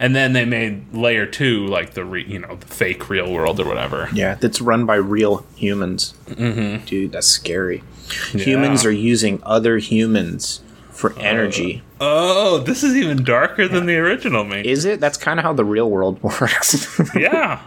And 0.00 0.16
then 0.16 0.32
they 0.32 0.44
made 0.44 0.92
layer 0.92 1.26
2 1.26 1.66
like 1.66 1.92
the 1.94 2.04
re, 2.04 2.24
you 2.26 2.38
know, 2.38 2.56
the 2.56 2.66
fake 2.66 3.08
real 3.08 3.30
world 3.30 3.60
or 3.60 3.66
whatever. 3.66 4.08
Yeah. 4.12 4.34
That's 4.34 4.60
run 4.60 4.86
by 4.86 4.96
real 4.96 5.46
humans. 5.54 6.14
Mm-hmm. 6.26 6.86
Dude, 6.86 7.12
that's 7.12 7.26
scary. 7.28 7.84
Humans 8.32 8.84
are 8.84 8.90
using 8.90 9.40
other 9.44 9.76
humans 9.78 10.62
for 10.90 11.16
energy. 11.18 11.82
Oh, 12.00 12.58
this 12.58 12.82
is 12.82 12.96
even 12.96 13.22
darker 13.22 13.68
than 13.68 13.86
the 13.86 13.96
original 13.96 14.42
matrix. 14.42 14.68
Is 14.68 14.84
it? 14.86 15.00
That's 15.00 15.18
kind 15.18 15.38
of 15.38 15.44
how 15.44 15.52
the 15.52 15.64
real 15.64 15.88
world 15.88 16.20
works. 16.22 16.98
yeah. 17.14 17.60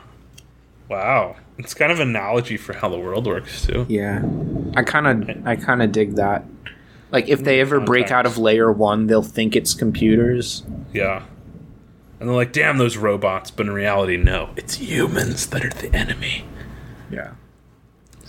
Wow. 0.90 1.36
It's 1.58 1.74
kind 1.74 1.92
of 1.92 2.00
an 2.00 2.10
analogy 2.10 2.58
for 2.58 2.74
how 2.74 2.90
the 2.90 2.98
world 2.98 3.28
works 3.28 3.66
too. 3.66 3.86
Yeah, 3.88 4.24
I 4.76 4.82
kind 4.82 5.08
of, 5.30 5.48
I 5.48 5.56
kind 5.56 5.82
of 5.84 5.92
dig 5.92 6.16
that. 6.16 6.46
Like, 7.12 7.30
if 7.30 7.44
they 7.44 7.62
ever 7.62 7.80
break 7.80 8.10
out 8.10 8.26
of 8.26 8.40
layer 8.40 8.72
one, 8.72 9.06
they'll 9.06 9.22
think 9.22 9.56
it's 9.56 9.76
computers. 9.76 10.64
Yeah. 10.94 11.24
And 12.24 12.30
they're 12.30 12.38
like, 12.38 12.54
damn 12.54 12.78
those 12.78 12.96
robots, 12.96 13.52
but 13.52 13.66
in 13.66 13.74
reality, 13.74 14.16
no. 14.16 14.52
It's 14.56 14.76
humans 14.76 15.48
that 15.48 15.66
are 15.66 15.70
the 15.70 15.94
enemy. 15.94 16.46
Yeah. 17.12 17.34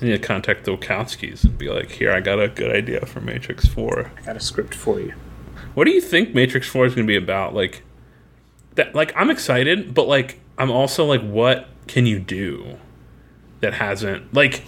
I 0.03 0.05
need 0.05 0.11
to 0.11 0.18
contact 0.18 0.64
the 0.64 0.76
Wachowskis 0.76 1.45
and 1.45 1.57
be 1.57 1.68
like, 1.68 1.92
"Here, 1.92 2.11
I 2.11 2.18
got 2.18 2.40
a 2.40 2.49
good 2.49 2.74
idea 2.74 3.07
for 3.07 3.20
Matrix 3.20 3.66
Four. 3.68 4.11
I 4.16 4.22
got 4.22 4.36
a 4.36 4.40
script 4.40 4.74
for 4.74 4.99
you. 4.99 5.14
What 5.74 5.84
do 5.84 5.92
you 5.92 6.01
think 6.01 6.34
Matrix 6.34 6.66
Four 6.66 6.86
is 6.86 6.97
going 6.97 7.07
to 7.07 7.09
be 7.09 7.16
about? 7.16 7.55
Like 7.55 7.84
that? 8.74 8.97
Like 8.97 9.12
I'm 9.14 9.30
excited, 9.30 9.95
but 9.95 10.09
like 10.09 10.40
I'm 10.59 10.72
also 10.72 11.05
like, 11.05 11.22
what 11.22 11.68
can 11.86 12.05
you 12.05 12.18
do 12.18 12.78
that 13.61 13.74
hasn't 13.74 14.34
like 14.34 14.64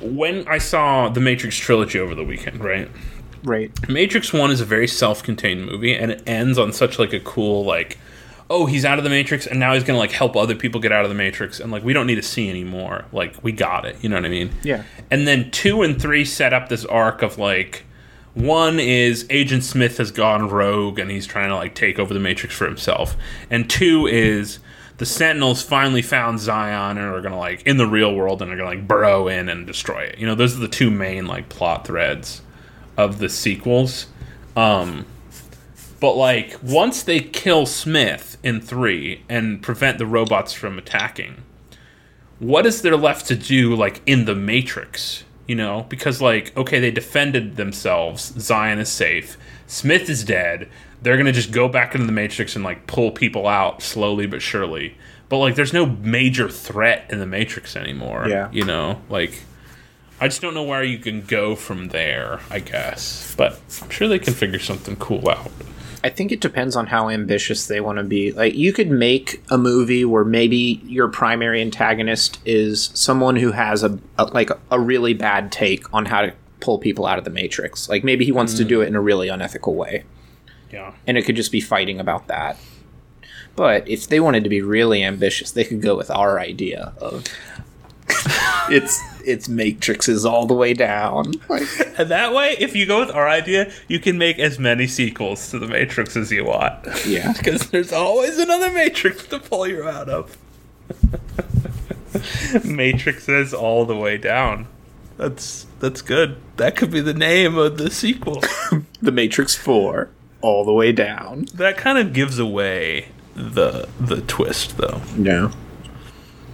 when 0.00 0.46
I 0.46 0.58
saw 0.58 1.08
the 1.08 1.20
Matrix 1.20 1.56
trilogy 1.56 1.98
over 1.98 2.14
the 2.14 2.24
weekend, 2.24 2.62
right? 2.62 2.88
Right. 3.42 3.72
Matrix 3.88 4.32
One 4.32 4.52
is 4.52 4.60
a 4.60 4.64
very 4.64 4.86
self-contained 4.86 5.66
movie, 5.66 5.96
and 5.96 6.12
it 6.12 6.22
ends 6.28 6.58
on 6.58 6.72
such 6.72 7.00
like 7.00 7.12
a 7.12 7.18
cool 7.18 7.64
like, 7.64 7.98
oh, 8.52 8.66
he's 8.66 8.84
out 8.84 8.98
of 8.98 9.04
the 9.04 9.10
Matrix, 9.10 9.46
and 9.46 9.58
now 9.58 9.72
he's 9.72 9.82
gonna 9.82 9.98
like 9.98 10.12
help 10.12 10.36
other 10.36 10.54
people 10.54 10.80
get 10.80 10.92
out 10.92 11.04
of 11.04 11.08
the 11.08 11.14
Matrix, 11.14 11.58
and 11.58 11.72
like 11.72 11.82
we 11.82 11.92
don't 11.92 12.06
need 12.06 12.16
to 12.16 12.22
see 12.22 12.50
anymore. 12.50 13.06
Like 13.10 13.42
we 13.42 13.50
got 13.50 13.86
it, 13.86 13.96
you 14.02 14.08
know 14.08 14.16
what 14.16 14.26
I 14.26 14.28
mean? 14.28 14.50
Yeah. 14.62 14.84
And 15.10 15.26
then 15.26 15.50
two 15.50 15.82
and 15.82 16.00
three 16.00 16.24
set 16.24 16.52
up 16.52 16.68
this 16.68 16.84
arc 16.84 17.22
of 17.22 17.38
like, 17.38 17.84
one 18.34 18.78
is 18.78 19.26
Agent 19.30 19.64
Smith 19.64 19.96
has 19.96 20.10
gone 20.10 20.48
rogue 20.48 20.98
and 20.98 21.10
he's 21.10 21.26
trying 21.26 21.48
to 21.48 21.56
like 21.56 21.74
take 21.74 21.98
over 21.98 22.12
the 22.12 22.20
Matrix 22.20 22.54
for 22.54 22.66
himself, 22.66 23.16
and 23.50 23.68
two 23.68 24.06
is 24.06 24.58
the 24.98 25.06
Sentinels 25.06 25.62
finally 25.62 26.02
found 26.02 26.38
Zion 26.38 26.98
and 26.98 27.06
are 27.06 27.22
gonna 27.22 27.38
like 27.38 27.62
in 27.62 27.78
the 27.78 27.86
real 27.86 28.14
world 28.14 28.42
and 28.42 28.52
are 28.52 28.56
gonna 28.56 28.68
like 28.68 28.86
burrow 28.86 29.28
in 29.28 29.48
and 29.48 29.66
destroy 29.66 30.02
it. 30.02 30.18
You 30.18 30.26
know, 30.26 30.34
those 30.34 30.54
are 30.54 30.60
the 30.60 30.68
two 30.68 30.90
main 30.90 31.26
like 31.26 31.48
plot 31.48 31.86
threads 31.86 32.42
of 32.98 33.18
the 33.18 33.30
sequels. 33.30 34.06
Um, 34.54 35.06
but 36.02 36.16
like 36.16 36.58
once 36.64 37.04
they 37.04 37.20
kill 37.20 37.64
Smith 37.64 38.36
in 38.42 38.60
three 38.60 39.22
and 39.28 39.62
prevent 39.62 39.98
the 39.98 40.06
robots 40.06 40.52
from 40.52 40.76
attacking, 40.76 41.44
what 42.40 42.66
is 42.66 42.82
there 42.82 42.96
left 42.96 43.26
to 43.26 43.36
do 43.36 43.76
like 43.76 44.02
in 44.04 44.24
the 44.24 44.34
Matrix? 44.34 45.22
You 45.46 45.54
know, 45.54 45.86
because 45.88 46.20
like 46.20 46.56
okay, 46.56 46.80
they 46.80 46.90
defended 46.90 47.54
themselves. 47.54 48.34
Zion 48.36 48.80
is 48.80 48.88
safe. 48.88 49.38
Smith 49.68 50.10
is 50.10 50.24
dead. 50.24 50.68
They're 51.02 51.16
gonna 51.16 51.30
just 51.30 51.52
go 51.52 51.68
back 51.68 51.94
into 51.94 52.06
the 52.06 52.12
Matrix 52.12 52.56
and 52.56 52.64
like 52.64 52.88
pull 52.88 53.12
people 53.12 53.46
out 53.46 53.80
slowly 53.80 54.26
but 54.26 54.42
surely. 54.42 54.96
But 55.28 55.38
like, 55.38 55.54
there's 55.54 55.72
no 55.72 55.86
major 55.86 56.48
threat 56.48 57.06
in 57.10 57.20
the 57.20 57.26
Matrix 57.26 57.76
anymore. 57.76 58.26
Yeah. 58.28 58.50
You 58.50 58.64
know, 58.64 59.00
like 59.08 59.40
I 60.20 60.26
just 60.26 60.42
don't 60.42 60.54
know 60.54 60.64
where 60.64 60.82
you 60.82 60.98
can 60.98 61.20
go 61.22 61.54
from 61.54 61.88
there, 61.90 62.40
I 62.50 62.58
guess. 62.58 63.36
But 63.36 63.60
I'm 63.80 63.90
sure 63.90 64.08
they 64.08 64.18
can 64.18 64.34
figure 64.34 64.58
something 64.58 64.96
cool 64.96 65.28
out. 65.28 65.52
I 66.04 66.08
think 66.08 66.32
it 66.32 66.40
depends 66.40 66.74
on 66.74 66.88
how 66.88 67.08
ambitious 67.08 67.66
they 67.66 67.80
want 67.80 67.98
to 67.98 68.04
be. 68.04 68.32
Like 68.32 68.54
you 68.54 68.72
could 68.72 68.90
make 68.90 69.42
a 69.50 69.58
movie 69.58 70.04
where 70.04 70.24
maybe 70.24 70.80
your 70.84 71.08
primary 71.08 71.60
antagonist 71.60 72.40
is 72.44 72.90
someone 72.94 73.36
who 73.36 73.52
has 73.52 73.84
a, 73.84 73.98
a 74.18 74.24
like 74.24 74.50
a 74.70 74.80
really 74.80 75.14
bad 75.14 75.52
take 75.52 75.92
on 75.94 76.06
how 76.06 76.22
to 76.22 76.34
pull 76.60 76.78
people 76.78 77.06
out 77.06 77.18
of 77.18 77.24
the 77.24 77.30
matrix. 77.30 77.88
Like 77.88 78.02
maybe 78.04 78.24
he 78.24 78.32
wants 78.32 78.54
to 78.54 78.64
do 78.64 78.78
hmm. 78.78 78.82
it 78.82 78.88
in 78.88 78.96
a 78.96 79.00
really 79.00 79.28
unethical 79.28 79.74
way. 79.74 80.04
Yeah. 80.72 80.92
And 81.06 81.16
it 81.16 81.22
could 81.22 81.36
just 81.36 81.52
be 81.52 81.60
fighting 81.60 82.00
about 82.00 82.26
that. 82.28 82.56
But 83.54 83.86
if 83.88 84.08
they 84.08 84.18
wanted 84.18 84.44
to 84.44 84.50
be 84.50 84.62
really 84.62 85.04
ambitious, 85.04 85.50
they 85.52 85.64
could 85.64 85.82
go 85.82 85.96
with 85.96 86.10
our 86.10 86.40
idea 86.40 86.94
of 86.98 87.26
it's 88.70 89.00
it's 89.24 89.48
matrixes 89.48 90.24
all 90.30 90.46
the 90.46 90.54
way 90.54 90.74
down. 90.74 91.34
Like 91.48 91.62
And 91.98 92.10
that 92.10 92.32
way, 92.32 92.56
if 92.58 92.74
you 92.74 92.86
go 92.86 93.00
with 93.00 93.10
our 93.14 93.28
idea, 93.28 93.72
you 93.88 93.98
can 94.00 94.18
make 94.18 94.38
as 94.38 94.58
many 94.58 94.86
sequels 94.86 95.50
to 95.50 95.58
the 95.58 95.66
Matrix 95.66 96.16
as 96.16 96.30
you 96.32 96.44
want. 96.44 96.86
Yeah. 97.06 97.32
Because 97.36 97.70
there's 97.70 97.92
always 97.92 98.38
another 98.38 98.70
Matrix 98.70 99.26
to 99.28 99.38
pull 99.38 99.66
you 99.66 99.88
out 99.88 100.08
of. 100.08 100.36
Matrixes 102.64 103.52
all 103.58 103.84
the 103.84 103.96
way 103.96 104.18
down. 104.18 104.66
That's 105.16 105.66
that's 105.80 106.02
good. 106.02 106.36
That 106.56 106.76
could 106.76 106.90
be 106.90 107.00
the 107.00 107.14
name 107.14 107.56
of 107.56 107.78
the 107.78 107.90
sequel. 107.90 108.42
the 109.00 109.12
Matrix 109.12 109.54
4 109.54 110.08
all 110.40 110.64
the 110.64 110.72
way 110.72 110.92
down. 110.92 111.46
that 111.54 111.76
kind 111.76 111.98
of 111.98 112.12
gives 112.12 112.38
away 112.38 113.08
the 113.34 113.88
the 114.00 114.20
twist 114.22 114.76
though. 114.78 115.00
No. 115.16 115.50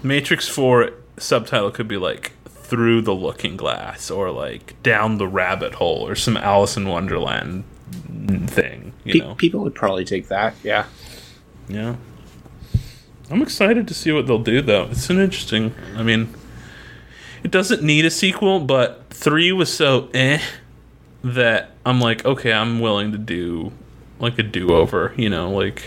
Matrix 0.02 0.48
4 0.48 0.92
subtitle 1.18 1.70
could 1.70 1.88
be 1.88 1.96
like 1.96 2.32
through 2.68 3.00
the 3.02 3.14
looking 3.14 3.56
glass 3.56 4.10
or 4.10 4.30
like 4.30 4.80
down 4.82 5.16
the 5.18 5.26
rabbit 5.26 5.74
hole 5.74 6.06
or 6.06 6.14
some 6.14 6.36
Alice 6.36 6.76
in 6.76 6.86
Wonderland 6.88 7.64
thing, 8.46 8.92
you 9.04 9.14
Pe- 9.14 9.18
know. 9.20 9.34
people 9.34 9.60
would 9.60 9.74
probably 9.74 10.04
take 10.04 10.28
that. 10.28 10.54
Yeah. 10.62 10.84
Yeah. 11.68 11.96
I'm 13.30 13.42
excited 13.42 13.88
to 13.88 13.94
see 13.94 14.12
what 14.12 14.26
they'll 14.26 14.38
do 14.38 14.60
though. 14.62 14.84
It's 14.90 15.08
an 15.10 15.18
interesting 15.18 15.74
I 15.96 16.02
mean 16.02 16.34
it 17.42 17.50
doesn't 17.50 17.82
need 17.82 18.04
a 18.04 18.10
sequel, 18.10 18.60
but 18.60 19.04
3 19.10 19.52
was 19.52 19.72
so 19.72 20.08
eh 20.12 20.40
that 21.24 21.70
I'm 21.86 22.00
like, 22.00 22.24
okay, 22.24 22.52
I'm 22.52 22.80
willing 22.80 23.12
to 23.12 23.18
do 23.18 23.72
like 24.20 24.38
a 24.38 24.42
do-over, 24.42 25.14
you 25.16 25.30
know, 25.30 25.50
like 25.50 25.84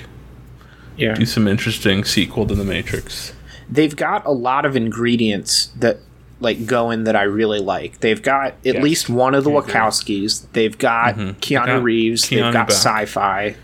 Yeah. 0.97 1.13
do 1.13 1.25
some 1.25 1.47
interesting 1.47 2.03
sequel 2.05 2.47
to 2.47 2.55
the 2.55 2.63
Matrix. 2.65 3.33
They've 3.69 3.95
got 3.95 4.25
a 4.25 4.31
lot 4.31 4.65
of 4.65 4.75
ingredients 4.75 5.67
that 5.79 5.99
like 6.41 6.65
going 6.65 7.05
that 7.05 7.15
I 7.15 7.23
really 7.23 7.59
like. 7.59 7.99
They've 7.99 8.21
got 8.21 8.47
at 8.65 8.75
Yes. 8.75 8.83
least 8.83 9.09
one 9.09 9.33
of 9.35 9.43
the. 9.43 9.49
Wachowskis. 9.51 10.45
They've 10.53 10.77
got 10.77 11.15
mm-hmm. 11.15 11.39
Keanu 11.39 11.65
got 11.67 11.83
Reeves. 11.83 12.27
they've 12.29 12.39
got 12.41 12.67
back. 12.67 12.71
sci-fi, 12.71 13.55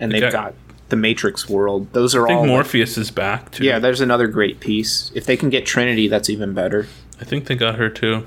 and 0.00 0.10
They 0.10 0.20
they've 0.20 0.32
got- 0.32 0.44
got, 0.46 0.54
the 0.88 0.96
Matrix 0.96 1.48
world. 1.48 1.90
Those 1.94 2.14
are 2.14 2.24
I 2.24 2.28
think 2.28 2.36
all. 2.36 2.42
like- 2.42 2.48
Morpheus 2.50 2.98
is 2.98 3.10
back 3.10 3.50
too. 3.52 3.64
yeah, 3.64 3.78
there's 3.78 4.00
another 4.02 4.26
great 4.26 4.60
piece. 4.60 5.10
If 5.14 5.24
they 5.26 5.36
can 5.36 5.48
get 5.48 5.64
Trinity, 5.64 6.06
that's 6.08 6.28
even 6.28 6.52
better. 6.52 6.86
I 7.20 7.24
think 7.24 7.46
they 7.46 7.54
got 7.54 7.76
her 7.76 7.88
too. 7.88 8.26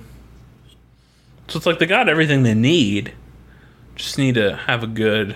So 1.47 1.57
it's 1.57 1.65
like 1.65 1.77
they 1.79 1.85
got 1.85 2.09
everything 2.09 2.43
they 2.43 2.55
need. 2.55 3.13
Just 3.95 4.17
need 4.17 4.35
to 4.35 4.55
have 4.55 4.83
a 4.83 4.87
good. 4.87 5.35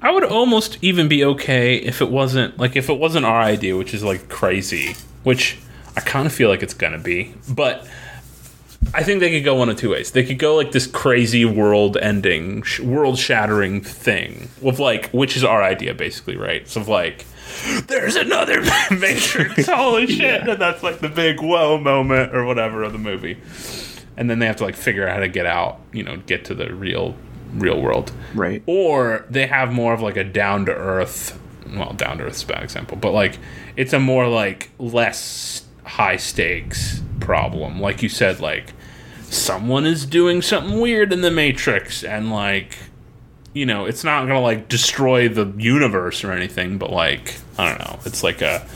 I 0.00 0.10
would 0.10 0.24
almost 0.24 0.78
even 0.82 1.08
be 1.08 1.24
okay 1.24 1.76
if 1.76 2.00
it 2.02 2.10
wasn't 2.10 2.58
like 2.58 2.76
if 2.76 2.88
it 2.88 2.98
wasn't 2.98 3.24
our 3.26 3.40
idea, 3.40 3.76
which 3.76 3.92
is 3.94 4.04
like 4.04 4.28
crazy, 4.28 4.94
which 5.24 5.58
I 5.96 6.00
kind 6.00 6.26
of 6.26 6.32
feel 6.32 6.48
like 6.48 6.62
it's 6.62 6.74
gonna 6.74 6.98
be. 6.98 7.34
But 7.48 7.86
I 8.92 9.02
think 9.02 9.20
they 9.20 9.30
could 9.30 9.44
go 9.44 9.54
one 9.54 9.68
of 9.68 9.76
two 9.76 9.90
ways. 9.90 10.10
They 10.10 10.24
could 10.24 10.38
go 10.38 10.56
like 10.56 10.72
this 10.72 10.86
crazy 10.86 11.44
world-ending, 11.44 12.62
sh- 12.62 12.80
world-shattering 12.80 13.80
thing 13.80 14.48
with 14.60 14.78
like, 14.78 15.08
which 15.10 15.36
is 15.36 15.44
our 15.44 15.62
idea 15.62 15.94
basically, 15.94 16.36
right? 16.36 16.68
So 16.68 16.80
of 16.82 16.88
like, 16.88 17.24
there's 17.86 18.16
another 18.16 18.60
Matrix, 18.90 19.66
holy 19.68 20.06
shit, 20.06 20.46
and 20.48 20.60
that's 20.60 20.82
like 20.82 20.98
the 20.98 21.08
big 21.08 21.40
whoa 21.40 21.78
moment 21.78 22.34
or 22.34 22.44
whatever 22.44 22.82
of 22.82 22.92
the 22.92 22.98
movie. 22.98 23.38
And 24.16 24.28
then 24.28 24.38
they 24.38 24.46
have 24.46 24.56
to 24.56 24.64
like 24.64 24.76
figure 24.76 25.08
out 25.08 25.14
how 25.14 25.20
to 25.20 25.28
get 25.28 25.46
out, 25.46 25.80
you 25.92 26.02
know, 26.02 26.18
get 26.18 26.44
to 26.46 26.54
the 26.54 26.72
real, 26.74 27.16
real 27.54 27.80
world 27.80 28.12
Right. 28.34 28.62
or 28.66 29.24
they 29.30 29.46
have 29.46 29.72
more 29.72 29.94
of 29.94 30.00
like 30.02 30.16
a 30.16 30.24
down 30.24 30.66
to 30.66 30.72
earth 30.74 31.38
well 31.74 31.92
down 31.94 32.18
to 32.18 32.24
earth's 32.24 32.42
a 32.42 32.46
bad 32.46 32.62
example 32.62 32.96
but 32.96 33.12
like 33.12 33.38
it's 33.76 33.92
a 33.92 33.98
more 33.98 34.28
like 34.28 34.70
less 34.78 35.63
high 35.84 36.16
stakes 36.16 37.02
problem. 37.20 37.80
Like 37.80 38.02
you 38.02 38.08
said 38.08 38.40
like 38.40 38.72
someone 39.22 39.86
is 39.86 40.06
doing 40.06 40.42
something 40.42 40.80
weird 40.80 41.12
in 41.12 41.20
the 41.20 41.30
matrix 41.30 42.04
and 42.04 42.30
like 42.30 42.76
you 43.52 43.66
know 43.66 43.84
it's 43.84 44.04
not 44.04 44.26
gonna 44.26 44.40
like 44.40 44.68
destroy 44.68 45.28
the 45.28 45.46
universe 45.56 46.22
or 46.22 46.30
anything 46.30 46.78
but 46.78 46.90
like 46.90 47.36
i 47.58 47.68
don't 47.68 47.78
know. 47.78 47.98
It's 48.04 48.22
like 48.22 48.42
a 48.42 48.66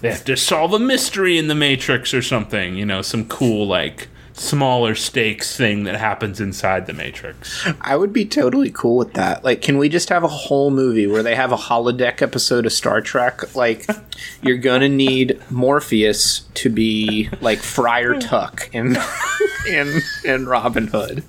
they 0.00 0.10
have 0.10 0.24
to 0.26 0.36
solve 0.36 0.72
a 0.72 0.78
mystery 0.78 1.38
in 1.38 1.48
the 1.48 1.54
matrix 1.54 2.12
or 2.14 2.22
something 2.22 2.76
you 2.76 2.86
know 2.86 3.02
some 3.02 3.26
cool 3.26 3.66
like 3.66 4.08
smaller 4.36 4.94
stakes 4.96 5.56
thing 5.56 5.84
that 5.84 5.94
happens 5.94 6.40
inside 6.40 6.86
the 6.86 6.92
matrix 6.92 7.64
I 7.80 7.96
would 7.96 8.12
be 8.12 8.24
totally 8.24 8.70
cool 8.70 8.96
with 8.96 9.14
that. 9.14 9.44
Like, 9.44 9.62
can 9.62 9.78
we 9.78 9.88
just 9.88 10.08
have 10.08 10.24
a 10.24 10.28
whole 10.28 10.70
movie 10.70 11.06
where 11.06 11.22
they 11.22 11.34
have 11.36 11.52
a 11.52 11.56
holodeck 11.56 12.20
episode 12.20 12.66
of 12.66 12.72
Star 12.72 13.00
Trek? 13.00 13.54
Like, 13.54 13.86
you're 14.42 14.58
gonna 14.58 14.88
need 14.88 15.40
Morpheus 15.50 16.40
to 16.54 16.68
be 16.70 17.28
like 17.40 17.60
Friar 17.60 18.14
Tuck 18.20 18.68
in 18.72 18.96
in 19.68 20.00
in 20.24 20.46
Robin 20.46 20.88
Hood. 20.88 21.22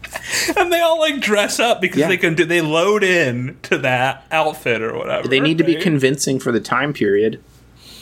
and 0.58 0.72
they 0.74 0.82
all 0.82 1.00
like 1.00 1.22
dress 1.22 1.60
up 1.60 1.82
because 1.82 2.00
Yeah. 2.00 2.08
they 2.08 2.18
can 2.18 2.34
do 2.36 2.44
they 2.46 2.62
load 2.62 3.04
in 3.04 3.58
to 3.64 3.78
that 3.80 4.26
outfit 4.32 4.82
or 4.82 4.98
whatever. 4.98 5.28
They 5.28 5.40
need 5.40 5.58
to 5.60 5.64
be 5.64 5.76
convincing 5.76 6.40
for 6.40 6.52
the 6.52 6.60
time 6.60 6.92
period. 6.94 7.40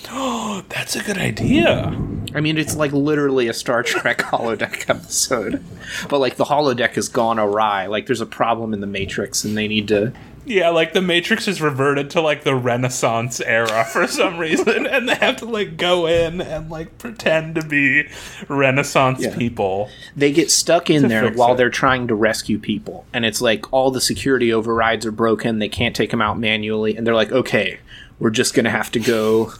Oh, 0.09 0.63
that's 0.69 0.95
a 0.95 1.03
good 1.03 1.17
idea. 1.17 1.97
I 2.35 2.41
mean, 2.41 2.57
it's 2.57 2.75
like 2.75 2.91
literally 2.91 3.47
a 3.47 3.53
Star 3.53 3.83
Trek 3.83 4.17
holodeck 4.19 4.89
episode, 4.89 5.63
but 6.09 6.19
like 6.19 6.35
the 6.35 6.45
holodeck 6.45 6.91
has 6.95 7.09
gone 7.09 7.39
awry. 7.39 7.85
Like, 7.87 8.07
there's 8.07 8.21
a 8.21 8.25
problem 8.25 8.73
in 8.73 8.81
the 8.81 8.87
Matrix, 8.87 9.43
and 9.43 9.55
they 9.57 9.67
need 9.67 9.87
to. 9.89 10.13
Yeah, 10.45 10.69
like 10.71 10.91
the 10.91 11.01
Matrix 11.01 11.47
is 11.47 11.61
reverted 11.61 12.09
to 12.11 12.21
like 12.21 12.43
the 12.43 12.53
Renaissance 12.53 13.39
era 13.39 13.85
for 13.93 14.07
some 14.07 14.37
reason, 14.37 14.85
and 14.87 15.07
they 15.07 15.15
have 15.15 15.37
to 15.37 15.45
like 15.45 15.77
go 15.77 16.05
in 16.07 16.41
and 16.41 16.69
like 16.69 16.97
pretend 16.97 17.55
to 17.55 17.63
be 17.65 18.09
Renaissance 18.49 19.21
Yeah. 19.21 19.37
people. 19.37 19.89
They 20.17 20.31
get 20.33 20.51
stuck 20.51 20.89
in 20.89 21.07
there 21.07 21.31
while 21.31 21.53
it. 21.53 21.57
they're 21.57 21.69
trying 21.69 22.07
to 22.09 22.15
rescue 22.15 22.59
people, 22.59 23.05
and 23.13 23.23
it's 23.25 23.41
like 23.41 23.71
all 23.71 23.89
the 23.91 24.01
security 24.01 24.51
overrides 24.51 25.05
are 25.05 25.11
broken. 25.13 25.59
They 25.59 25.69
can't 25.69 25.95
take 25.95 26.11
them 26.11 26.21
out 26.21 26.37
manually, 26.37 26.97
and 26.97 27.07
they're 27.07 27.15
like, 27.15 27.31
"Okay, 27.31 27.79
we're 28.19 28.29
just 28.29 28.53
gonna 28.53 28.69
have 28.71 28.91
to 28.91 28.99
go 28.99 29.53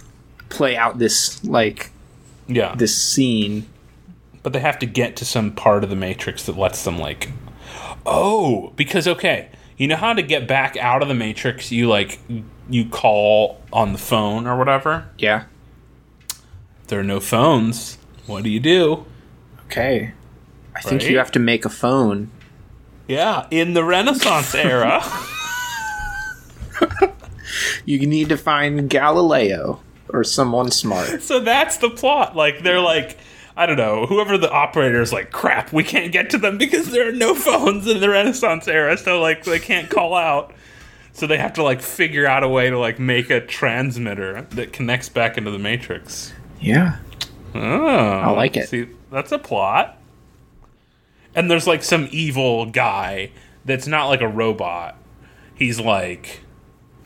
play 0.53 0.77
out 0.77 0.97
this 0.99 1.43
like 1.43 1.91
Yeah, 2.47 2.75
this 2.75 2.95
scene." 3.01 3.67
but 4.43 4.51
they 4.53 4.59
have 4.59 4.77
to 4.79 4.85
get 4.85 5.15
to 5.17 5.25
some 5.25 5.51
part 5.51 5.83
of 5.85 5.89
the 5.89 5.95
matrix 5.95 6.45
that 6.47 6.57
lets 6.57 6.83
them 6.83 6.97
like 6.97 7.31
oh 8.05 8.73
because 8.75 9.07
okay 9.07 9.49
you 9.77 9.87
know 9.87 9.95
how 9.95 10.11
to 10.13 10.21
get 10.21 10.47
back 10.47 10.75
out 10.77 11.01
of 11.01 11.07
the 11.07 11.13
matrix 11.13 11.71
you 11.71 11.87
like 11.87 12.19
you 12.69 12.83
call 12.89 13.61
on 13.71 13.93
the 13.93 13.97
phone 13.97 14.45
or 14.45 14.57
whatever 14.57 15.07
Yeah. 15.17 15.45
there 16.87 16.99
are 16.99 17.03
no 17.05 17.19
phones 17.21 17.97
what 18.27 18.43
do 18.43 18.49
you 18.49 18.59
do 18.59 19.05
Okay. 19.67 20.11
I 20.75 20.81
think 20.81 21.09
you 21.09 21.17
have 21.17 21.31
to 21.31 21.39
make 21.39 21.63
a 21.65 21.69
phone. 21.69 22.29
yeah 23.07 23.47
in 23.49 23.73
the 23.73 23.83
renaissance 23.83 24.53
era 24.53 25.01
You 27.85 28.05
need 28.07 28.29
to 28.29 28.37
find 28.37 28.89
Galileo 28.89 29.81
or 30.13 30.23
someone 30.23 30.71
smart. 30.71 31.21
so 31.21 31.39
that's 31.39 31.77
the 31.77 31.89
plot 31.89 32.35
like 32.35 32.63
they're 32.63 32.79
like 32.79 33.17
I 33.55 33.67
don't 33.67 33.77
know. 33.77 34.07
Whoever 34.07 34.37
the 34.37 34.51
operator 34.51 34.99
is 34.99 35.13
like, 35.13 35.31
crap, 35.31 35.71
we 35.71 35.83
can't 35.83 36.11
get 36.11 36.31
to 36.31 36.37
them 36.39 36.57
because 36.59 36.89
there 36.89 37.09
are 37.09 37.11
no 37.11 37.35
phones 37.35 37.87
in 37.87 37.99
the 37.99 38.09
Renaissance 38.09 38.67
era, 38.67 38.97
so 38.97 39.21
like 39.21 39.43
they 39.43 39.59
can't 39.59 39.89
call 39.89 40.15
out. 40.15 40.53
So 41.15 41.27
they 41.27 41.37
have 41.37 41.53
to 41.53 41.63
like 41.63 41.81
figure 41.81 42.25
out 42.25 42.43
a 42.43 42.49
way 42.49 42.71
to 42.71 42.79
like 42.79 42.99
make 42.99 43.29
a 43.29 43.39
transmitter 43.39 44.47
that 44.51 44.73
connects 44.73 45.09
back 45.09 45.37
into 45.37 45.51
the 45.51 45.59
Matrix. 45.59 46.33
Yeah. 46.59 46.97
Oh, 47.53 47.59
I 47.61 48.31
like 48.31 48.57
it. 48.57 48.69
See, 48.69 48.87
that's 49.11 49.31
a 49.31 49.37
plot. 49.37 49.99
And 51.35 51.51
there's 51.51 51.67
like 51.67 51.83
some 51.83 52.07
evil 52.11 52.65
guy 52.65 53.29
that's 53.63 53.85
not 53.85 54.07
like 54.07 54.21
a 54.21 54.27
robot. 54.27 54.97
He's 55.53 55.79
like, 55.79 56.39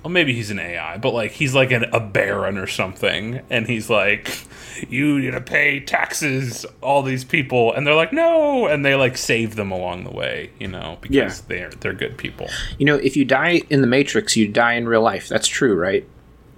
well, 0.07 0.13
maybe 0.13 0.33
he's 0.33 0.51
an 0.51 0.59
AI, 0.59 0.97
but 0.99 1.13
like 1.13 1.31
he's 1.31 1.53
like 1.53 1.69
an, 1.71 1.83
a 1.91 1.99
baron 1.99 2.57
or 2.57 2.65
something, 2.65 3.41
and 3.49 3.67
he's 3.67 3.89
like, 3.89 4.39
you 4.87 5.19
need 5.19 5.31
to 5.31 5.41
pay 5.41 5.81
taxes, 5.81 6.65
all 6.81 7.03
these 7.03 7.25
people, 7.25 7.73
and 7.73 7.85
they're 7.85 7.93
like, 7.93 8.13
no, 8.13 8.67
and 8.67 8.85
they 8.85 8.95
like 8.95 9.17
save 9.17 9.57
them 9.57 9.69
along 9.69 10.05
the 10.05 10.11
way, 10.11 10.49
you 10.59 10.67
know, 10.69 10.97
because 11.01 11.15
Yeah. 11.17 11.45
they're 11.49 11.69
they're 11.81 11.93
good 11.93 12.17
people. 12.17 12.47
You 12.77 12.85
know, 12.85 12.95
if 12.95 13.17
you 13.17 13.25
die 13.25 13.63
in 13.69 13.81
the 13.81 13.87
Matrix, 13.87 14.37
you 14.37 14.47
die 14.47 14.75
in 14.75 14.87
real 14.87 15.01
life. 15.01 15.27
That's 15.27 15.47
true, 15.49 15.75
right? 15.75 16.07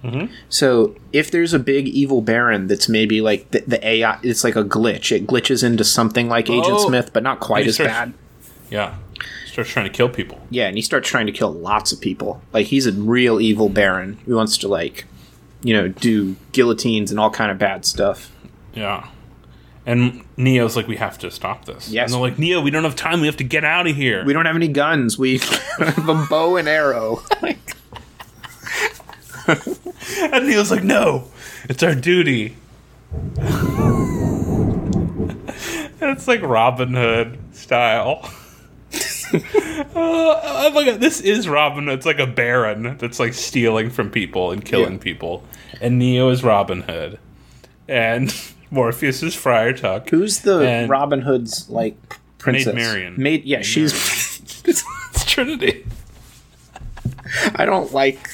Mm-hmm. 0.04 0.32
So 0.48 0.94
if 1.12 1.32
there's 1.32 1.52
a 1.52 1.58
big 1.58 1.88
evil 1.88 2.22
baron 2.22 2.68
that's 2.68 2.88
maybe 2.88 3.20
like 3.20 3.50
the, 3.50 3.64
the 3.66 3.84
AI, 3.84 4.20
it's 4.22 4.44
like 4.44 4.54
a 4.54 4.62
glitch. 4.64 5.10
It 5.10 5.26
glitches 5.26 5.64
into 5.64 5.82
something 5.82 6.28
like 6.28 6.48
Agent 6.48 6.68
Oh. 6.76 6.86
Smith, 6.86 7.12
but 7.12 7.24
not 7.24 7.40
quite 7.40 7.66
as 7.66 7.74
starts- 7.74 7.92
bad. 7.92 8.14
Yeah, 8.70 8.94
starts 9.52 9.70
trying 9.70 9.86
to 9.86 9.92
kill 9.92 10.08
people. 10.08 10.40
Yeah, 10.50 10.66
and 10.66 10.76
he 10.76 10.82
starts 10.82 11.08
trying 11.08 11.26
to 11.26 11.32
kill 11.32 11.52
lots 11.52 11.92
of 11.92 12.00
people. 12.00 12.40
Like 12.52 12.66
he's 12.66 12.86
a 12.86 12.92
real 12.92 13.40
evil 13.40 13.68
baron 13.68 14.18
who 14.26 14.36
wants 14.36 14.56
to 14.58 14.68
like, 14.68 15.06
you 15.62 15.74
know, 15.74 15.88
do 15.88 16.36
guillotines 16.52 17.10
and 17.10 17.20
all 17.20 17.30
kind 17.30 17.50
of 17.50 17.58
bad 17.58 17.84
stuff. 17.84 18.32
Yeah. 18.74 19.08
And 19.86 20.24
Neo's 20.36 20.76
like, 20.76 20.86
we 20.86 20.96
have 20.96 21.18
to 21.18 21.30
stop 21.30 21.64
this. 21.64 21.88
Yes. 21.88 22.06
And 22.06 22.14
they're 22.14 22.30
like, 22.30 22.38
Neo, 22.38 22.60
we 22.60 22.70
don't 22.70 22.84
have 22.84 22.96
time. 22.96 23.20
We 23.20 23.26
have 23.26 23.38
to 23.38 23.44
get 23.44 23.64
out 23.64 23.86
of 23.86 23.96
here. 23.96 24.24
We 24.24 24.32
don't 24.32 24.46
have 24.46 24.56
any 24.56 24.68
guns. 24.68 25.18
We 25.18 25.38
have 25.78 26.08
a 26.08 26.26
bow 26.28 26.56
and 26.56 26.68
arrow. 26.68 27.22
and 29.48 30.46
Neo's 30.46 30.70
like, 30.70 30.84
no, 30.84 31.28
it's 31.64 31.82
our 31.82 31.94
duty. 31.94 32.56
and 36.00 36.10
it's 36.10 36.28
like 36.28 36.42
Robin 36.42 36.94
Hood 36.94 37.38
style. 37.52 38.30
oh, 39.94 40.40
oh 40.42 40.70
my 40.74 40.84
god, 40.84 41.00
this 41.00 41.20
is 41.20 41.48
Robin 41.48 41.88
It's 41.88 42.06
like 42.06 42.18
a 42.18 42.26
baron 42.26 42.96
that's 42.98 43.18
like 43.20 43.34
stealing 43.34 43.90
from 43.90 44.10
people 44.10 44.50
and 44.50 44.64
killing 44.64 44.94
Yeah. 44.94 44.98
people. 44.98 45.44
And 45.80 45.98
Neo 45.98 46.28
is 46.30 46.42
Robin 46.42 46.82
Hood. 46.82 47.18
And 47.88 48.34
Morpheus 48.70 49.22
is 49.22 49.34
Friar 49.34 49.72
Tuck. 49.72 50.10
Who's 50.10 50.40
the 50.40 50.58
And- 50.60 50.90
Robin 50.90 51.20
Hood's 51.22 51.68
like 51.68 51.96
princess? 52.38 52.74
Marian. 52.74 53.14
Maid. 53.20 53.44
Yeah, 53.44 53.62
she's. 53.62 53.92
it's 54.64 54.84
Trinity. 55.26 55.84
I 57.54 57.64
don't 57.64 57.92
like 57.92 58.28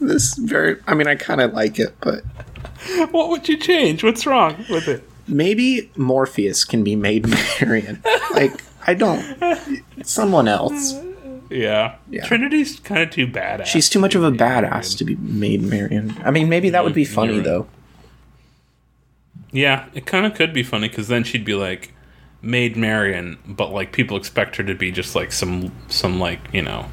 this 0.00 0.34
very. 0.36 0.76
I 0.86 0.94
mean, 0.94 1.06
I 1.06 1.14
kind 1.14 1.40
of 1.40 1.52
like 1.54 1.78
it, 1.78 1.94
but 2.00 2.22
What 3.10 3.28
would 3.30 3.48
you 3.48 3.56
change? 3.56 4.04
What's 4.04 4.26
wrong 4.26 4.64
with 4.70 4.88
it? 4.88 5.02
maybe 5.30 5.90
Morpheus 5.94 6.64
can 6.64 6.82
be 6.82 6.96
Maid 6.96 7.26
Marian. 7.60 8.02
like 8.32 8.62
I 8.88 8.94
don't. 8.94 9.22
Someone 10.02 10.48
else. 10.48 10.98
Yeah. 11.50 11.96
Yeah. 12.08 12.24
Trinity's 12.24 12.80
kind 12.80 13.02
of 13.02 13.10
too 13.10 13.26
badass. 13.26 13.66
She's 13.66 13.90
too 13.90 13.98
much 13.98 14.14
of 14.14 14.24
a 14.24 14.32
badass 14.32 14.96
to 14.96 15.04
be 15.04 15.14
Maid 15.16 15.60
Marian. 15.60 16.16
I 16.24 16.30
mean, 16.30 16.48
maybe 16.48 16.70
that 16.70 16.84
would 16.84 16.94
be 16.94 17.04
funny 17.04 17.34
right. 17.34 17.44
though. 17.44 17.66
Yeah, 19.52 19.86
it 19.92 20.06
kind 20.06 20.24
of 20.24 20.32
could 20.34 20.54
be 20.54 20.62
funny 20.62 20.88
because 20.88 21.08
then 21.08 21.22
she'd 21.22 21.44
be 21.44 21.54
like 21.54 21.92
Maid 22.40 22.78
Marian, 22.78 23.38
but 23.46 23.72
like 23.72 23.92
people 23.92 24.16
expect 24.16 24.56
her 24.56 24.64
to 24.64 24.74
be 24.74 24.90
just 24.90 25.14
like 25.14 25.32
some 25.32 25.70
some 25.88 26.18
like 26.18 26.40
you 26.54 26.62
know, 26.62 26.86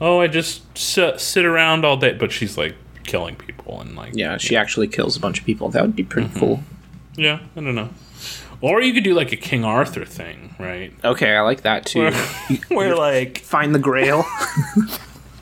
oh 0.00 0.20
I 0.20 0.28
just 0.28 0.78
sit, 0.78 1.20
sit 1.20 1.44
around 1.44 1.84
all 1.84 1.96
day, 1.96 2.12
but 2.12 2.30
she's 2.30 2.56
like 2.56 2.76
killing 3.02 3.34
people 3.34 3.80
and 3.80 3.96
like 3.96 4.14
Yeah, 4.14 4.36
she 4.36 4.56
actually 4.56 4.86
kills 4.86 5.16
a 5.16 5.20
bunch 5.20 5.40
of 5.40 5.44
people. 5.44 5.70
That 5.70 5.82
would 5.82 5.96
be 5.96 6.04
pretty 6.04 6.28
mm-hmm. 6.28 6.38
cool. 6.38 6.62
yeah 7.16 7.40
I 7.56 7.60
don't 7.60 7.74
know. 7.74 7.90
Or 8.60 8.82
you 8.82 8.92
could 8.92 9.04
do 9.04 9.14
like 9.14 9.32
a 9.32 9.36
King 9.36 9.64
Arthur 9.64 10.04
thing, 10.04 10.54
right? 10.58 10.92
Okay, 11.02 11.34
I 11.34 11.40
like 11.40 11.62
that 11.62 11.86
too. 11.86 12.10
Where 12.68 12.94
like 12.96 13.38
Find 13.38 13.74
the 13.74 13.78
Grail. 13.78 14.24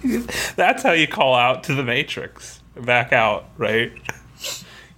that's 0.57 0.83
how 0.83 0.93
you 0.93 1.09
call 1.09 1.35
out 1.35 1.65
to 1.65 1.75
the 1.75 1.83
Matrix, 1.83 2.61
back 2.77 3.13
out, 3.13 3.47
right? 3.57 3.93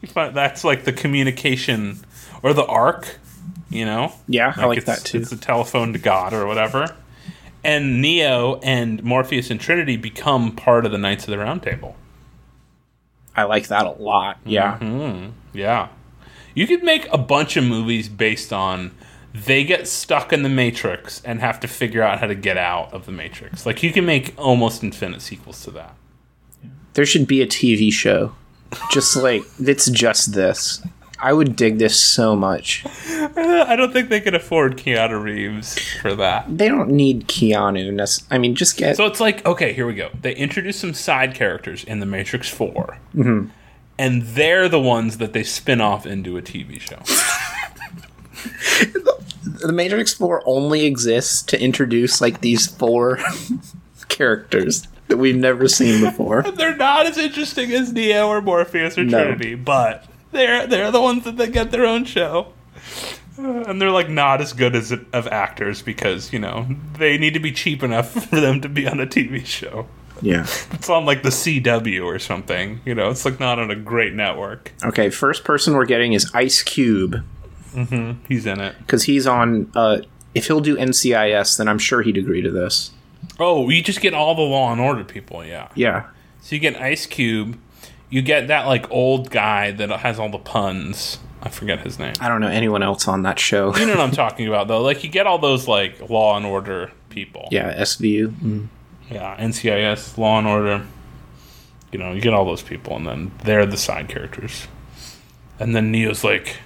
You 0.02 0.08
find 0.08 0.34
that's 0.34 0.64
like 0.64 0.84
the 0.84 0.92
communication 0.92 1.98
or 2.42 2.52
the 2.52 2.64
arc, 2.66 3.18
you 3.70 3.84
know. 3.84 4.12
Yeah, 4.28 4.52
I 4.56 4.66
like 4.66 4.84
that 4.84 4.98
too. 4.98 5.18
It's 5.18 5.32
a 5.32 5.36
telephone 5.36 5.92
to 5.94 5.98
God 5.98 6.32
or 6.32 6.46
whatever. 6.46 6.94
And 7.62 8.00
Neo 8.00 8.58
and 8.62 9.02
Morpheus 9.04 9.50
and 9.50 9.60
Trinity 9.60 9.96
become 9.96 10.56
part 10.56 10.86
of 10.86 10.92
the 10.92 10.98
Knights 10.98 11.24
of 11.24 11.30
the 11.30 11.38
Round 11.38 11.62
Table. 11.62 11.96
I 13.36 13.44
like 13.44 13.68
that 13.68 13.86
a 13.86 13.90
lot. 13.90 14.38
Yeah. 14.44 14.78
Mm-hmm. 14.78 15.30
Yeah. 15.52 15.88
You 16.54 16.66
could 16.66 16.82
make 16.82 17.06
a 17.12 17.18
bunch 17.18 17.56
of 17.56 17.64
movies 17.64 18.08
based 18.08 18.52
on 18.52 18.92
they 19.32 19.62
get 19.64 19.86
stuck 19.86 20.32
in 20.32 20.42
the 20.42 20.48
Matrix 20.48 21.22
and 21.24 21.40
have 21.40 21.60
to 21.60 21.68
figure 21.68 22.02
out 22.02 22.18
how 22.18 22.26
to 22.26 22.34
get 22.34 22.56
out 22.56 22.92
of 22.92 23.06
the 23.06 23.12
Matrix. 23.12 23.64
Like 23.64 23.82
you 23.82 23.92
can 23.92 24.04
make 24.04 24.34
almost 24.36 24.82
infinite 24.82 25.22
sequels 25.22 25.62
to 25.64 25.70
that. 25.72 25.94
There 26.94 27.06
should 27.06 27.26
be 27.26 27.40
a 27.40 27.46
TV 27.46 27.92
show. 27.92 28.34
Just 28.92 29.16
like 29.16 29.42
it's 29.58 29.90
just 29.90 30.32
this. 30.34 30.82
I 31.22 31.32
would 31.32 31.54
dig 31.54 31.78
this 31.78 32.00
so 32.00 32.34
much. 32.34 32.84
I 32.86 33.76
don't 33.76 33.92
think 33.92 34.08
they 34.08 34.20
could 34.20 34.34
afford 34.34 34.78
Keanu 34.78 35.22
Reeves 35.22 35.78
for 36.00 36.14
that. 36.14 36.46
They 36.56 36.68
don't 36.68 36.90
need 36.90 37.28
Keanu. 37.28 37.92
nec- 37.92 38.26
I 38.30 38.38
mean, 38.38 38.54
just 38.54 38.76
get 38.78 38.96
So 38.96 39.04
it's 39.06 39.20
like, 39.20 39.44
okay, 39.44 39.72
here 39.74 39.86
we 39.86 39.94
go. 39.94 40.08
They 40.18 40.34
introduce 40.34 40.78
some 40.80 40.94
side 40.94 41.34
characters 41.34 41.84
in 41.84 42.00
The 42.00 42.06
Matrix 42.06 42.48
4. 42.48 42.98
Mm-hmm. 43.14 43.50
And 44.00 44.22
they're 44.22 44.66
the 44.66 44.80
ones 44.80 45.18
that 45.18 45.34
they 45.34 45.42
spin 45.42 45.82
off 45.82 46.06
into 46.06 46.38
a 46.38 46.42
TV 46.42 46.80
show. 46.80 46.96
the 49.60 49.72
Matrix 49.72 50.14
Four 50.14 50.42
only 50.46 50.86
exists 50.86 51.42
to 51.42 51.62
introduce 51.62 52.18
like 52.18 52.40
these 52.40 52.66
four 52.66 53.18
characters 54.08 54.88
that 55.08 55.18
we've 55.18 55.36
never 55.36 55.68
seen 55.68 56.02
before. 56.02 56.42
they're 56.56 56.76
not 56.76 57.04
as 57.04 57.18
interesting 57.18 57.72
as 57.72 57.92
Neo 57.92 58.28
or 58.28 58.40
Morpheus 58.40 58.96
or 58.96 59.04
No. 59.04 59.22
Trinity, 59.22 59.54
but 59.54 60.06
they're 60.32 60.66
they're 60.66 60.90
the 60.90 61.02
ones 61.02 61.24
that 61.24 61.36
they 61.36 61.50
get 61.50 61.70
their 61.70 61.84
own 61.84 62.06
show. 62.06 62.54
Uh, 63.38 63.64
And 63.66 63.82
they're 63.82 63.90
like 63.90 64.08
not 64.08 64.40
as 64.40 64.54
good 64.54 64.74
as 64.74 64.92
of 64.92 65.26
actors 65.28 65.82
because 65.82 66.32
you 66.32 66.38
know 66.38 66.66
they 66.96 67.18
need 67.18 67.34
to 67.34 67.40
be 67.40 67.52
cheap 67.52 67.82
enough 67.82 68.12
for 68.28 68.40
them 68.40 68.62
to 68.62 68.68
be 68.70 68.88
on 68.88 68.98
a 68.98 69.06
TV 69.06 69.44
show. 69.44 69.86
Yeah. 70.22 70.46
It's 70.72 70.88
on 70.88 71.04
like 71.04 71.22
the 71.22 71.28
CW 71.30 72.04
or 72.04 72.18
something. 72.18 72.80
You 72.86 72.94
know, 72.94 73.10
it's 73.10 73.24
like 73.24 73.38
not 73.38 73.58
on 73.58 73.70
a 73.70 73.76
great 73.76 74.14
network. 74.14 74.72
Okay, 74.82 75.10
first 75.10 75.44
person 75.44 75.74
we're 75.74 75.84
getting 75.84 76.12
is 76.14 76.30
Ice 76.34 76.62
Cube 76.62 77.16
He's 78.28 78.46
in 78.46 78.60
it. 78.60 78.74
because 78.78 79.04
he's 79.04 79.26
on. 79.26 79.70
Uh, 79.76 79.98
if 80.34 80.46
he'll 80.46 80.60
do 80.60 80.76
NCIS, 80.76 81.56
then 81.58 81.68
I'm 81.68 81.78
sure 81.78 82.02
he'd 82.02 82.16
agree 82.16 82.40
to 82.42 82.50
this. 82.50 82.90
Oh, 83.38 83.68
you 83.68 83.82
just 83.82 84.00
get 84.00 84.14
all 84.14 84.34
the 84.34 84.42
Law 84.42 84.72
and 84.72 84.80
Order 84.80 85.04
people, 85.04 85.44
yeah. 85.44 85.68
Yeah. 85.74 86.06
So 86.40 86.54
you 86.56 86.60
get 86.60 86.80
Ice 86.80 87.06
Cube, 87.06 87.58
you 88.08 88.22
get 88.22 88.48
that 88.48 88.66
like 88.66 88.90
old 88.90 89.30
guy 89.30 89.70
that 89.72 89.90
has 89.90 90.18
all 90.18 90.30
the 90.30 90.38
puns. 90.38 91.18
I 91.42 91.48
forget 91.48 91.80
his 91.80 91.98
name. 91.98 92.14
I 92.20 92.28
don't 92.28 92.40
know 92.40 92.48
anyone 92.48 92.82
else 92.82 93.06
on 93.08 93.22
that 93.22 93.38
show. 93.38 93.74
You 93.76 93.86
know 93.86 93.92
what 93.92 94.00
I'm 94.00 94.10
talking 94.26 94.46
about 94.48 94.66
though. 94.68 94.82
Like 94.82 95.04
you 95.04 95.10
get 95.10 95.26
all 95.26 95.38
those 95.38 95.68
like 95.68 96.08
Law 96.10 96.36
and 96.36 96.44
Order 96.46 96.90
people. 97.08 97.48
yeah, 97.50 97.74
SVU. 97.80 98.28
Mm. 98.28 98.68
Yeah, 99.10 99.36
NCIS, 99.38 100.16
Law 100.18 100.38
and 100.38 100.46
Order. 100.46 100.86
You 101.92 101.98
know, 101.98 102.12
you 102.12 102.20
get 102.20 102.32
all 102.32 102.44
those 102.44 102.62
people, 102.62 102.96
and 102.96 103.06
then 103.06 103.32
they're 103.44 103.66
the 103.66 103.76
side 103.76 104.08
characters. 104.08 104.68
And 105.58 105.74
then 105.74 105.90
Neo's 105.90 106.22
like, 106.22 106.58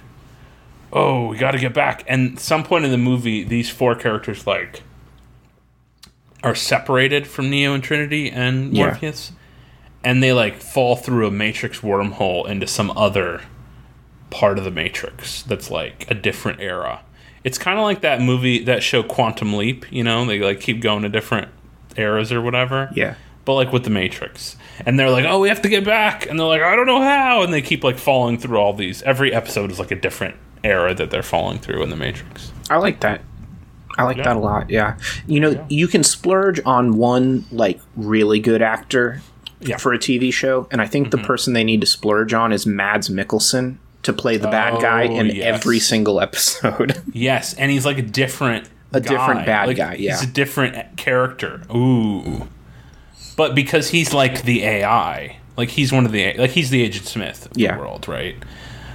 "Oh, 0.93 1.27
we 1.29 1.37
got 1.37 1.51
to 1.51 1.57
get 1.59 1.73
back." 1.73 2.03
And 2.07 2.39
some 2.39 2.63
point 2.63 2.85
in 2.85 2.91
the 2.91 2.97
movie, 2.97 3.43
these 3.43 3.69
four 3.69 3.95
characters 3.95 4.45
like 4.45 4.83
are 6.43 6.55
separated 6.55 7.25
from 7.25 7.49
Neo 7.49 7.73
and 7.73 7.83
Trinity 7.83 8.29
and 8.29 8.75
Yeah. 8.75 8.85
Morpheus, 8.85 9.31
and 10.03 10.21
they 10.21 10.31
like 10.31 10.61
fall 10.61 10.95
through 10.95 11.25
a 11.27 11.31
matrix 11.31 11.79
wormhole 11.79 12.47
into 12.47 12.67
some 12.67 12.91
other 12.95 13.41
part 14.29 14.57
of 14.57 14.63
the 14.63 14.71
Matrix 14.71 15.41
that's 15.43 15.71
like 15.71 16.05
a 16.11 16.13
different 16.13 16.59
era. 16.59 16.99
It's 17.43 17.57
kind 17.57 17.77
of 17.79 17.83
like 17.83 18.01
that 18.01 18.21
movie, 18.21 18.63
that 18.65 18.83
show 18.83 19.01
Quantum 19.01 19.53
Leap. 19.55 19.91
You 19.91 20.03
know, 20.03 20.25
they 20.25 20.39
like 20.39 20.59
keep 20.59 20.81
going 20.81 21.01
to 21.03 21.09
different 21.09 21.47
eras 21.97 22.31
or 22.31 22.41
whatever. 22.41 22.89
Yeah. 22.93 23.15
But 23.45 23.53
like 23.55 23.71
with 23.71 23.83
the 23.83 23.89
Matrix, 23.91 24.55
and 24.87 24.99
they're 24.99 25.11
like, 25.11 25.25
"Oh, 25.25 25.39
we 25.39 25.49
have 25.49 25.61
to 25.61 25.69
get 25.69 25.85
back," 25.85 26.27
and 26.27 26.39
they're 26.39 26.47
like, 26.47 26.63
"I 26.63 26.75
don't 26.75 26.87
know 26.87 27.01
how," 27.01 27.43
and 27.43 27.53
they 27.53 27.61
keep 27.61 27.83
like 27.83 27.99
falling 27.99 28.39
through 28.39 28.57
all 28.57 28.73
these. 28.73 29.03
Every 29.03 29.31
episode 29.33 29.69
is 29.71 29.77
like 29.77 29.91
a 29.91 29.95
different 29.95 30.35
era 30.63 30.95
that 30.95 31.11
they're 31.11 31.21
falling 31.21 31.59
through 31.59 31.83
in 31.83 31.89
the 31.91 31.95
Matrix. 31.95 32.51
I 32.71 32.77
like 32.77 33.01
that. 33.01 33.21
I 33.97 34.03
like 34.03 34.17
Yeah. 34.17 34.23
that 34.23 34.35
a 34.35 34.39
lot. 34.39 34.69
Yeah. 34.71 34.95
You 35.27 35.39
know, 35.39 35.65
you 35.69 35.87
can 35.87 36.03
splurge 36.03 36.59
on 36.65 36.97
one 36.97 37.45
like 37.51 37.79
really 37.95 38.39
good 38.39 38.61
actor 38.63 39.21
Yeah. 39.61 39.77
for 39.77 39.93
a 39.93 39.99
TV 39.99 40.33
show, 40.33 40.67
and 40.71 40.81
I 40.81 40.87
think 40.87 41.11
the 41.11 41.17
mm-hmm. 41.17 41.27
person 41.27 41.53
they 41.53 41.63
need 41.63 41.81
to 41.81 41.87
splurge 41.87 42.33
on 42.33 42.51
is 42.51 42.65
Mads 42.65 43.09
Mikkelsen 43.09 43.77
to 44.03 44.11
play 44.11 44.37
the 44.37 44.47
bad 44.47 44.81
guy 44.81 45.07
Oh, 45.07 45.19
in 45.19 45.27
yes. 45.27 45.45
every 45.45 45.79
single 45.79 46.19
episode. 46.19 47.01
Yes, 47.13 47.53
and 47.53 47.71
he's 47.71 47.85
like 47.85 47.97
a 47.99 48.01
different 48.03 48.67
A 48.95 48.99
different 48.99 49.45
bad 49.45 49.67
Like, 49.67 49.77
guy, 49.77 49.95
yeah. 49.95 50.11
He's 50.17 50.23
a 50.23 50.31
different 50.31 50.97
character. 50.97 51.61
Ooh. 51.73 52.47
But 53.37 53.53
because 53.55 53.89
he's 53.89 54.13
like 54.13 54.43
the 54.43 54.63
AI, 54.63 55.37
like 55.57 55.69
he's 55.69 55.91
one 55.91 56.05
of 56.05 56.11
the 56.11 56.33
like 56.37 56.51
he's 56.51 56.69
the 56.69 56.81
Agent 56.81 57.05
Smith 57.05 57.45
of 57.51 57.57
Yeah. 57.57 57.73
the 57.75 57.79
world, 57.81 58.07
right? 58.07 58.35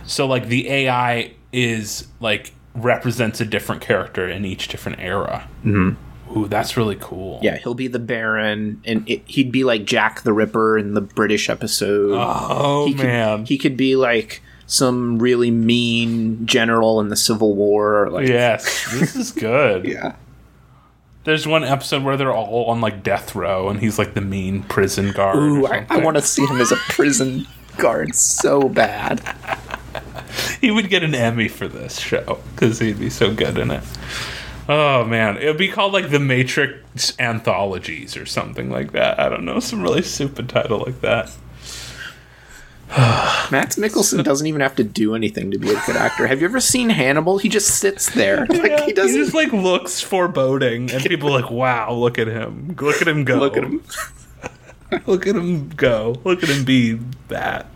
So 0.07 0.27
like 0.27 0.47
the 0.49 0.69
AI 0.71 1.33
is 1.53 2.07
like 2.21 2.53
represents 2.75 3.41
a 3.41 3.45
different 3.45 3.83
character 3.83 4.29
in 4.29 4.45
each 4.45 4.69
different 4.69 4.99
era. 5.01 5.49
Mm-hmm. 5.65 6.39
Ooh, 6.39 6.47
that's 6.47 6.77
really 6.77 6.97
cool. 7.01 7.41
yeah, 7.43 7.57
he'll 7.57 7.75
be 7.75 7.89
the 7.89 7.99
Baron, 7.99 8.81
and 8.85 9.09
it, 9.11 9.23
he'd 9.27 9.51
be 9.51 9.65
like 9.65 9.85
Jack 9.85 10.23
the 10.23 10.33
Ripper 10.33 10.79
in 10.79 10.95
the 10.95 11.01
British 11.01 11.51
episode. 11.51 12.13
Oh 12.17 12.87
he 12.87 12.95
could, 12.95 13.05
man. 13.05 13.45
he 13.47 13.59
could 13.59 13.77
be 13.77 13.97
like 13.97 14.41
some 14.71 15.19
really 15.19 15.51
mean 15.51 16.47
general 16.47 17.01
in 17.01 17.09
the 17.09 17.17
Civil 17.17 17.55
War. 17.55 18.05
Or 18.05 18.11
like, 18.11 18.29
yes, 18.29 18.87
this 18.93 19.17
is 19.17 19.33
good. 19.33 19.85
yeah. 19.87 20.15
There's 21.25 21.47
one 21.47 21.65
episode 21.65 22.03
where 22.03 22.17
they're 22.17 22.33
all 22.33 22.67
on 22.67 22.81
like 22.81 23.03
death 23.03 23.35
row, 23.35 23.69
and 23.69 23.81
he's 23.81 23.99
like 23.99 24.15
the 24.15 24.21
mean 24.21 24.63
prison 24.63 25.13
guard. 25.13 25.37
Ooh, 25.37 25.67
I, 25.67 25.85
I 25.91 25.99
want 25.99 26.17
to 26.17 26.23
see 26.23 26.47
him 26.47 26.61
as 26.61 26.73
a 26.73 26.77
prison 26.77 27.47
guard 27.77 28.15
so 28.15 28.69
bad. 28.69 29.21
He 30.61 30.71
would 30.71 30.89
get 30.91 31.03
an 31.03 31.15
Emmy 31.15 31.49
for 31.49 31.67
this 31.67 31.99
show 31.99 32.39
because 32.55 32.79
he'd 32.79 33.01
be 33.01 33.11
so 33.11 33.35
good 33.35 33.59
in 33.59 33.71
it. 33.71 33.83
Oh 34.69 35.05
man, 35.05 35.39
it 35.39 35.47
would 35.47 35.59
be 35.59 35.69
called 35.69 35.93
like 35.93 36.11
the 36.11 36.21
Matrix 36.21 37.19
Anthologies 37.19 38.17
or 38.17 38.27
something 38.27 38.71
like 38.71 38.93
that. 38.93 39.19
I 39.19 39.29
don't 39.29 39.45
know, 39.45 39.59
some 39.59 39.83
really 39.83 40.03
stupid 40.03 40.49
title 40.49 40.85
like 40.87 41.01
that. 41.01 41.33
Max 43.53 43.77
Mickelson 43.77 44.25
doesn't 44.25 44.49
even 44.49 44.61
have 44.61 44.75
to 44.77 44.83
do 44.83 45.15
anything 45.15 45.53
to 45.53 45.59
be 45.59 45.71
a 45.71 45.81
good 45.87 45.97
actor. 45.97 46.27
Have 46.27 46.41
you 46.41 46.47
ever 46.49 46.59
seen 46.59 46.91
Hannibal? 46.91 47.39
He 47.39 47.49
just 47.49 47.79
sits 47.79 48.11
there. 48.11 48.47
Like 48.47 48.81
he 48.85 48.93
doesn't 48.93 49.17
just 49.17 49.35
like 49.35 49.53
looks 49.53 50.01
foreboding, 50.01 50.91
and 50.91 51.03
people 51.05 51.29
are 51.29 51.41
like, 51.41 51.51
"Wow, 51.53 51.93
look 51.93 52.19
at 52.19 52.27
him! 52.27 52.75
Look 52.81 53.01
at 53.01 53.07
him 53.07 53.25
go! 53.25 53.37
look 53.37 53.57
at 53.57 53.63
him. 53.65 53.83
Look 55.07 55.25
at 55.29 55.37
him 55.37 55.69
go! 55.69 56.17
Look 56.25 56.43
at 56.43 56.49
him 56.49 56.65
be 56.65 56.95
that." 57.29 57.67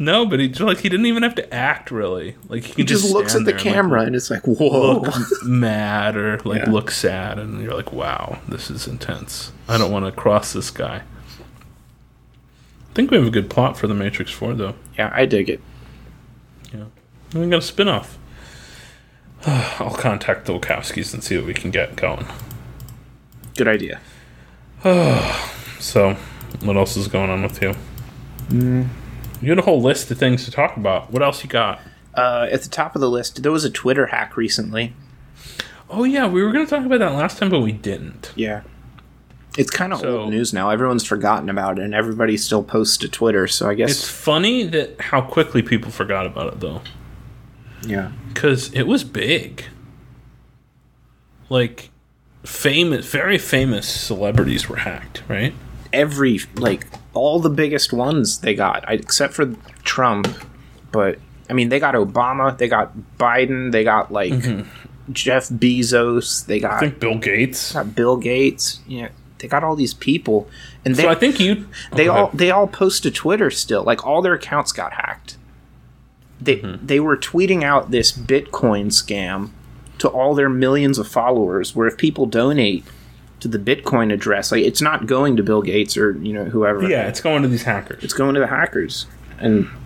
No, 0.00 0.26
but 0.26 0.40
he 0.40 0.48
like 0.54 0.78
he 0.78 0.88
didn't 0.88 1.06
even 1.06 1.22
have 1.22 1.36
to 1.36 1.54
act 1.54 1.92
really. 1.92 2.34
Like 2.48 2.64
he, 2.64 2.72
He 2.72 2.84
just 2.84 3.12
looks 3.12 3.36
at 3.36 3.44
the 3.44 3.52
and, 3.52 3.64
like, 3.64 3.74
camera 3.74 4.00
and 4.00 4.16
it's 4.16 4.28
like, 4.30 4.42
whoa. 4.44 5.04
mad 5.44 6.16
or 6.16 6.38
like 6.40 6.62
Yeah. 6.64 6.70
look 6.70 6.90
sad 6.90 7.38
and 7.38 7.62
you're 7.62 7.74
like 7.74 7.92
wow 7.92 8.38
this 8.48 8.70
is 8.70 8.86
intense 8.88 9.52
i 9.68 9.76
don't 9.76 9.92
want 9.92 10.06
to 10.06 10.12
cross 10.12 10.52
this 10.54 10.70
guy 10.70 11.02
i 12.90 12.92
think 12.94 13.10
we 13.10 13.16
have 13.16 13.26
a 13.26 13.30
good 13.30 13.48
plot 13.48 13.76
for 13.76 13.86
the 13.86 13.94
matrix 13.94 14.30
4 14.32 14.54
though. 14.54 14.74
Yeah, 14.98 15.10
I 15.14 15.24
dig 15.26 15.48
it. 15.48 15.60
yeah. 16.72 16.86
And 17.32 17.42
we 17.44 17.48
got 17.48 17.58
a 17.58 17.62
spin-off. 17.62 18.18
I'll 19.46 19.94
contact 19.94 20.46
the 20.46 20.58
Wachowskis 20.58 21.14
and 21.14 21.22
see 21.22 21.36
what 21.36 21.46
we 21.46 21.54
can 21.54 21.70
get 21.70 21.96
going. 21.96 22.26
Good 23.56 23.68
idea. 23.68 24.00
so 25.78 26.16
what 26.62 26.76
else 26.76 26.96
is 26.96 27.08
going 27.08 27.30
on 27.30 27.42
with 27.42 27.62
you? 27.62 27.74
You 28.50 29.48
had 29.48 29.58
a 29.58 29.62
whole 29.62 29.80
list 29.80 30.10
of 30.10 30.18
things 30.18 30.44
to 30.44 30.50
talk 30.50 30.76
about. 30.76 31.10
What 31.12 31.22
else 31.22 31.42
you 31.44 31.48
got? 31.48 31.80
Uh, 32.14 32.48
at 32.50 32.62
the 32.62 32.68
top 32.68 32.94
of 32.96 33.00
the 33.00 33.08
list, 33.08 33.42
there 33.42 33.52
was 33.52 33.64
a 33.64 33.70
Twitter 33.70 34.06
hack 34.06 34.36
recently. 34.36 34.92
oh 35.88 36.04
yeah 36.04 36.26
we 36.26 36.42
were 36.42 36.50
going 36.52 36.66
to 36.66 36.70
talk 36.70 36.84
about 36.84 36.98
that 36.98 37.12
last 37.12 37.38
time 37.38 37.48
but 37.50 37.60
we 37.60 37.72
didn't. 37.72 38.32
Yeah. 38.34 38.62
It's 39.58 39.70
kind 39.70 39.92
of 39.92 40.00
So- 40.00 40.20
old 40.20 40.30
news 40.30 40.52
now. 40.52 40.70
Everyone's 40.70 41.04
forgotten 41.04 41.48
about 41.48 41.78
it, 41.78 41.84
and 41.84 41.94
everybody 41.94 42.36
still 42.36 42.62
posts 42.62 42.96
to 42.98 43.08
Twitter. 43.08 43.46
So 43.46 43.68
I 43.68 43.74
guess, 43.74 43.90
it's 43.90 44.08
funny 44.08 44.64
that 44.64 45.00
how 45.00 45.20
quickly 45.20 45.62
people 45.62 45.90
forgot 45.90 46.26
about 46.26 46.52
it 46.52 46.60
though 46.60 46.82
yeah, 47.86 48.12
because 48.28 48.72
it 48.74 48.82
was 48.82 49.04
big. 49.04 49.64
Like, 51.48 51.90
famous, 52.44 53.10
very 53.10 53.38
famous 53.38 53.88
celebrities 53.88 54.68
were 54.68 54.76
hacked, 54.76 55.22
right? 55.28 55.54
every 55.92 56.40
like 56.54 56.86
all 57.14 57.40
the 57.40 57.50
biggest 57.50 57.92
ones 57.92 58.40
they 58.40 58.54
got, 58.54 58.84
except 58.88 59.34
for 59.34 59.54
Trump. 59.82 60.28
But 60.92 61.18
I 61.48 61.52
mean, 61.52 61.68
they 61.68 61.80
got 61.80 61.94
Obama, 61.94 62.56
they 62.56 62.68
got 62.68 62.92
Biden, 63.18 63.72
they 63.72 63.84
got 63.84 64.12
like 64.12 64.32
mm-hmm. 64.32 65.12
Jeff 65.12 65.48
Bezos, 65.48 66.46
they 66.46 66.60
got, 66.60 66.74
I 66.74 66.80
think 66.80 67.00
Bill 67.00 67.18
Gates. 67.18 67.72
got 67.72 67.94
Bill 67.94 68.16
Gates. 68.16 68.80
Yeah, 68.86 69.08
they 69.40 69.48
got 69.48 69.64
all 69.64 69.74
these 69.76 69.94
people, 69.94 70.48
and 70.84 70.94
they 70.94 71.02
So 71.02 71.08
I 71.08 71.14
think 71.16 71.40
you. 71.40 71.66
they 71.92 72.08
oh, 72.08 72.14
all 72.14 72.24
ahead. 72.26 72.38
they 72.38 72.50
all 72.50 72.66
post 72.68 73.02
to 73.02 73.10
Twitter 73.10 73.50
still. 73.50 73.82
Like 73.82 74.06
all 74.06 74.22
their 74.22 74.34
accounts 74.34 74.72
got 74.72 74.92
hacked. 74.94 75.36
They 76.40 76.56
Mm-hmm. 76.56 76.86
they 76.86 77.00
were 77.00 77.16
tweeting 77.16 77.62
out 77.64 77.90
this 77.90 78.12
Bitcoin 78.12 78.86
scam 78.86 79.50
to 79.98 80.08
all 80.08 80.34
their 80.34 80.48
millions 80.48 80.96
of 80.98 81.06
followers. 81.08 81.74
Where 81.76 81.86
if 81.88 81.96
people 81.98 82.26
donate 82.26 82.84
to 83.40 83.48
the 83.48 83.58
Bitcoin 83.58 84.12
address, 84.12 84.52
like 84.52 84.64
it's 84.64 84.80
not 84.82 85.06
going 85.06 85.36
to 85.36 85.42
Bill 85.42 85.62
Gates 85.62 85.96
or 85.96 86.12
you 86.22 86.32
know 86.32 86.44
whoever. 86.46 86.88
Yeah, 86.88 87.08
it's 87.08 87.20
going 87.20 87.42
to 87.42 87.48
these 87.48 87.64
hackers. 87.64 88.02
it's 88.04 88.14
going 88.14 88.34
to 88.34 88.40
the 88.40 88.46
hackers. 88.46 89.06
And 89.38 89.68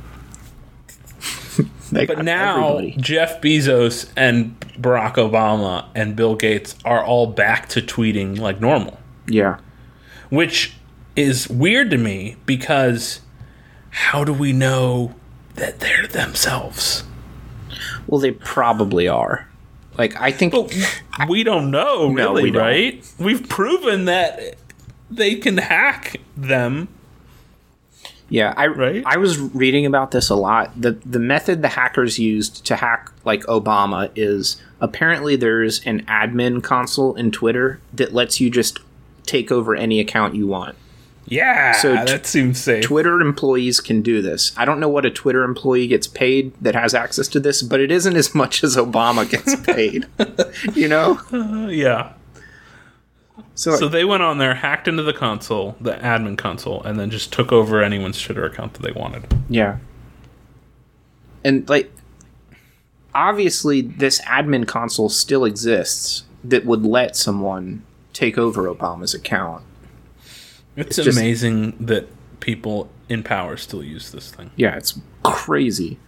But 1.92 2.24
now 2.24 2.78
everybody. 2.78 2.96
Jeff 3.00 3.40
Bezos 3.40 4.10
and 4.16 4.58
Barack 4.80 5.14
Obama 5.14 5.86
and 5.94 6.16
Bill 6.16 6.34
Gates 6.34 6.74
are 6.84 7.04
all 7.04 7.28
back 7.28 7.68
to 7.70 7.80
tweeting 7.80 8.38
like 8.38 8.60
normal, 8.60 8.98
yeah, 9.26 9.58
which 10.30 10.74
is 11.16 11.48
weird 11.48 11.90
to 11.90 11.98
me 11.98 12.36
because 12.46 13.20
how 13.90 14.24
do 14.24 14.32
we 14.32 14.52
know 14.52 15.14
that 15.54 15.80
they're 15.80 16.06
themselves? 16.06 17.04
well 18.06 18.20
they 18.20 18.32
probably 18.32 19.08
are. 19.08 19.48
Like 19.96 20.20
I 20.20 20.32
think 20.32 20.54
we 21.28 21.44
don't 21.44 21.70
know, 21.70 22.08
No, 22.10 22.30
really, 22.30 22.42
we 22.44 22.50
don't. 22.50 22.62
right? 22.62 23.12
We've 23.18 23.48
proven 23.48 24.06
that 24.06 24.56
they 25.10 25.36
can 25.36 25.56
hack 25.58 26.16
them. 26.36 26.88
Yeah, 28.28 28.52
I 28.56 28.66
Right? 28.66 29.02
I 29.06 29.18
was 29.18 29.38
reading 29.38 29.86
about 29.86 30.10
this 30.10 30.30
a 30.30 30.34
lot. 30.34 30.80
The 30.80 30.92
the 31.06 31.18
method 31.20 31.62
the 31.62 31.68
hackers 31.68 32.18
used 32.18 32.64
to 32.66 32.76
hack 32.76 33.12
like 33.24 33.42
Obama 33.44 34.10
is 34.16 34.60
apparently 34.80 35.36
there's 35.36 35.80
an 35.86 36.04
admin 36.06 36.62
console 36.62 37.14
in 37.14 37.30
Twitter 37.30 37.80
that 37.92 38.12
lets 38.12 38.40
you 38.40 38.50
just 38.50 38.80
take 39.24 39.50
over 39.52 39.74
any 39.74 40.00
account 40.00 40.34
you 40.34 40.46
want. 40.46 40.76
Yeah, 41.26 41.72
So 41.72 41.96
t- 41.96 42.12
that 42.12 42.26
seems 42.26 42.60
safe. 42.60 42.84
Twitter 42.84 43.20
employees 43.22 43.80
can 43.80 44.02
do 44.02 44.20
this. 44.20 44.52
I 44.58 44.66
don't 44.66 44.78
know 44.78 44.90
what 44.90 45.06
a 45.06 45.10
Twitter 45.10 45.42
employee 45.42 45.86
gets 45.86 46.06
paid 46.06 46.52
that 46.60 46.74
has 46.74 46.92
access 46.92 47.28
to 47.28 47.40
this, 47.40 47.62
but 47.62 47.80
it 47.80 47.90
isn't 47.90 48.14
as 48.14 48.34
much 48.34 48.62
as 48.62 48.76
Obama 48.76 49.28
gets 49.28 49.56
paid. 49.62 50.06
you 50.76 50.86
know? 50.86 51.18
Uh, 51.32 51.68
yeah. 51.68 52.12
So, 53.54 53.74
So 53.76 53.88
they 53.88 54.04
went 54.04 54.22
on 54.22 54.36
there, 54.36 54.54
hacked 54.54 54.86
into 54.86 55.02
the 55.02 55.14
console, 55.14 55.76
the 55.80 55.92
admin 55.94 56.36
console, 56.36 56.82
and 56.82 56.98
then 57.00 57.08
just 57.10 57.32
took 57.32 57.52
over 57.52 57.82
anyone's 57.82 58.20
Twitter 58.20 58.44
account 58.44 58.74
that 58.74 58.82
they 58.82 58.92
wanted. 58.92 59.24
Yeah. 59.48 59.78
And 61.42 61.66
like 61.70 61.90
obviously 63.14 63.80
this 63.80 64.20
admin 64.22 64.66
console 64.66 65.08
still 65.08 65.44
exists 65.44 66.24
that 66.42 66.66
would 66.66 66.84
let 66.84 67.16
someone 67.16 67.82
take 68.14 68.38
over 68.38 68.62
Obama's 68.62 69.12
account. 69.12 69.62
It's, 70.76 70.96
just- 70.96 71.18
amazing 71.18 71.76
that 71.80 72.08
people 72.40 72.88
in 73.10 73.22
power 73.22 73.58
still 73.58 73.82
use 73.84 74.10
this 74.10 74.30
thing. 74.30 74.50
Yeah, 74.56 74.76
it's 74.76 74.98
crazy. 75.22 75.98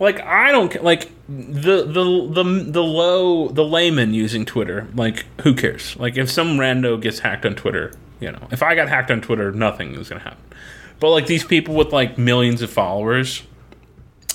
Like 0.00 0.20
I 0.22 0.50
don't 0.50 0.82
like 0.82 1.10
the 1.28 1.84
the 1.84 2.28
the 2.32 2.64
the 2.72 2.82
low 2.82 3.48
the 3.48 3.64
layman 3.64 4.14
using 4.14 4.46
Twitter. 4.46 4.88
Like 4.94 5.26
who 5.42 5.54
cares? 5.54 5.94
Like 5.96 6.16
if 6.16 6.30
some 6.30 6.56
rando 6.56 6.98
gets 7.00 7.18
hacked 7.18 7.44
on 7.44 7.54
Twitter, 7.54 7.92
you 8.18 8.32
know, 8.32 8.48
if 8.50 8.62
I 8.62 8.74
got 8.74 8.88
hacked 8.88 9.10
on 9.10 9.20
Twitter, 9.20 9.52
nothing 9.52 9.94
is 9.94 10.08
gonna 10.08 10.22
happen. 10.22 10.42
But 11.00 11.10
like 11.10 11.26
these 11.26 11.44
people 11.44 11.74
with 11.74 11.92
like 11.92 12.16
millions 12.16 12.62
of 12.62 12.70
followers, 12.70 13.42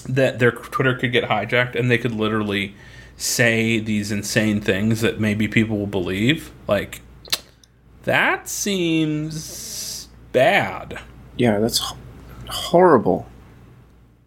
that 0.08 0.38
their 0.38 0.52
Twitter 0.52 0.93
could 0.96 1.12
get 1.12 1.24
hijacked 1.24 1.74
and 1.76 1.89
they 1.89 1.98
could 1.98 2.12
literally 2.12 2.76
say 3.18 3.80
these 3.80 4.11
insane 4.11 4.61
things 4.61 5.01
that 5.01 5.20
maybe 5.20 5.47
people 5.47 5.78
will 5.78 5.88
believe. 5.88 6.51
Like 6.68 7.01
that 8.03 8.47
seems 8.49 10.07
bad. 10.32 10.99
Yeah, 11.38 11.59
that's 11.59 11.82
h- 11.82 11.97
horrible. 12.49 13.28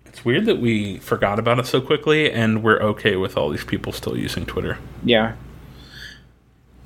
It's 0.07 0.25
weird 0.25 0.47
that 0.47 0.61
we 0.61 0.99
forgot 0.99 1.39
about 1.39 1.59
it 1.59 1.67
so 1.67 1.81
quickly, 1.81 2.31
and 2.33 2.63
we're 2.65 2.81
okay 2.81 3.17
with 3.17 3.37
all 3.37 3.51
these 3.51 3.65
people 3.65 3.93
still 3.93 4.17
using 4.17 4.45
Twitter. 4.47 4.79
Yeah. 5.05 5.35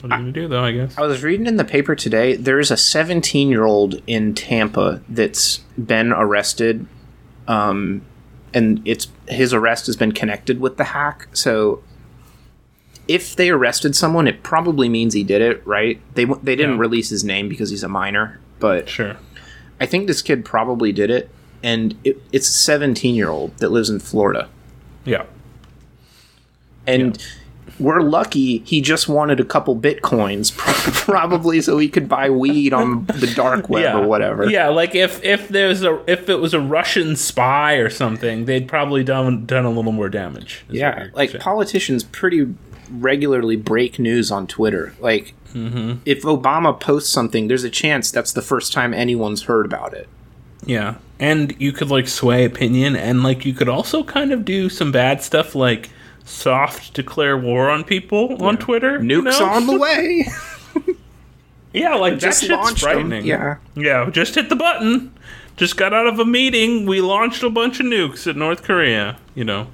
What 0.01 0.13
are 0.13 0.17
you 0.17 0.23
gonna 0.23 0.33
do, 0.33 0.49
though? 0.49 0.65
I 0.65 0.73
guess. 0.73 0.99
I 0.99 1.03
was 1.03 1.23
reading 1.23 1.47
in 1.47 1.57
the 1.57 1.65
paper 1.65 1.95
today. 1.95 2.35
There's 2.35 2.71
a 2.73 2.77
17 2.77 3.49
year 3.49 3.65
old 3.65 4.03
in 4.07 4.35
Tampa 4.35 5.01
that's 5.09 5.59
been 5.83 6.13
arrested, 6.13 6.87
um, 7.47 8.03
and 8.53 8.83
it's 8.85 9.09
his 9.29 9.55
arrest 9.55 9.87
has 9.87 9.97
been 9.97 10.13
connected 10.13 10.61
with 10.61 10.77
the 10.77 10.85
hack. 10.85 11.29
So, 11.33 11.83
if 13.09 13.35
they 13.37 13.51
arrested 13.51 13.95
someone, 13.97 14.29
it 14.29 14.43
probably 14.43 14.89
means 14.89 15.15
he 15.15 15.25
did 15.25 15.43
it, 15.43 15.67
right? 15.67 16.01
They 16.15 16.25
they 16.25 16.57
didn't 16.57 16.77
Yeah. 16.77 16.81
release 16.81 17.09
his 17.11 17.25
name 17.25 17.49
because 17.49 17.71
he's 17.71 17.83
a 17.83 17.89
minor, 17.89 18.39
but 18.59 18.89
Sure. 18.89 19.17
I 19.81 19.87
think 19.87 20.07
this 20.07 20.23
kid 20.23 20.45
probably 20.45 20.93
did 20.93 21.11
it, 21.11 21.29
and 21.63 21.97
it, 22.05 22.23
it's 22.33 22.49
a 22.49 22.53
17 22.53 23.15
year 23.15 23.29
old 23.31 23.57
that 23.59 23.71
lives 23.71 23.91
in 23.91 23.99
Florida, 24.01 24.49
Yeah. 25.05 25.25
and. 26.87 27.23
We're 27.79 28.01
lucky 28.03 28.59
he 28.59 28.81
just 28.81 29.09
wanted 29.09 29.41
a 29.41 29.45
couple 29.45 29.75
bitcoins, 29.75 30.55
probably 30.57 31.61
so 31.63 31.79
he 31.79 31.89
could 31.89 32.09
buy 32.09 32.29
weed 32.29 32.73
on 32.73 33.07
the 33.07 33.33
dark 33.35 33.69
web 33.71 33.83
yeah. 33.83 33.99
or 33.99 34.07
whatever. 34.07 34.49
Yeah, 34.49 34.69
like 34.69 34.95
if 34.95 35.25
if 35.25 35.49
there's 35.49 35.83
a 35.83 36.01
if 36.07 36.29
it 36.29 36.37
was 36.37 36.55
a 36.55 36.61
Russian 36.61 37.17
spy 37.17 37.75
or 37.77 37.89
something, 37.89 38.45
they'd 38.45 38.69
probably 38.69 39.03
done 39.03 39.47
done 39.47 39.65
a 39.65 39.71
little 39.71 39.91
more 39.93 40.09
damage. 40.11 40.65
Yeah, 40.71 41.09
like 41.15 41.31
saying. 41.31 41.41
politicians 41.41 42.05
pretty 42.05 42.55
regularly 43.01 43.57
break 43.57 43.99
news 43.99 44.31
on 44.31 44.47
Twitter. 44.47 44.95
Like, 45.01 45.35
Mm-hmm. 45.53 45.99
if 46.07 46.23
Obama 46.23 46.81
posts 46.81 47.11
something, 47.13 47.47
there's 47.49 47.63
a 47.63 47.69
chance 47.69 48.11
that's 48.11 48.33
the 48.33 48.41
first 48.41 48.73
time 48.73 48.95
anyone's 48.95 49.43
heard 49.43 49.67
about 49.67 49.93
it. 49.93 50.09
Yeah. 50.65 50.95
And 51.21 51.55
you 51.61 51.73
could 51.73 51.91
like 51.91 52.09
sway 52.09 52.47
opinion 52.47 52.97
and 52.97 53.23
like 53.23 53.45
you 53.45 53.53
could 53.53 53.69
also 53.69 54.03
kind 54.03 54.33
of 54.33 54.47
do 54.47 54.71
some 54.71 54.91
bad 54.93 55.23
stuff 55.23 55.55
like 55.55 55.91
soft 56.25 56.95
declare 56.95 57.37
war 57.37 57.69
on 57.69 57.85
people 57.85 58.43
on 58.43 58.57
Twitter. 58.57 58.93
you 59.05 59.21
Nukes 59.23 59.39
know? 59.39 59.45
on 59.45 59.67
the 59.67 59.79
way. 59.79 60.27
Yeah, 61.75 61.95
like 61.97 62.19
Just 62.19 62.47
that 62.49 62.67
shit's 62.69 62.81
frightening. 62.83 63.25
yeah. 63.27 63.57
Yeah, 63.75 64.09
just 64.11 64.35
hit 64.35 64.49
the 64.51 64.57
button. 64.57 65.13
Just 65.57 65.77
got 65.77 65.93
out 65.95 66.07
of 66.07 66.19
a 66.19 66.25
meeting. 66.25 66.87
We 66.87 67.01
launched 67.01 67.43
a 67.43 67.51
bunch 67.51 67.81
of 67.81 67.87
nukes 67.87 68.27
at 68.27 68.37
North 68.37 68.63
Korea, 68.63 69.19
you 69.35 69.45
know. 69.45 69.69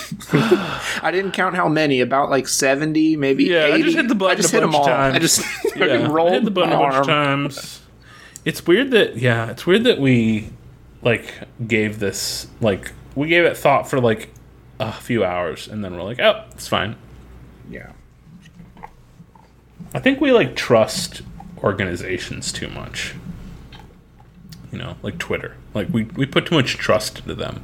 I 1.02 1.10
didn't 1.12 1.32
count 1.32 1.54
how 1.54 1.68
many, 1.68 2.00
about 2.00 2.30
like 2.30 2.48
70, 2.48 3.16
maybe 3.16 3.44
Yeah, 3.44 3.66
80. 3.66 3.72
I 3.72 3.82
just 3.82 3.96
hit 3.96 4.08
the 4.08 4.14
button 4.14 4.38
I 4.38 4.40
just 4.40 4.52
a 4.54 4.56
hit 4.56 4.62
bunch 4.62 4.72
them 4.72 4.80
all. 4.80 4.88
of 4.88 4.96
times. 4.96 5.14
I 5.14 5.18
just 5.18 5.76
Yeah, 5.76 6.06
rolled 6.10 6.30
I 6.30 6.34
hit 6.34 6.44
the 6.44 6.50
button 6.50 6.72
a 6.72 6.78
bunch 6.78 6.94
of 6.94 7.06
times. 7.06 7.80
It's 8.44 8.66
weird 8.66 8.90
that 8.92 9.16
yeah, 9.16 9.50
it's 9.50 9.66
weird 9.66 9.84
that 9.84 9.98
we 9.98 10.50
like 11.02 11.34
gave 11.66 11.98
this 11.98 12.46
like 12.60 12.92
we 13.14 13.28
gave 13.28 13.44
it 13.44 13.56
thought 13.56 13.88
for 13.88 14.00
like 14.00 14.30
a 14.80 14.92
few 14.92 15.24
hours 15.24 15.68
and 15.68 15.84
then 15.84 15.94
we're 15.94 16.02
like, 16.02 16.20
oh, 16.20 16.44
it's 16.52 16.66
fine. 16.68 16.96
Yeah. 17.70 17.92
I 19.94 19.98
think 19.98 20.20
we 20.20 20.32
like 20.32 20.56
trust 20.56 21.22
organizations 21.62 22.50
too 22.52 22.68
much. 22.68 23.14
You 24.72 24.78
know, 24.78 24.96
like 25.02 25.18
Twitter. 25.18 25.56
Like 25.74 25.88
we, 25.90 26.04
we 26.04 26.24
put 26.26 26.46
too 26.46 26.54
much 26.54 26.76
trust 26.78 27.18
into 27.20 27.34
them. 27.34 27.62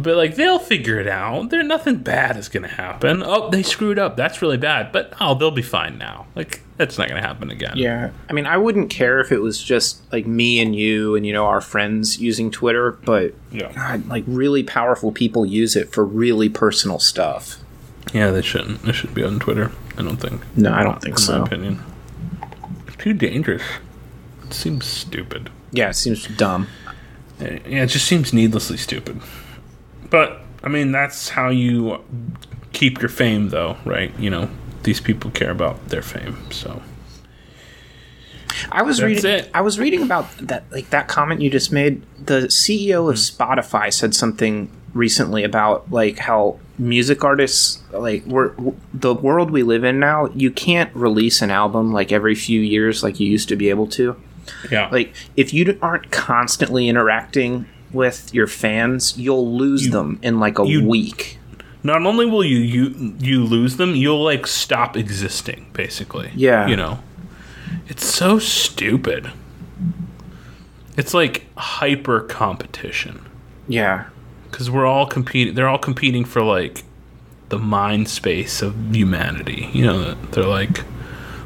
Be 0.00 0.12
like, 0.12 0.36
they'll 0.36 0.58
figure 0.58 0.98
it 0.98 1.06
out. 1.06 1.50
There 1.50 1.62
nothing 1.62 1.96
bad 1.96 2.36
is 2.36 2.48
gonna 2.48 2.68
happen. 2.68 3.22
Oh, 3.24 3.50
they 3.50 3.62
screwed 3.62 3.98
up. 3.98 4.16
That's 4.16 4.40
really 4.40 4.56
bad. 4.56 4.92
But 4.92 5.12
oh, 5.20 5.34
they'll 5.34 5.50
be 5.50 5.62
fine 5.62 5.98
now. 5.98 6.26
Like 6.34 6.62
that's 6.76 6.96
not 6.96 7.08
gonna 7.08 7.20
happen 7.20 7.50
again. 7.50 7.72
Yeah. 7.76 8.10
I 8.28 8.32
mean, 8.32 8.46
I 8.46 8.56
wouldn't 8.56 8.88
care 8.90 9.20
if 9.20 9.30
it 9.32 9.38
was 9.40 9.62
just 9.62 10.00
like 10.12 10.26
me 10.26 10.60
and 10.60 10.74
you 10.74 11.14
and, 11.16 11.26
you 11.26 11.32
know, 11.32 11.46
our 11.46 11.60
friends 11.60 12.18
using 12.20 12.50
Twitter, 12.50 12.92
but 12.92 13.34
Yeah. 13.50 13.72
God, 13.72 14.06
like 14.08 14.24
really 14.26 14.62
powerful 14.62 15.12
people 15.12 15.44
use 15.44 15.76
it 15.76 15.92
for 15.92 16.04
really 16.04 16.48
personal 16.48 16.98
stuff. 16.98 17.56
Yeah, 18.14 18.30
they 18.30 18.42
shouldn't. 18.42 18.82
They 18.82 18.92
should 18.92 19.12
be 19.14 19.22
on 19.22 19.38
Twitter. 19.38 19.70
I 19.98 20.02
don't 20.02 20.16
think. 20.16 20.40
No, 20.56 20.72
I 20.72 20.82
don't 20.82 21.00
think 21.02 21.18
in 21.18 21.22
my 21.22 21.26
so. 21.26 21.42
opinion. 21.42 21.82
Too 22.98 23.12
dangerous. 23.12 23.62
It 24.46 24.54
seems 24.54 24.86
stupid. 24.86 25.50
Yeah, 25.72 25.90
it 25.90 25.94
seems 25.94 26.26
dumb. 26.36 26.66
Yeah, 27.40 27.82
it 27.84 27.86
just 27.86 28.06
seems 28.06 28.32
needlessly 28.32 28.76
stupid. 28.76 29.20
But 30.10 30.40
I 30.62 30.68
mean, 30.68 30.92
that's 30.92 31.30
how 31.30 31.48
you 31.48 32.04
keep 32.72 33.00
your 33.00 33.08
fame, 33.08 33.48
though, 33.48 33.76
right? 33.84 34.12
You 34.18 34.30
know, 34.30 34.50
these 34.82 35.00
people 35.00 35.30
care 35.30 35.50
about 35.50 35.88
their 35.88 36.02
fame, 36.02 36.36
so 36.50 36.82
I 38.70 38.82
was 38.82 38.98
That's 38.98 39.24
reading. 39.24 39.30
it. 39.30 39.50
I 39.54 39.60
was 39.60 39.78
reading 39.78 40.02
about 40.02 40.26
that, 40.38 40.64
like 40.70 40.90
that 40.90 41.08
comment 41.08 41.40
you 41.40 41.50
just 41.50 41.72
made. 41.72 42.02
The 42.24 42.42
CEO 42.42 43.08
of 43.08 43.16
hmm. 43.16 43.20
Spotify 43.20 43.92
said 43.92 44.14
something 44.14 44.70
recently 44.92 45.44
about 45.44 45.90
like 45.90 46.18
how 46.18 46.58
music 46.78 47.22
artists, 47.24 47.82
like 47.92 48.24
we're 48.26 48.52
the 48.92 49.14
world 49.14 49.50
we 49.50 49.62
live 49.62 49.84
in 49.84 49.98
now. 49.98 50.26
You 50.34 50.50
can't 50.50 50.94
release 50.94 51.42
an 51.42 51.50
album 51.50 51.92
like 51.92 52.12
every 52.12 52.34
few 52.34 52.60
years 52.60 53.02
like 53.02 53.20
you 53.20 53.30
used 53.30 53.48
to 53.50 53.56
be 53.56 53.70
able 53.70 53.86
to. 53.88 54.20
yeah. 54.70 54.88
Like 54.90 55.14
if 55.36 55.54
you 55.54 55.78
aren't 55.80 56.10
constantly 56.10 56.88
interacting 56.88 57.66
with 57.92 58.32
your 58.34 58.46
fans, 58.46 59.18
you'll 59.18 59.56
lose 59.56 59.90
them 59.90 60.18
in 60.22 60.38
like 60.40 60.58
a 60.58 60.66
you- 60.66 60.86
week. 60.86 61.38
not 61.82 62.04
only 62.04 62.26
will 62.26 62.44
you 62.44 62.58
you 62.58 63.14
you 63.18 63.44
lose 63.44 63.76
them, 63.76 63.94
you'll 63.94 64.22
like 64.22 64.46
stop 64.46 64.96
existing, 64.96 65.66
basically. 65.72 66.30
Yeah. 66.34 66.66
You 66.68 66.76
know, 66.76 66.98
it's 67.88 68.04
so 68.04 68.38
stupid. 68.38 69.30
It's 70.96 71.14
like 71.14 71.46
hyper 71.56 72.20
competition. 72.20 73.20
Yeah. 73.68 74.06
because 74.50 74.68
we're 74.70 74.86
all 74.86 75.06
competing. 75.06 75.54
They're 75.54 75.68
all 75.68 75.78
competing 75.78 76.24
for 76.24 76.42
like 76.42 76.82
the 77.50 77.58
mind 77.58 78.08
space 78.08 78.62
of 78.62 78.74
humanity. 78.94 79.68
You 79.72 79.84
know, 79.86 80.14
they're 80.32 80.44
like, 80.44 80.82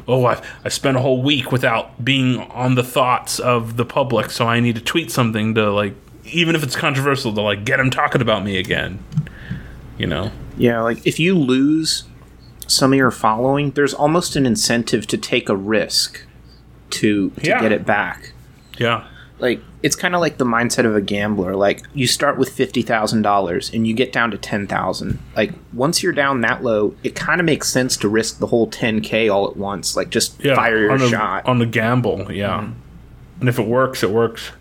oh, 0.07 0.25
I 0.25 0.41
I 0.63 0.69
spent 0.69 0.97
a 0.97 0.99
whole 1.01 1.21
week 1.21 1.51
without 1.51 2.03
being 2.03 2.39
on 2.51 2.75
the 2.75 2.83
thoughts 2.83 3.39
of 3.39 3.77
the 3.77 3.85
public, 3.85 4.31
so 4.31 4.47
I 4.47 4.59
need 4.59 4.75
to 4.75 4.81
tweet 4.81 5.11
something 5.11 5.53
to 5.55 5.71
like, 5.71 5.93
even 6.25 6.55
if 6.55 6.63
it's 6.63 6.75
controversial, 6.75 7.33
to 7.33 7.41
like 7.41 7.65
get 7.65 7.77
them 7.77 7.89
talking 7.89 8.21
about 8.21 8.43
me 8.43 8.57
again. 8.57 9.03
You 9.97 10.07
know, 10.07 10.31
Yeah, 10.57 10.81
like 10.81 11.05
if 11.07 11.19
you 11.19 11.35
lose 11.37 12.03
some 12.67 12.91
of 12.91 12.97
your 12.97 13.11
following, 13.11 13.71
there's 13.71 13.93
almost 13.93 14.35
an 14.35 14.45
incentive 14.45 15.07
to 15.07 15.17
take 15.17 15.47
a 15.49 15.55
risk 15.55 16.25
to 16.91 17.29
to 17.31 17.47
Yeah. 17.47 17.61
get 17.61 17.71
it 17.71 17.85
back. 17.85 18.33
yeah, 18.77 19.05
Like 19.39 19.61
it's 19.83 19.95
kind 19.95 20.13
of 20.15 20.19
like 20.21 20.37
the 20.37 20.45
mindset 20.45 20.85
of 20.85 20.95
a 20.95 21.01
gambler. 21.01 21.55
Like 21.55 21.83
you 21.93 22.07
start 22.07 22.37
with 22.37 22.49
fifty 22.49 22.81
thousand 22.81 23.21
dollars 23.21 23.71
and 23.73 23.87
you 23.87 23.93
get 23.93 24.11
down 24.11 24.31
to 24.31 24.37
ten 24.37 24.67
thousand. 24.67 25.19
Like 25.35 25.53
once 25.71 26.03
you're 26.03 26.11
down 26.11 26.41
that 26.41 26.61
low, 26.63 26.95
it 27.03 27.15
kind 27.15 27.39
of 27.39 27.45
makes 27.45 27.69
sense 27.69 27.95
to 27.97 28.09
risk 28.09 28.39
the 28.39 28.47
whole 28.47 28.67
ten 28.67 28.99
k 28.99 29.29
all 29.29 29.47
at 29.49 29.55
once. 29.55 29.95
Like 29.95 30.09
just 30.09 30.43
yeah. 30.43 30.55
fire 30.55 30.77
your 30.77 30.91
on 30.91 31.01
a, 31.01 31.07
shot. 31.09 31.45
on 31.45 31.59
the 31.59 31.65
gamble. 31.65 32.29
Yeah, 32.31 32.59
mm-hmm. 32.61 32.73
and 33.39 33.47
if 33.49 33.59
it 33.59 33.67
works, 33.67 34.03
it 34.03 34.09
works. 34.09 34.51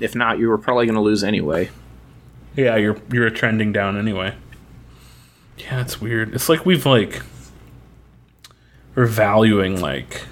If 0.00 0.14
not, 0.14 0.38
you 0.38 0.48
were 0.48 0.58
probably 0.58 0.86
going 0.86 0.96
to 0.96 1.00
lose 1.00 1.24
anyway. 1.24 1.70
Yeah, 2.56 2.76
you're 2.76 2.96
you're 3.12 3.30
trending 3.30 3.72
down 3.72 3.96
anyway. 3.96 4.34
Yeah, 5.58 5.80
it's 5.80 6.00
weird. 6.00 6.34
It's 6.34 6.48
like 6.48 6.64
we've 6.64 6.86
like 6.86 7.22
we're 8.94 9.06
valuing 9.06 9.80
like 9.80 10.22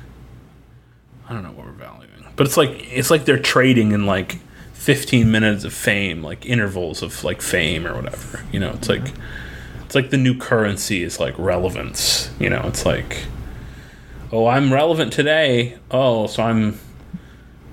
I 1.28 1.32
don't 1.32 1.42
know 1.42 1.50
what 1.50 1.66
we're 1.66 1.72
valuing. 1.72 2.26
But 2.36 2.46
it's 2.46 2.56
like 2.56 2.70
it's 2.92 3.10
like 3.10 3.24
they're 3.24 3.38
trading 3.38 3.92
in 3.92 4.06
like 4.06 4.38
15 4.74 5.30
minutes 5.30 5.64
of 5.64 5.72
fame, 5.72 6.22
like 6.22 6.46
intervals 6.46 7.02
of 7.02 7.22
like 7.24 7.42
fame 7.42 7.86
or 7.86 7.94
whatever. 7.94 8.44
You 8.52 8.60
know, 8.60 8.70
it's 8.70 8.88
like 8.88 9.12
it's 9.84 9.94
like 9.94 10.10
the 10.10 10.16
new 10.16 10.36
currency 10.36 11.02
is 11.02 11.20
like 11.20 11.38
relevance, 11.38 12.30
you 12.38 12.48
know. 12.48 12.62
It's 12.66 12.86
like 12.86 13.24
oh, 14.32 14.46
I'm 14.46 14.72
relevant 14.72 15.12
today. 15.12 15.78
Oh, 15.90 16.26
so 16.26 16.42
I'm 16.42 16.78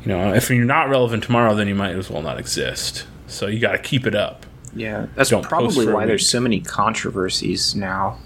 you 0.03 0.07
know, 0.07 0.33
if 0.33 0.49
you're 0.49 0.65
not 0.65 0.89
relevant 0.89 1.23
tomorrow, 1.23 1.55
then 1.55 1.67
you 1.67 1.75
might 1.75 1.95
as 1.95 2.09
well 2.09 2.21
not 2.21 2.39
exist. 2.39 3.05
So 3.27 3.47
you 3.47 3.59
got 3.59 3.73
to 3.73 3.77
keep 3.79 4.05
it 4.07 4.15
up. 4.15 4.45
Yeah, 4.73 5.07
that's 5.15 5.29
Don't 5.31 5.43
probably 5.43 5.87
why 5.91 6.05
there's 6.05 6.29
so 6.29 6.39
many 6.39 6.59
controversies 6.61 7.75
now. 7.75 8.19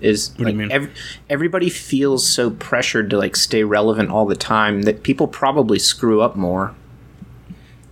Is 0.00 0.28
do 0.28 0.40
you 0.42 0.44
like 0.46 0.54
mean? 0.56 0.70
ev- 0.72 0.90
everybody 1.30 1.70
feels 1.70 2.28
so 2.28 2.50
pressured 2.50 3.08
to 3.10 3.16
like 3.18 3.36
stay 3.36 3.62
relevant 3.64 4.10
all 4.10 4.26
the 4.26 4.34
time 4.36 4.82
that 4.82 5.02
people 5.02 5.26
probably 5.28 5.78
screw 5.78 6.20
up 6.20 6.36
more, 6.36 6.74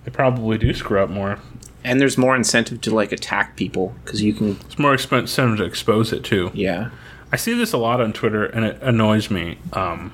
They 0.04 0.10
probably 0.10 0.58
do 0.58 0.74
screw 0.74 1.00
up 1.00 1.08
more. 1.10 1.38
and 1.84 2.00
there's 2.00 2.18
more 2.18 2.34
incentive 2.36 2.80
to 2.82 2.94
like 2.94 3.12
attack 3.12 3.56
people 3.56 3.94
because 4.04 4.20
you 4.22 4.32
can. 4.34 4.58
It's 4.66 4.78
more 4.78 4.92
expensive 4.94 5.56
to 5.58 5.64
expose 5.64 6.12
it 6.12 6.22
too. 6.24 6.50
Yeah, 6.54 6.90
I 7.30 7.36
see 7.36 7.54
this 7.54 7.72
a 7.72 7.78
lot 7.78 8.00
on 8.00 8.12
Twitter, 8.12 8.44
and 8.44 8.64
it 8.64 8.82
annoys 8.82 9.30
me. 9.30 9.58
Um, 9.72 10.12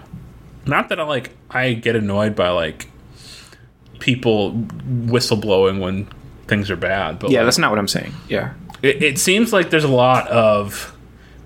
not 0.67 0.91
that 0.91 1.01
I 1.01 1.05
like, 1.05 1.31
I 1.51 1.73
get 1.73 1.97
annoyed 1.97 2.37
by 2.37 2.51
like 2.51 2.89
people 4.01 4.53
whistleblowing 4.53 5.81
when 5.81 6.09
things 6.47 6.71
are 6.71 6.77
bad, 6.77 7.19
but 7.19 7.31
yeah, 7.31 7.41
like, 7.41 7.47
that's 7.47 7.59
not 7.59 7.71
what 7.71 7.79
I'm 7.79 7.89
saying. 7.89 8.13
Yeah, 8.29 8.55
it, 8.83 9.03
it 9.03 9.19
seems 9.19 9.53
like 9.53 9.71
there's 9.71 9.85
a 9.85 9.89
lot 9.89 10.29
of 10.29 10.95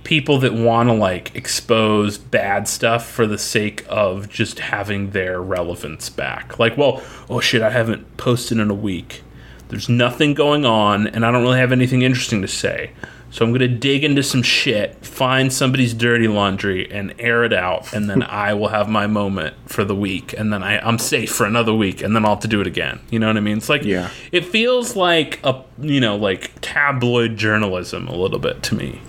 people 0.05 0.39
that 0.39 0.53
want 0.53 0.89
to 0.89 0.93
like 0.93 1.35
expose 1.35 2.19
bad 2.19 2.67
stuff 2.69 3.09
for 3.09 3.27
the 3.27 3.39
sake 3.39 3.85
of 3.89 4.29
just 4.29 4.59
having 4.59 5.11
their 5.11 5.41
relevance 5.41 6.09
back. 6.09 6.59
Like, 6.59 6.77
well, 6.77 7.03
oh 7.29 7.41
shit, 7.41 7.63
I 7.63 7.71
haven't 7.71 8.17
posted 8.17 8.59
in 8.59 8.71
a 8.71 8.75
week. 8.75 9.23
There's 9.69 9.89
nothing 9.89 10.35
going 10.35 10.67
on, 10.67 11.07
and 11.07 11.25
I 11.25 11.31
don't 11.31 11.43
really 11.43 11.59
have 11.59 11.73
anything 11.73 12.03
interesting 12.03 12.43
to 12.43 12.49
say. 12.49 12.93
So 13.33 13.45
I'm 13.47 13.51
going 13.51 13.61
to 13.61 13.69
dig 13.69 14.05
into 14.05 14.23
some 14.23 14.43
shit, 14.43 15.05
find 15.07 15.51
somebody's 15.51 15.95
dirty 15.95 16.29
laundry, 16.29 16.89
and 16.93 17.15
air 17.19 17.45
it 17.45 17.53
out, 17.55 17.91
and 17.95 18.09
then 18.11 18.23
I 18.29 18.53
will 18.53 18.69
have 18.69 18.91
my 18.91 19.07
moment 19.07 19.57
for 19.67 19.85
the 19.85 19.95
week, 19.97 20.35
and 20.37 20.53
then 20.53 20.63
I, 20.63 20.79
I'm 20.87 20.99
safe 20.99 21.33
for 21.35 21.47
another 21.47 21.73
week, 21.73 22.03
and 22.03 22.15
then 22.15 22.27
I'll 22.27 22.33
have 22.35 22.41
to 22.41 22.49
do 22.49 22.61
it 22.61 22.67
again. 22.67 23.01
You 23.11 23.19
know 23.19 23.29
what 23.29 23.39
I 23.39 23.41
mean? 23.41 23.57
It's 23.57 23.71
like 23.71 23.85
Yeah. 23.85 24.11
it 24.33 24.45
feels 24.45 24.97
like 24.97 25.41
a 25.45 25.63
you 25.79 25.99
know 25.99 26.15
like 26.15 26.53
tabloid 26.61 27.39
journalism 27.39 28.07
a 28.07 28.15
little 28.15 28.39
bit 28.39 28.63
to 28.65 28.75
me. 28.75 29.01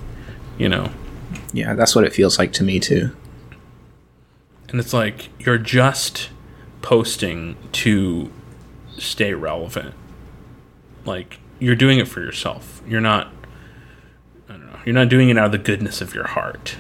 You 0.58 0.70
know, 0.70 0.90
Yeah, 1.52 1.74
that's 1.74 1.94
what 1.94 2.06
it 2.06 2.14
feels 2.14 2.40
like 2.40 2.54
to 2.54 2.64
me 2.64 2.80
too. 2.80 3.14
and 4.70 4.80
it's 4.80 4.94
like 4.94 5.30
you're 5.46 5.58
just 5.58 6.30
posting 6.82 7.58
to 7.74 8.32
stay 8.98 9.34
relevant. 9.34 9.94
Like 11.06 11.40
you're 11.60 11.76
doing 11.76 12.00
it 12.00 12.08
for 12.08 12.22
yourself. 12.22 12.82
You're 12.88 13.02
not 13.02 13.28
I 13.28 13.28
don't 13.28 13.34
know. 13.34 13.43
You're 14.86 14.96
not 14.96 15.10
doing 15.10 15.30
it 15.30 15.38
out 15.38 15.48
of 15.48 15.52
the 15.52 15.58
goodness 15.58 16.02
of 16.02 16.14
your 16.14 16.28
heart. 16.28 16.76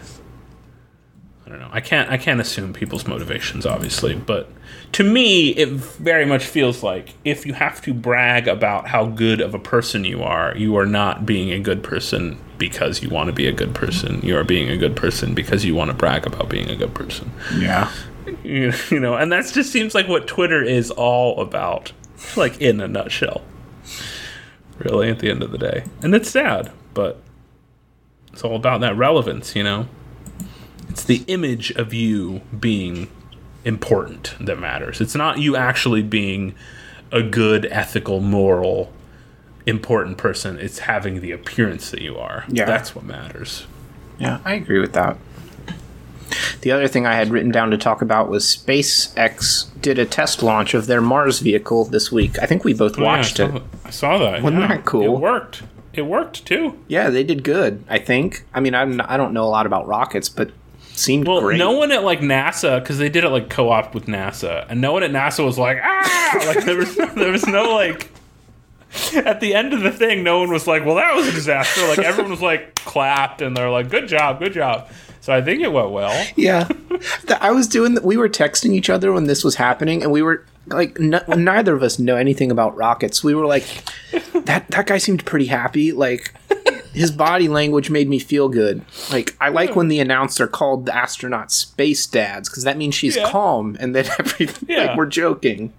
I 1.45 1.49
don't 1.49 1.59
know. 1.59 1.69
I 1.71 1.81
can't 1.81 2.09
I 2.09 2.17
can't 2.17 2.39
assume 2.39 2.73
people's 2.73 3.05
motivations 3.05 3.65
obviously, 3.65 4.15
but 4.15 4.49
to 4.93 5.03
me 5.03 5.49
it 5.49 5.69
very 5.69 6.25
much 6.25 6.45
feels 6.45 6.81
like 6.83 7.13
if 7.25 7.45
you 7.45 7.53
have 7.53 7.81
to 7.81 7.93
brag 7.93 8.47
about 8.47 8.87
how 8.87 9.05
good 9.05 9.41
of 9.41 9.53
a 9.53 9.59
person 9.59 10.03
you 10.03 10.23
are, 10.23 10.55
you 10.57 10.75
are 10.77 10.85
not 10.85 11.25
being 11.25 11.51
a 11.51 11.59
good 11.59 11.83
person 11.83 12.39
because 12.57 13.03
you 13.03 13.09
want 13.09 13.27
to 13.27 13.33
be 13.33 13.45
a 13.47 13.51
good 13.51 13.75
person. 13.75 14.21
You 14.21 14.37
are 14.37 14.43
being 14.43 14.69
a 14.69 14.77
good 14.77 14.95
person 14.95 15.33
because 15.33 15.65
you 15.65 15.75
want 15.75 15.91
to 15.91 15.97
brag 15.97 16.25
about 16.25 16.49
being 16.49 16.69
a 16.69 16.75
good 16.75 16.93
person 16.93 17.31
Yeah. 17.57 17.91
you 18.43 18.71
you 18.89 18.99
know 19.01 19.15
and 19.15 19.31
that 19.33 19.45
just 19.53 19.69
seems 19.69 19.93
like 19.93 20.07
what 20.07 20.27
twitter 20.27 20.63
is 20.63 20.89
all 20.91 21.41
about 21.41 21.91
like 22.37 22.61
in 22.61 22.79
a 22.79 22.87
nutshell 22.87 23.41
really 24.79 25.09
at 25.09 25.19
the 25.19 25.29
end 25.29 25.43
of 25.43 25.51
the 25.51 25.57
day 25.57 25.83
and 26.01 26.15
it's 26.15 26.29
sad 26.29 26.71
but 26.93 27.19
it's 28.33 28.43
all 28.43 28.55
about 28.55 28.81
that 28.81 28.95
relevance 28.97 29.55
you 29.55 29.63
know 29.63 29.87
it's 30.89 31.03
the 31.05 31.23
image 31.27 31.71
of 31.71 31.93
you 31.93 32.41
being 32.59 33.07
important 33.65 34.35
that 34.41 34.59
matters 34.59 34.99
it's 34.99 35.15
not 35.15 35.39
you 35.39 35.55
actually 35.55 36.01
being 36.03 36.53
a 37.11 37.21
good 37.23 37.65
ethical 37.67 38.19
moral 38.19 38.91
important 39.65 40.17
person 40.17 40.57
it's 40.59 40.79
having 40.79 41.21
the 41.21 41.31
appearance 41.31 41.89
that 41.91 42.01
you 42.01 42.17
are 42.17 42.43
Yeah. 42.49 42.65
that's 42.65 42.93
what 42.95 43.05
matters 43.05 43.65
Yeah, 44.19 44.39
I 44.45 44.53
agree 44.53 44.79
with 44.79 44.93
that. 44.93 45.17
The 46.61 46.71
other 46.71 46.87
thing 46.87 47.05
I 47.05 47.15
had 47.15 47.29
written 47.29 47.51
down 47.51 47.71
to 47.71 47.77
talk 47.77 48.01
about 48.01 48.29
was 48.29 48.43
SpaceX 48.45 49.65
did 49.81 49.99
a 49.99 50.05
test 50.05 50.41
launch 50.43 50.73
of 50.73 50.85
their 50.87 51.01
Mars 51.01 51.39
vehicle 51.39 51.85
this 51.85 52.11
week. 52.11 52.37
I 52.39 52.45
think 52.45 52.63
we 52.63 52.73
both 52.73 52.97
watched 52.97 53.39
Oh, 53.39 53.45
yeah, 53.47 53.53
I 53.53 53.55
it. 53.57 53.63
I 53.85 53.89
saw 53.89 54.17
that. 54.19 54.41
Wasn't 54.43 54.61
yeah. 54.61 54.67
that 54.67 54.85
cool? 54.85 55.15
It 55.15 55.19
worked. 55.19 55.63
It 55.93 56.03
worked 56.03 56.45
too. 56.45 56.77
Yeah, 56.87 57.09
they 57.09 57.23
did 57.23 57.43
good. 57.43 57.83
I 57.89 57.99
think. 57.99 58.45
I 58.53 58.59
mean, 58.59 58.73
I'm, 58.75 58.99
I 59.01 59.15
don't 59.17 59.33
know 59.33 59.43
a 59.43 59.49
lot 59.49 59.65
about 59.65 59.87
rockets, 59.87 60.27
but 60.29 60.51
seemed 60.93 61.27
Well, 61.27 61.41
great. 61.41 61.57
no 61.57 61.71
one 61.71 61.91
at 61.91 62.03
like 62.03 62.19
NASA 62.19 62.79
because 62.79 62.97
they 62.97 63.09
did 63.09 63.23
it 63.23 63.29
like 63.29 63.49
co-op 63.49 63.93
with 63.93 64.05
NASA, 64.05 64.65
and 64.69 64.81
no 64.81 64.93
one 64.93 65.03
at 65.03 65.11
NASA 65.11 65.43
was 65.45 65.57
like 65.57 65.79
ah, 65.83 66.43
like 66.47 66.65
there 66.65 66.77
was 66.77 66.95
there 66.95 67.31
was 67.31 67.45
no 67.47 67.73
like. 67.75 68.09
At 69.15 69.39
the 69.39 69.55
end 69.55 69.73
of 69.73 69.81
the 69.81 69.91
thing, 69.91 70.21
no 70.23 70.39
one 70.39 70.51
was 70.51 70.67
like, 70.67 70.85
"Well, 70.85 70.95
that 70.95 71.15
was 71.15 71.27
a 71.27 71.31
disaster." 71.31 71.87
Like 71.87 71.97
everyone 71.99 72.29
was 72.29 72.41
like 72.43 72.75
clapped, 72.75 73.41
and 73.41 73.57
they're 73.57 73.71
like, 73.71 73.89
"Good 73.89 74.07
job, 74.07 74.37
good 74.39 74.53
job." 74.53 74.87
So 75.19 75.33
I 75.33 75.41
think 75.41 75.61
it 75.61 75.71
went 75.71 75.89
well. 75.89 76.27
Yeah, 76.35 76.67
I 77.41 77.49
was 77.51 77.67
doing. 77.67 77.97
We 78.03 78.17
were 78.17 78.29
texting 78.29 78.73
each 78.73 78.91
other 78.91 79.11
when 79.11 79.23
this 79.25 79.43
was 79.43 79.55
happening, 79.55 80.03
and 80.03 80.11
we 80.11 80.21
were 80.21 80.45
like, 80.67 80.99
n- 80.99 81.21
neither 81.27 81.75
of 81.75 81.83
us 81.83 81.99
know 81.99 82.15
anything 82.15 82.51
about 82.51 82.75
rockets. 82.75 83.23
We 83.23 83.35
were 83.35 83.45
like, 83.45 83.63
that 84.45 84.67
that 84.69 84.87
guy 84.87 84.97
seemed 84.97 85.25
pretty 85.25 85.45
happy. 85.47 85.91
Like 85.91 86.33
his 86.93 87.11
body 87.11 87.47
language 87.47 87.89
made 87.89 88.07
me 88.09 88.19
feel 88.19 88.49
good. 88.49 88.83
Like 89.11 89.35
I 89.41 89.49
like 89.49 89.75
when 89.75 89.87
the 89.87 89.99
announcer 89.99 90.47
called 90.47 90.85
the 90.85 90.91
astronauts 90.91 91.51
space 91.51 92.05
dads 92.07 92.49
because 92.49 92.63
that 92.63 92.77
means 92.77 92.95
she's 92.95 93.15
Yeah. 93.15 93.29
calm 93.29 93.75
and 93.79 93.95
that 93.95 94.09
everything. 94.19 94.69
Yeah. 94.69 94.85
Like 94.85 94.97
we're 94.97 95.05
joking. 95.07 95.73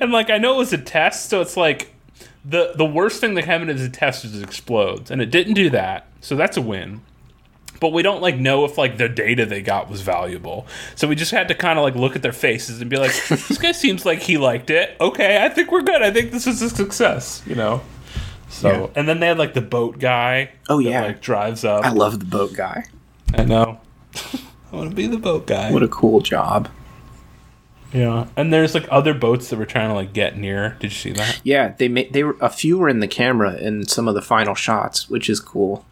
And 0.00 0.10
like 0.12 0.30
I 0.30 0.38
know 0.38 0.54
it 0.54 0.58
was 0.58 0.72
a 0.72 0.78
test, 0.78 1.28
so 1.30 1.40
it's 1.40 1.56
like 1.56 1.92
the 2.44 2.72
the 2.76 2.84
worst 2.86 3.20
thing 3.20 3.34
that 3.34 3.44
happened 3.44 3.70
is 3.70 3.82
the 3.82 3.88
test 3.88 4.24
is 4.24 4.36
it 4.40 4.42
explodes, 4.42 5.10
and 5.10 5.20
it 5.20 5.30
didn't 5.30 5.54
do 5.54 5.70
that, 5.70 6.06
so 6.20 6.34
that's 6.36 6.56
a 6.56 6.62
win. 6.62 7.02
But 7.80 7.92
we 7.92 8.02
don't 8.02 8.22
like 8.22 8.36
know 8.38 8.64
if 8.64 8.78
like 8.78 8.96
the 8.98 9.08
data 9.08 9.44
they 9.46 9.60
got 9.62 9.90
was 9.90 10.00
valuable, 10.00 10.66
so 10.94 11.06
we 11.08 11.14
just 11.14 11.30
had 11.30 11.48
to 11.48 11.54
kind 11.54 11.78
of 11.78 11.84
like 11.84 11.94
look 11.94 12.16
at 12.16 12.22
their 12.22 12.32
faces 12.32 12.80
and 12.80 12.88
be 12.88 12.96
like, 12.96 13.12
"This 13.28 13.58
guy 13.58 13.72
seems 13.72 14.06
like 14.06 14.20
he 14.22 14.38
liked 14.38 14.70
it. 14.70 14.96
Okay, 15.00 15.44
I 15.44 15.48
think 15.48 15.70
we're 15.70 15.82
good. 15.82 16.02
I 16.02 16.10
think 16.10 16.30
this 16.32 16.46
is 16.46 16.62
a 16.62 16.70
success." 16.70 17.42
You 17.46 17.54
know. 17.54 17.80
So 18.48 18.68
Yeah. 18.70 18.86
and 19.00 19.08
then 19.08 19.20
they 19.20 19.26
had 19.26 19.38
like 19.38 19.54
the 19.54 19.60
boat 19.60 19.98
guy. 19.98 20.50
Oh, 20.68 20.80
that, 20.82 20.88
yeah. 20.88 21.02
like 21.02 21.20
drives 21.20 21.64
up. 21.64 21.84
I 21.84 21.90
love 21.90 22.18
the 22.20 22.24
boat 22.24 22.54
guy. 22.54 22.84
I 23.34 23.44
know. 23.44 23.80
I 24.72 24.76
want 24.76 24.90
to 24.90 24.96
be 24.96 25.06
the 25.06 25.18
boat 25.18 25.46
guy. 25.46 25.70
What 25.72 25.82
a 25.82 25.88
cool 25.88 26.20
job. 26.20 26.68
yeah, 27.92 28.26
and 28.36 28.52
there's 28.52 28.74
like 28.74 28.86
other 28.90 29.14
boats 29.14 29.48
that 29.50 29.58
were 29.58 29.66
trying 29.66 29.88
to 29.88 29.94
like 29.94 30.12
get 30.12 30.36
near. 30.36 30.76
Did 30.80 30.90
you 30.92 30.96
see 30.96 31.12
that? 31.12 31.40
Yeah, 31.44 31.74
they 31.76 31.88
made 31.88 32.12
they 32.12 32.24
were 32.24 32.36
a 32.40 32.48
few 32.48 32.78
were 32.78 32.88
in 32.88 33.00
the 33.00 33.08
camera 33.08 33.54
in 33.56 33.86
some 33.86 34.08
of 34.08 34.14
the 34.14 34.22
final 34.22 34.54
shots, 34.54 35.08
which 35.08 35.28
is 35.30 35.40
cool. 35.40 35.84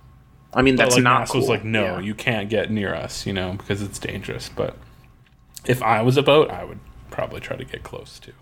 I 0.55 0.63
mean, 0.63 0.77
that's 0.77 0.95
like, 0.95 1.03
not 1.05 1.29
cool. 1.29 1.41
was 1.41 1.49
like, 1.51 1.65
no, 1.65 1.85
Yeah. 1.97 2.01
you 2.01 2.15
can't 2.15 2.49
get 2.49 2.71
near 2.71 2.95
us, 2.95 3.27
you 3.27 3.33
know, 3.33 3.53
because 3.55 3.83
it's 3.83 3.99
dangerous. 3.99 4.49
But 4.55 4.77
if 5.67 5.83
I 5.83 6.03
was 6.03 6.17
a 6.17 6.23
boat, 6.23 6.51
I 6.51 6.65
would 6.65 6.79
probably 7.11 7.41
try 7.41 7.57
to 7.57 7.65
get 7.65 7.83
close 7.83 8.19
to. 8.21 8.33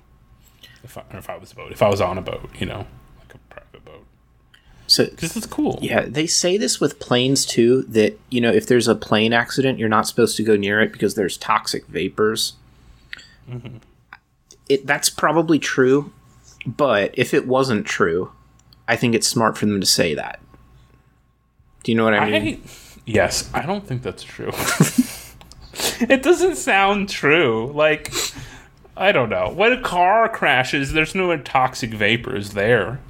If 0.84 0.98
I, 0.98 1.02
or 1.12 1.18
if 1.18 1.30
I 1.30 1.36
was 1.36 1.52
a 1.52 1.54
boat, 1.54 1.72
if 1.72 1.80
I 1.82 1.88
was 1.88 2.00
on 2.00 2.18
a 2.18 2.22
boat, 2.22 2.50
you 2.58 2.66
know, 2.66 2.86
like 3.20 3.34
a 3.34 3.38
private 3.48 3.84
boat, 3.84 4.04
So 4.88 5.06
because 5.06 5.36
it's 5.36 5.46
cool. 5.46 5.78
yeah, 5.80 6.04
they 6.06 6.26
say 6.26 6.56
this 6.58 6.80
with 6.80 6.98
planes 6.98 7.46
too. 7.46 7.82
That 7.84 8.18
you 8.30 8.40
know, 8.40 8.50
if 8.52 8.66
there's 8.66 8.88
a 8.88 8.94
plane 8.96 9.32
accident, 9.32 9.78
you're 9.78 9.88
not 9.88 10.06
supposed 10.08 10.36
to 10.38 10.42
go 10.42 10.56
near 10.56 10.80
it 10.80 10.92
because 10.92 11.14
there's 11.14 11.36
toxic 11.36 11.86
vapors. 11.86 12.54
Mm-hmm. 13.48 13.76
It 14.68 14.86
that's 14.86 15.08
probably 15.08 15.58
true, 15.60 16.12
but 16.66 17.12
if 17.16 17.32
it 17.32 17.46
wasn't 17.46 17.86
true, 17.86 18.32
I 18.88 18.96
think 18.96 19.14
it's 19.14 19.28
smart 19.28 19.56
for 19.56 19.66
them 19.66 19.80
to 19.80 19.86
say 19.86 20.14
that. 20.14 20.40
Do 21.82 21.92
you 21.92 21.96
know 21.96 22.04
what 22.04 22.14
I 22.14 22.30
mean? 22.30 22.62
I, 22.64 22.70
yes, 23.06 23.50
I 23.52 23.62
don't 23.66 23.86
think 23.86 24.02
that's 24.02 24.22
true. 24.22 24.50
it 26.00 26.22
doesn't 26.22 26.56
sound 26.56 27.08
true. 27.08 27.72
Like, 27.74 28.12
I 28.96 29.12
don't 29.12 29.30
know. 29.30 29.50
When 29.50 29.72
a 29.72 29.80
car 29.80 30.28
crashes, 30.28 30.92
there's 30.92 31.14
no 31.14 31.36
toxic 31.38 31.90
vapors 31.90 32.50
there. 32.50 33.00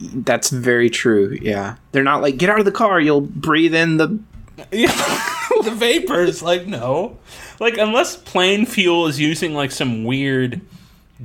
That's 0.00 0.50
very 0.50 0.90
true. 0.90 1.38
Yeah, 1.40 1.76
they're 1.92 2.02
not 2.02 2.20
like 2.20 2.36
get 2.36 2.50
out 2.50 2.58
of 2.58 2.64
the 2.64 2.72
car. 2.72 3.00
You'll 3.00 3.20
breathe 3.20 3.74
in 3.74 3.96
the 3.96 4.18
the 4.70 5.74
vapors, 5.74 6.42
like 6.42 6.66
no, 6.66 7.18
like 7.60 7.78
unless 7.78 8.16
plane 8.16 8.66
fuel 8.66 9.06
is 9.06 9.18
using 9.20 9.54
like 9.54 9.70
some 9.70 10.04
weird 10.04 10.60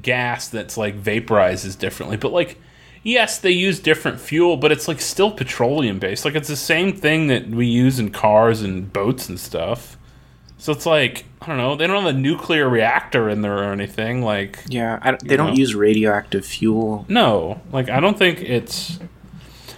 gas 0.02 0.48
that's 0.48 0.78
like 0.78 1.02
vaporizes 1.02 1.78
differently, 1.78 2.16
but 2.16 2.32
like 2.32 2.58
yes, 3.04 3.40
they 3.40 3.52
use 3.52 3.80
different 3.80 4.20
fuel, 4.20 4.58
but 4.58 4.72
it's 4.72 4.88
like 4.88 5.02
still 5.02 5.32
petroleum 5.32 6.00
based. 6.00 6.26
Like 6.26 6.36
it's 6.36 6.48
the 6.48 6.56
same 6.56 6.94
thing 6.96 7.28
that 7.28 7.50
we 7.50 7.66
use 7.66 8.00
in 8.00 8.12
cars 8.12 8.62
and 8.62 8.92
boats 8.92 9.30
and 9.30 9.40
stuff. 9.40 9.98
So 10.58 10.74
it's 10.74 10.86
like 10.86 11.26
I 11.42 11.48
don't 11.48 11.58
know, 11.58 11.76
they 11.76 11.88
don't 11.88 12.04
have 12.04 12.16
a 12.16 12.18
nuclear 12.18 12.68
reactor 12.68 13.30
in 13.30 13.42
there 13.42 13.58
or 13.58 13.72
anything. 13.72 14.24
Like 14.24 14.60
yeah. 14.68 15.00
Don't, 15.00 15.28
they 15.28 15.38
don't 15.38 15.52
know. 15.52 15.56
use 15.56 15.74
radioactive 15.74 16.46
fuel. 16.46 17.06
no, 17.08 17.62
like 17.72 17.90
I 17.90 18.00
don't 18.00 18.18
think 18.18 18.42
it's. 18.42 19.00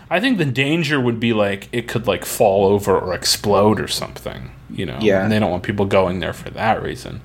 I 0.09 0.19
think 0.19 0.39
the 0.39 0.45
danger 0.45 0.99
would 0.99 1.21
be 1.21 1.31
like 1.31 1.69
it 1.71 1.87
could 1.87 2.05
like 2.05 2.25
fall 2.25 2.65
over 2.65 2.99
or 2.99 3.13
explode 3.13 3.79
or 3.79 3.87
something, 3.87 4.51
you 4.69 4.85
know. 4.85 4.97
Yeah. 4.99 5.23
And 5.23 5.31
they 5.31 5.39
don't 5.39 5.51
want 5.51 5.63
people 5.63 5.85
going 5.85 6.19
there 6.19 6.33
for 6.33 6.49
that 6.49 6.83
reason. 6.83 7.21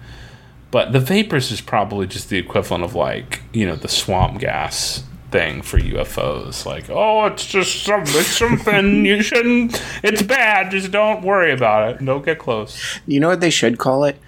But 0.70 0.92
the 0.92 1.00
vapors 1.00 1.50
is 1.50 1.60
probably 1.60 2.06
just 2.06 2.28
the 2.28 2.38
equivalent 2.38 2.84
of 2.84 2.94
like 2.94 3.40
you 3.52 3.66
know 3.66 3.74
the 3.74 3.88
swamp 3.88 4.38
gas 4.38 5.02
thing 5.30 5.62
for 5.62 5.78
UFOs. 5.78 6.66
Like, 6.66 6.88
oh, 6.90 7.26
it's 7.26 7.46
just 7.46 7.84
some, 7.84 8.02
it's 8.02 8.26
something 8.26 9.04
you 9.04 9.22
shouldn't. 9.22 9.82
It's 10.02 10.22
bad. 10.22 10.70
Just 10.70 10.90
don't 10.90 11.22
worry 11.22 11.52
about 11.52 11.90
it. 11.90 12.04
Don't 12.04 12.24
get 12.24 12.38
close. 12.38 13.00
You 13.06 13.20
know 13.20 13.28
what 13.28 13.40
they 13.40 13.50
should 13.50 13.78
call 13.78 14.04
it? 14.04 14.18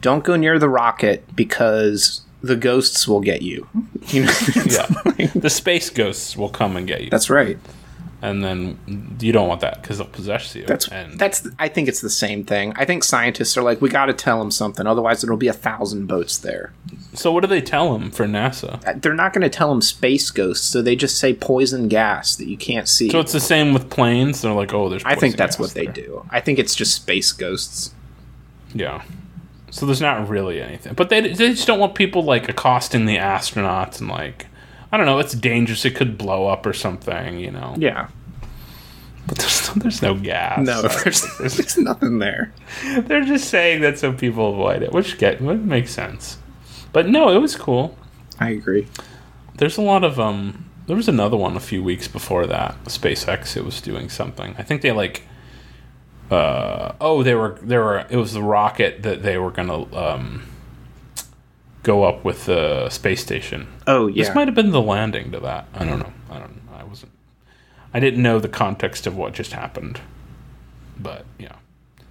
Don't 0.00 0.24
go 0.24 0.36
near 0.36 0.58
the 0.58 0.68
rocket 0.68 1.34
because 1.34 2.22
the 2.42 2.56
ghosts 2.56 3.08
will 3.08 3.20
get 3.20 3.42
you. 3.42 3.66
You 4.08 4.24
know? 4.24 4.32
Yeah. 4.66 4.86
the 5.34 5.48
space 5.48 5.88
ghosts 5.88 6.36
will 6.36 6.50
come 6.50 6.76
and 6.76 6.86
get 6.86 7.02
you, 7.02 7.10
That's 7.10 7.30
right. 7.30 7.58
And 8.24 8.42
then 8.42 9.16
you 9.20 9.32
don't 9.32 9.48
want 9.48 9.60
that 9.60 9.82
because 9.82 9.98
they'll 9.98 10.06
possess 10.06 10.54
you. 10.54 10.64
That's 10.64 10.88
and 10.88 11.18
that's. 11.18 11.46
I 11.58 11.68
think 11.68 11.88
it's 11.88 12.00
the 12.00 12.10
same 12.10 12.42
thing. 12.42 12.72
I 12.76 12.84
think 12.84 13.04
scientists 13.04 13.56
are 13.56 13.62
like, 13.62 13.82
we 13.82 13.90
got 13.90 14.06
to 14.06 14.14
tell 14.14 14.38
them 14.38 14.50
something, 14.50 14.86
otherwise 14.86 15.20
there'll 15.20 15.36
be 15.36 15.48
a 15.48 15.52
thousand 15.52 16.06
boats 16.06 16.38
there. 16.38 16.72
So 17.12 17.30
what 17.30 17.42
do 17.42 17.46
they 17.46 17.60
tell 17.60 17.92
them 17.92 18.10
for 18.10 18.26
NASA? 18.26 18.84
Uh, 18.86 18.94
They're 18.96 19.14
not 19.14 19.32
going 19.34 19.42
to 19.42 19.50
tell 19.50 19.68
them 19.68 19.82
space 19.82 20.30
ghosts, 20.30 20.66
so 20.66 20.82
they 20.82 20.96
just 20.96 21.18
say 21.18 21.34
poison 21.34 21.88
gas 21.88 22.34
that 22.36 22.48
you 22.48 22.56
can't 22.56 22.88
see. 22.88 23.10
So 23.10 23.20
it's 23.20 23.32
the 23.32 23.40
same 23.40 23.72
with 23.74 23.90
planes. 23.90 24.40
They're 24.40 24.52
like, 24.52 24.72
oh, 24.72 24.88
there's. 24.88 25.04
I 25.04 25.14
think 25.14 25.36
that's 25.36 25.58
what 25.58 25.70
they 25.74 25.86
do. 25.86 26.26
I 26.30 26.40
think 26.40 26.58
it's 26.58 26.74
just 26.74 26.94
space 26.94 27.30
ghosts. 27.30 27.94
Yeah. 28.74 29.02
So 29.70 29.86
there's 29.86 30.00
not 30.00 30.28
really 30.28 30.62
anything, 30.62 30.94
but 30.94 31.08
they 31.08 31.20
they 31.20 31.50
just 31.50 31.66
don't 31.66 31.80
want 31.80 31.94
people 31.94 32.22
like 32.22 32.48
accosting 32.48 33.06
the 33.06 33.16
astronauts 33.16 34.00
and 34.00 34.08
like, 34.08 34.46
I 34.92 34.96
don't 34.96 35.04
know. 35.04 35.18
It's 35.18 35.34
dangerous. 35.34 35.84
It 35.84 35.96
could 35.96 36.16
blow 36.16 36.46
up 36.46 36.64
or 36.64 36.72
something. 36.72 37.38
You 37.38 37.50
know. 37.50 37.74
Yeah. 37.76 38.08
But 39.26 39.38
there's, 39.38 39.70
there's 39.70 40.02
no 40.02 40.14
gas. 40.14 40.66
No, 40.66 40.82
there's, 40.82 41.38
there's 41.38 41.78
nothing 41.78 42.18
there. 42.18 42.52
They're 43.00 43.24
just 43.24 43.48
saying 43.48 43.80
that 43.80 43.98
so 43.98 44.12
people 44.12 44.52
avoid 44.52 44.82
it, 44.82 44.92
which 44.92 45.18
get 45.18 45.40
which 45.40 45.60
makes 45.60 45.92
sense. 45.92 46.38
But 46.92 47.08
no, 47.08 47.34
it 47.34 47.38
was 47.38 47.56
cool. 47.56 47.96
I 48.38 48.50
agree. 48.50 48.86
There's 49.56 49.78
a 49.78 49.82
lot 49.82 50.04
of 50.04 50.20
um. 50.20 50.70
There 50.86 50.96
was 50.96 51.08
another 51.08 51.36
one 51.36 51.56
a 51.56 51.60
few 51.60 51.82
weeks 51.82 52.08
before 52.08 52.46
that. 52.46 52.76
SpaceX. 52.84 53.56
It 53.56 53.64
was 53.64 53.80
doing 53.80 54.08
something. 54.10 54.54
I 54.58 54.62
think 54.62 54.82
they 54.82 54.92
like. 54.92 55.22
Uh 56.30 56.92
oh, 57.00 57.22
they 57.22 57.34
were 57.34 57.58
they 57.62 57.78
were. 57.78 58.06
It 58.10 58.16
was 58.16 58.32
the 58.32 58.42
rocket 58.42 59.02
that 59.02 59.22
they 59.22 59.38
were 59.38 59.50
gonna 59.50 59.94
um. 59.94 60.42
Go 61.82 62.04
up 62.04 62.24
with 62.24 62.46
the 62.46 62.88
space 62.88 63.22
station. 63.22 63.68
Oh 63.86 64.06
yeah. 64.06 64.24
This 64.24 64.34
might 64.34 64.48
have 64.48 64.54
been 64.54 64.70
the 64.70 64.80
landing 64.80 65.32
to 65.32 65.40
that. 65.40 65.68
I 65.74 65.84
don't 65.84 65.98
know. 65.98 66.12
I 66.30 66.38
don't. 66.38 66.54
Wasn't. 66.54 66.63
I 67.94 68.00
didn't 68.00 68.22
know 68.22 68.40
the 68.40 68.48
context 68.48 69.06
of 69.06 69.16
what 69.16 69.32
just 69.32 69.52
happened. 69.52 70.00
But 70.98 71.24
yeah. 71.38 71.56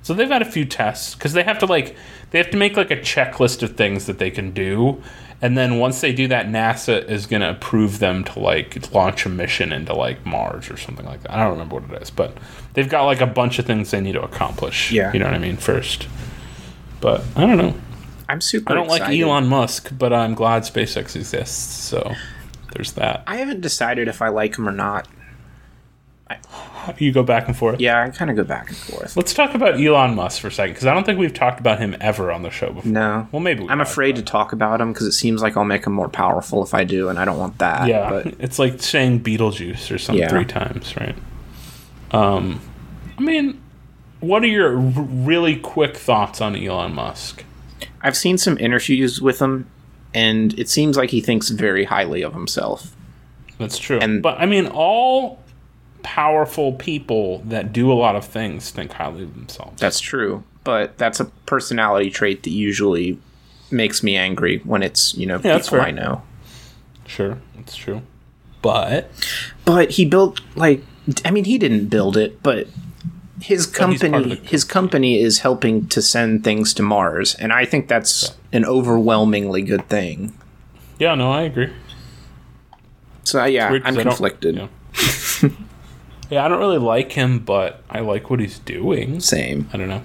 So 0.01 0.13
they've 0.13 0.29
had 0.29 0.41
a 0.41 0.45
few 0.45 0.65
tests 0.65 1.13
because 1.13 1.33
they 1.33 1.43
have 1.43 1.59
to 1.59 1.65
like 1.65 1.95
they 2.31 2.37
have 2.37 2.49
to 2.51 2.57
make 2.57 2.75
like 2.75 2.91
a 2.91 2.97
checklist 2.97 3.61
of 3.63 3.75
things 3.75 4.05
that 4.05 4.17
they 4.17 4.31
can 4.31 4.51
do, 4.51 5.01
and 5.41 5.57
then 5.57 5.77
once 5.77 6.01
they 6.01 6.11
do 6.11 6.27
that, 6.27 6.47
NASA 6.47 7.07
is 7.07 7.25
gonna 7.25 7.49
approve 7.49 7.99
them 7.99 8.23
to 8.25 8.39
like 8.39 8.91
launch 8.93 9.25
a 9.25 9.29
mission 9.29 9.71
into 9.71 9.93
like 9.93 10.25
Mars 10.25 10.69
or 10.69 10.77
something 10.77 11.05
like 11.05 11.21
that. 11.23 11.31
I 11.31 11.43
don't 11.43 11.51
remember 11.51 11.75
what 11.75 11.89
it 11.89 12.01
is, 12.01 12.09
but 12.09 12.37
they've 12.73 12.89
got 12.89 13.05
like 13.05 13.21
a 13.21 13.27
bunch 13.27 13.59
of 13.59 13.65
things 13.65 13.91
they 13.91 14.01
need 14.01 14.13
to 14.13 14.21
accomplish. 14.21 14.91
Yeah. 14.91 15.13
you 15.13 15.19
know 15.19 15.25
what 15.25 15.35
I 15.35 15.39
mean. 15.39 15.57
First, 15.57 16.07
but 16.99 17.23
I 17.37 17.41
don't 17.41 17.57
know. 17.57 17.73
I'm 18.27 18.41
super. 18.41 18.73
I 18.73 18.75
don't 18.75 18.89
like. 18.89 19.03
Elon 19.03 19.47
Musk, 19.47 19.91
but 19.97 20.11
I'm 20.11 20.33
glad 20.33 20.63
SpaceX 20.63 21.15
exists. 21.15 21.75
So 21.75 22.13
there's 22.73 22.93
that. 22.93 23.23
I 23.25 23.37
haven't 23.37 23.61
decided 23.61 24.09
if 24.09 24.21
I 24.21 24.27
like 24.29 24.57
him 24.57 24.67
or 24.67 24.73
not. 24.73 25.07
You 26.97 27.11
go 27.13 27.23
back 27.23 27.47
and 27.47 27.55
forth. 27.55 27.79
Yeah, 27.79 28.03
I 28.03 28.09
kind 28.09 28.29
of 28.29 28.35
go 28.35 28.43
back 28.43 28.67
and 28.67 28.77
forth. 28.77 29.15
Let's 29.15 29.33
talk 29.33 29.53
about 29.55 29.79
Elon 29.79 30.15
Musk 30.15 30.41
for 30.41 30.47
a 30.47 30.51
second 30.51 30.73
because 30.73 30.85
I 30.87 30.93
don't 30.93 31.05
think 31.05 31.17
we've 31.19 31.33
talked 31.33 31.59
about 31.59 31.79
him 31.79 31.95
ever 32.01 32.31
on 32.31 32.41
the 32.43 32.49
show 32.49 32.71
before. 32.73 32.91
No. 32.91 33.27
Well, 33.31 33.39
maybe 33.39 33.63
we 33.63 33.69
I'm 33.69 33.79
afraid 33.81 34.15
to 34.17 34.21
talk 34.21 34.51
about 34.51 34.81
him 34.81 34.91
because 34.91 35.07
it 35.07 35.13
seems 35.13 35.41
like 35.41 35.55
I'll 35.55 35.63
make 35.63 35.85
him 35.85 35.93
more 35.93 36.09
powerful 36.09 36.61
if 36.63 36.73
I 36.73 36.83
do, 36.83 37.07
and 37.09 37.17
I 37.19 37.23
don't 37.25 37.37
want 37.37 37.59
that. 37.59 37.87
Yeah, 37.87 38.09
But 38.09 38.35
it's 38.39 38.59
like 38.59 38.81
saying 38.81 39.23
Beetlejuice 39.23 39.93
or 39.93 39.97
something 39.97 40.21
Yeah. 40.21 40.29
three 40.29 40.45
times, 40.45 40.95
right? 40.97 41.15
Um, 42.11 42.59
I 43.17 43.21
mean, 43.21 43.61
what 44.19 44.43
are 44.43 44.47
your 44.47 44.75
r- 44.75 44.81
really 44.81 45.55
quick 45.57 45.95
thoughts 45.95 46.41
on 46.41 46.55
Elon 46.55 46.93
Musk? 46.95 47.45
I've 48.01 48.17
seen 48.17 48.37
some 48.37 48.57
interviews 48.57 49.21
with 49.21 49.39
him, 49.41 49.69
and 50.13 50.57
it 50.59 50.67
seems 50.69 50.97
like 50.97 51.11
he 51.11 51.21
thinks 51.21 51.49
very 51.49 51.85
highly 51.85 52.23
of 52.23 52.33
himself. 52.33 52.95
That's 53.57 53.77
true. 53.77 53.99
And- 54.01 54.21
but 54.21 54.39
I 54.39 54.45
mean, 54.47 54.67
all 54.67 55.39
powerful 56.03 56.73
people 56.73 57.39
that 57.45 57.73
do 57.73 57.91
a 57.91 57.95
lot 57.95 58.15
of 58.15 58.25
things 58.25 58.69
think 58.69 58.91
highly 58.93 59.23
of 59.23 59.33
themselves. 59.33 59.79
That's 59.79 59.99
true, 59.99 60.43
but 60.63 60.97
that's 60.97 61.19
a 61.19 61.25
personality 61.45 62.09
trait 62.09 62.43
that 62.43 62.51
usually 62.51 63.17
makes 63.71 64.03
me 64.03 64.15
angry 64.15 64.59
when 64.59 64.83
it's 64.83 65.15
you 65.15 65.25
know 65.25 65.35
Yeah, 65.37 65.53
that's 65.53 65.69
people. 65.69 65.81
I 65.81 65.91
know. 65.91 66.21
sure, 67.07 67.39
that's 67.55 67.75
true. 67.75 68.01
But 68.61 69.09
But 69.65 69.91
he 69.91 70.05
built 70.05 70.39
like 70.55 70.83
I 71.25 71.31
mean 71.31 71.45
he 71.45 71.57
didn't 71.57 71.87
build 71.87 72.15
it, 72.17 72.41
but 72.43 72.67
his 73.41 73.65
But 73.67 73.89
he's 73.89 74.01
part 74.01 74.13
of 74.13 74.21
company 74.29 74.35
his 74.47 74.63
company 74.63 75.19
is 75.19 75.39
helping 75.39 75.87
to 75.87 76.01
send 76.01 76.43
things 76.43 76.73
to 76.75 76.83
Mars, 76.83 77.35
and 77.35 77.51
I 77.51 77.65
think 77.65 77.87
that's 77.87 78.37
an 78.53 78.63
overwhelmingly 78.65 79.63
good 79.63 79.89
thing. 79.89 80.33
yeah, 80.99 81.15
no, 81.15 81.31
I 81.31 81.41
agree. 81.43 81.73
So 83.23 83.43
yeah, 83.45 83.79
I'm 83.83 83.95
conflicted. 83.95 84.69
Yeah. 86.33 86.45
I 86.45 86.47
don't 86.47 86.59
really 86.59 86.77
like 86.77 87.11
him, 87.11 87.39
but 87.39 87.83
I 87.89 87.99
like 88.01 88.29
what 88.29 88.39
he's 88.39 88.59
doing. 88.59 89.19
Same. 89.19 89.69
I 89.73 89.77
don't 89.77 89.89
know. 89.89 90.03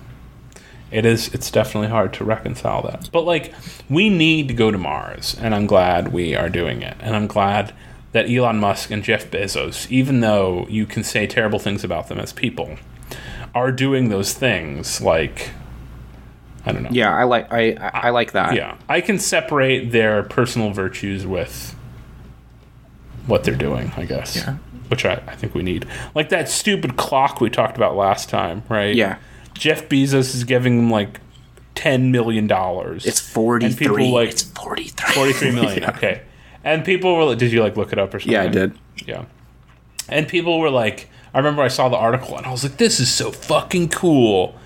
It 0.91 1.05
is. 1.05 1.33
It's 1.35 1.51
definitely 1.51 1.89
hard 1.89 2.13
to 2.15 2.25
reconcile 2.25 2.83
that. 2.83 3.11
But 3.13 3.23
like, 3.23 3.53
we 3.91 4.09
need 4.09 4.49
to 4.49 4.55
go 4.55 4.71
to 4.71 4.79
Mars, 4.79 5.37
and 5.41 5.55
I'm 5.55 5.67
glad 5.67 6.13
we 6.13 6.35
are 6.35 6.49
doing 6.49 6.83
it. 6.83 6.97
And 7.01 7.15
I'm 7.15 7.27
glad 7.27 7.75
that 8.13 8.31
Elon 8.31 8.59
Musk 8.59 8.91
and 8.91 9.05
Jeff 9.05 9.31
Bezos, 9.31 9.91
even 9.91 10.21
though 10.21 10.67
you 10.71 10.87
can 10.87 11.05
say 11.05 11.27
terrible 11.27 11.59
things 11.59 11.85
about 11.85 12.09
them 12.09 12.19
as 12.19 12.33
people, 12.33 12.77
are 13.55 13.71
doing 13.71 14.09
those 14.09 14.33
things. 14.33 15.01
Like, 15.03 15.51
I 16.65 16.73
don't 16.73 16.83
know. 16.83 16.91
Yeah, 16.91 17.15
I 17.15 17.25
like 17.25 17.53
I 17.53 17.73
I, 17.73 17.91
I 18.07 18.11
like 18.11 18.33
that. 18.33 18.55
Yeah, 18.55 18.79
I 18.89 19.01
can 19.01 19.19
separate 19.19 19.93
their 19.93 20.23
personal 20.23 20.71
virtues 20.73 21.27
with 21.27 21.75
what 23.27 23.45
they're 23.45 23.55
doing, 23.55 23.93
I 23.97 24.07
guess. 24.07 24.37
Yeah. 24.37 24.57
Which 24.89 25.05
I, 25.05 25.15
I 25.27 25.35
think 25.37 25.55
we 25.55 25.63
need. 25.63 25.87
Like 26.15 26.29
that 26.31 26.49
stupid 26.49 26.97
clock 26.97 27.41
we 27.41 27.51
talked 27.51 27.77
about 27.77 27.97
last 27.97 28.29
time, 28.29 28.63
right? 28.69 28.95
Yeah. 28.95 29.19
Jeff 29.55 29.89
Bezos 29.89 30.35
is 30.35 30.45
giving 30.45 30.77
them 30.77 30.91
like 30.91 31.21
$10 31.75 32.11
million. 32.11 32.49
It's 32.51 33.21
43. 33.21 33.87
people 33.87 34.11
like- 34.13 34.31
it's 34.31 34.43
43. 34.43 35.15
43 35.15 35.51
million. 35.53 35.83
Yeah. 35.83 35.91
Okay. 35.91 36.23
And 36.65 36.85
people 36.85 37.15
were 37.17 37.25
like, 37.25 37.39
did 37.39 37.53
you 37.53 37.63
like 37.63 37.77
look 37.77 37.93
it 37.93 37.99
up 37.99 38.13
or 38.15 38.21
something? 38.21 38.33
Yeah, 38.33 38.43
I 38.43 38.49
did. 38.49 38.79
Yeah. 39.07 39.25
And 40.09 40.27
people 40.27 40.59
were 40.59 40.71
like, 40.71 41.09
I 41.35 41.39
remember 41.39 41.63
I 41.63 41.69
saw 41.69 41.89
the 41.89 41.97
article 41.97 42.37
and 42.37 42.47
I 42.47 42.51
was 42.51 42.65
like, 42.65 42.79
this 42.79 42.99
is 43.01 43.11
so 43.13 43.31
fucking 43.31 43.91
cool. 43.91 44.57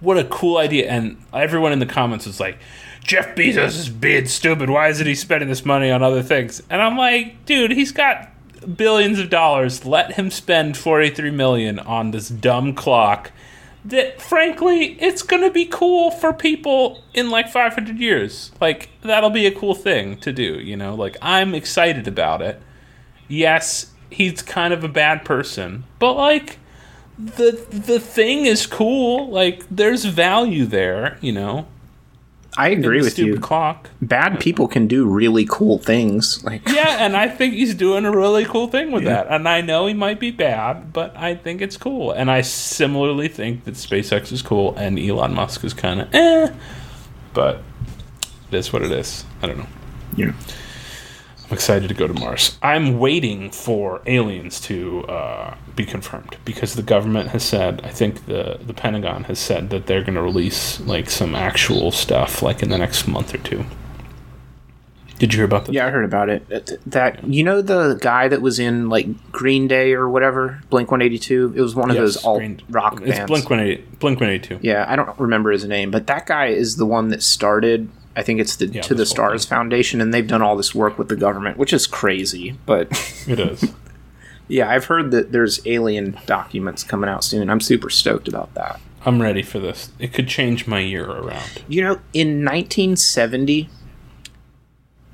What 0.00 0.16
a 0.18 0.24
cool 0.24 0.58
idea. 0.58 0.88
And 0.90 1.16
everyone 1.32 1.72
in 1.72 1.78
the 1.78 1.86
comments 1.86 2.26
was 2.26 2.38
like, 2.40 2.58
Jeff 3.02 3.34
Bezos 3.34 3.78
is 3.78 3.88
being 3.88 4.26
stupid. 4.26 4.68
Why 4.70 4.88
isn't 4.88 5.06
he 5.06 5.14
spending 5.14 5.48
this 5.48 5.64
money 5.64 5.90
on 5.90 6.02
other 6.02 6.22
things? 6.22 6.62
And 6.70 6.80
I'm 6.82 6.96
like, 6.96 7.44
dude, 7.46 7.70
he's 7.72 7.92
got 7.92 8.30
billions 8.76 9.18
of 9.18 9.30
dollars. 9.30 9.84
Let 9.84 10.12
him 10.12 10.30
spend 10.30 10.76
43 10.76 11.30
million 11.30 11.78
on 11.78 12.10
this 12.10 12.28
dumb 12.28 12.74
clock 12.74 13.32
that 13.82 14.20
frankly 14.20 15.00
it's 15.00 15.22
going 15.22 15.42
to 15.42 15.50
be 15.50 15.64
cool 15.64 16.10
for 16.10 16.34
people 16.34 17.02
in 17.14 17.30
like 17.30 17.48
500 17.48 17.98
years. 17.98 18.52
Like 18.60 18.90
that'll 19.02 19.30
be 19.30 19.46
a 19.46 19.54
cool 19.54 19.74
thing 19.74 20.18
to 20.18 20.32
do, 20.32 20.60
you 20.60 20.76
know? 20.76 20.94
Like 20.94 21.16
I'm 21.22 21.54
excited 21.54 22.06
about 22.06 22.42
it 22.42 22.60
yes, 23.30 23.92
he's 24.10 24.42
kind 24.42 24.74
of 24.74 24.84
a 24.84 24.88
bad 24.88 25.24
person, 25.24 25.84
but 25.98 26.14
like 26.14 26.58
the 27.18 27.52
the 27.70 28.00
thing 28.00 28.44
is 28.44 28.66
cool. 28.66 29.30
Like 29.30 29.64
there's 29.70 30.04
value 30.04 30.66
there, 30.66 31.16
you 31.22 31.32
know. 31.32 31.66
I 32.60 32.68
agree 32.68 33.00
with 33.00 33.18
you. 33.18 33.38
clock. 33.38 33.88
Bad 34.02 34.38
people 34.38 34.68
can 34.68 34.86
do 34.86 35.06
really 35.06 35.46
cool 35.48 35.78
things. 35.78 36.44
Like 36.44 36.68
Yeah, 36.68 37.04
and 37.04 37.16
I 37.16 37.28
think 37.28 37.54
he's 37.54 37.74
doing 37.74 38.04
a 38.04 38.10
really 38.10 38.44
cool 38.44 38.68
thing 38.68 38.90
with 38.90 39.04
that. 39.04 39.28
And 39.28 39.48
I 39.48 39.62
know 39.62 39.86
he 39.86 39.94
might 39.94 40.20
be 40.20 40.30
bad, 40.30 40.92
but 40.92 41.16
I 41.16 41.34
think 41.34 41.62
it's 41.62 41.76
cool. 41.76 42.12
And 42.12 42.30
I 42.30 42.42
similarly 42.42 43.28
think 43.28 43.64
that 43.64 43.74
SpaceX 43.74 44.30
is 44.30 44.42
cool 44.42 44.76
and 44.76 44.98
Elon 44.98 45.34
Musk 45.34 45.64
is 45.64 45.72
kind 45.72 46.02
of 46.02 46.14
eh. 46.14 46.52
But 47.32 47.62
it 48.50 48.56
is 48.56 48.72
what 48.72 48.82
it 48.82 48.92
is. 48.92 49.24
I 49.42 49.46
don't 49.46 49.58
know. 49.58 49.66
yeah. 50.16 50.32
I'm 51.50 51.54
excited 51.54 51.88
to 51.88 51.94
go 51.94 52.06
to 52.06 52.14
Mars. 52.14 52.56
I'm 52.62 53.00
waiting 53.00 53.50
for 53.50 54.02
aliens 54.06 54.60
to 54.62 55.04
uh, 55.06 55.56
be 55.74 55.84
confirmed 55.84 56.36
because 56.44 56.74
the 56.76 56.82
government 56.82 57.30
has 57.30 57.42
said, 57.42 57.80
I 57.82 57.88
think 57.88 58.26
the 58.26 58.58
the 58.64 58.72
Pentagon 58.72 59.24
has 59.24 59.40
said 59.40 59.70
that 59.70 59.86
they're 59.86 60.02
going 60.02 60.14
to 60.14 60.22
release 60.22 60.78
like 60.80 61.10
some 61.10 61.34
actual 61.34 61.90
stuff 61.90 62.40
like 62.40 62.62
in 62.62 62.68
the 62.70 62.78
next 62.78 63.08
month 63.08 63.34
or 63.34 63.38
two. 63.38 63.64
Did 65.18 65.34
you 65.34 65.38
hear 65.38 65.44
about 65.44 65.66
that? 65.66 65.72
Yeah, 65.72 65.86
I 65.86 65.90
heard 65.90 66.04
about 66.04 66.28
it. 66.30 66.80
That- 66.86 67.24
you 67.24 67.42
know 67.42 67.60
the 67.62 67.98
guy 68.00 68.28
that 68.28 68.40
was 68.40 68.58
in 68.60 68.88
like 68.88 69.32
Green 69.32 69.66
Day 69.66 69.92
or 69.92 70.08
whatever, 70.08 70.62
Blink 70.70 70.92
One 70.92 71.02
Eighty 71.02 71.18
Two. 71.18 71.52
It 71.56 71.60
was 71.60 71.74
one 71.74 71.90
of 71.90 71.96
Yes, 71.96 72.14
those 72.14 72.24
alt 72.24 72.38
Green- 72.38 72.62
rock 72.70 73.00
It's. 73.04 73.18
Blink 73.26 73.50
One 73.50 73.58
Eighty 73.58 73.82
Blink 73.98 74.20
One 74.20 74.30
Eighty 74.30 74.46
Two. 74.46 74.60
Yeah, 74.62 74.86
I 74.88 74.94
don't 74.94 75.18
remember 75.18 75.50
his 75.50 75.64
name, 75.64 75.90
but 75.90 76.06
that 76.06 76.26
guy 76.26 76.46
is 76.46 76.76
the 76.76 76.86
one 76.86 77.08
that 77.08 77.24
started. 77.24 77.90
I 78.16 78.22
think 78.22 78.40
it's 78.40 78.56
the 78.56 78.66
Yeah, 78.66 78.82
To 78.82 78.94
the 78.94 79.06
Stars 79.06 79.44
Foundation, 79.44 80.00
and 80.00 80.12
they've 80.12 80.26
done 80.26 80.42
all 80.42 80.56
this 80.56 80.74
work 80.74 80.98
with 80.98 81.08
the 81.08 81.16
government, 81.16 81.56
which 81.56 81.72
is 81.72 81.86
crazy. 81.86 82.56
But 82.66 82.88
It 83.26 83.38
is. 83.38 83.64
yeah, 84.48 84.68
I've 84.68 84.86
heard 84.86 85.10
that 85.12 85.32
there's 85.32 85.64
alien 85.66 86.18
documents 86.26 86.82
coming 86.82 87.08
out 87.08 87.22
soon. 87.24 87.48
I'm 87.48 87.60
super 87.60 87.88
stoked 87.90 88.26
about 88.28 88.52
that. 88.54 88.80
I'm 89.06 89.22
ready 89.22 89.42
for 89.42 89.58
this. 89.58 89.90
It 89.98 90.12
could 90.12 90.28
change 90.28 90.66
my 90.66 90.80
year 90.80 91.08
around. 91.08 91.62
You 91.68 91.82
know, 91.82 92.00
in 92.12 92.44
1970, 92.44 93.70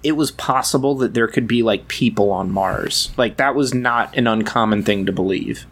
it 0.02 0.12
was 0.12 0.30
possible 0.32 0.94
that 0.96 1.14
there 1.14 1.28
could 1.28 1.46
be 1.46 1.62
like 1.62 1.86
people 1.88 2.30
on 2.32 2.50
Mars. 2.50 3.12
Like 3.16 3.36
that 3.36 3.54
was 3.54 3.72
not 3.74 4.16
an 4.16 4.26
uncommon 4.26 4.82
thing 4.82 5.06
to 5.06 5.12
believe. 5.12 5.66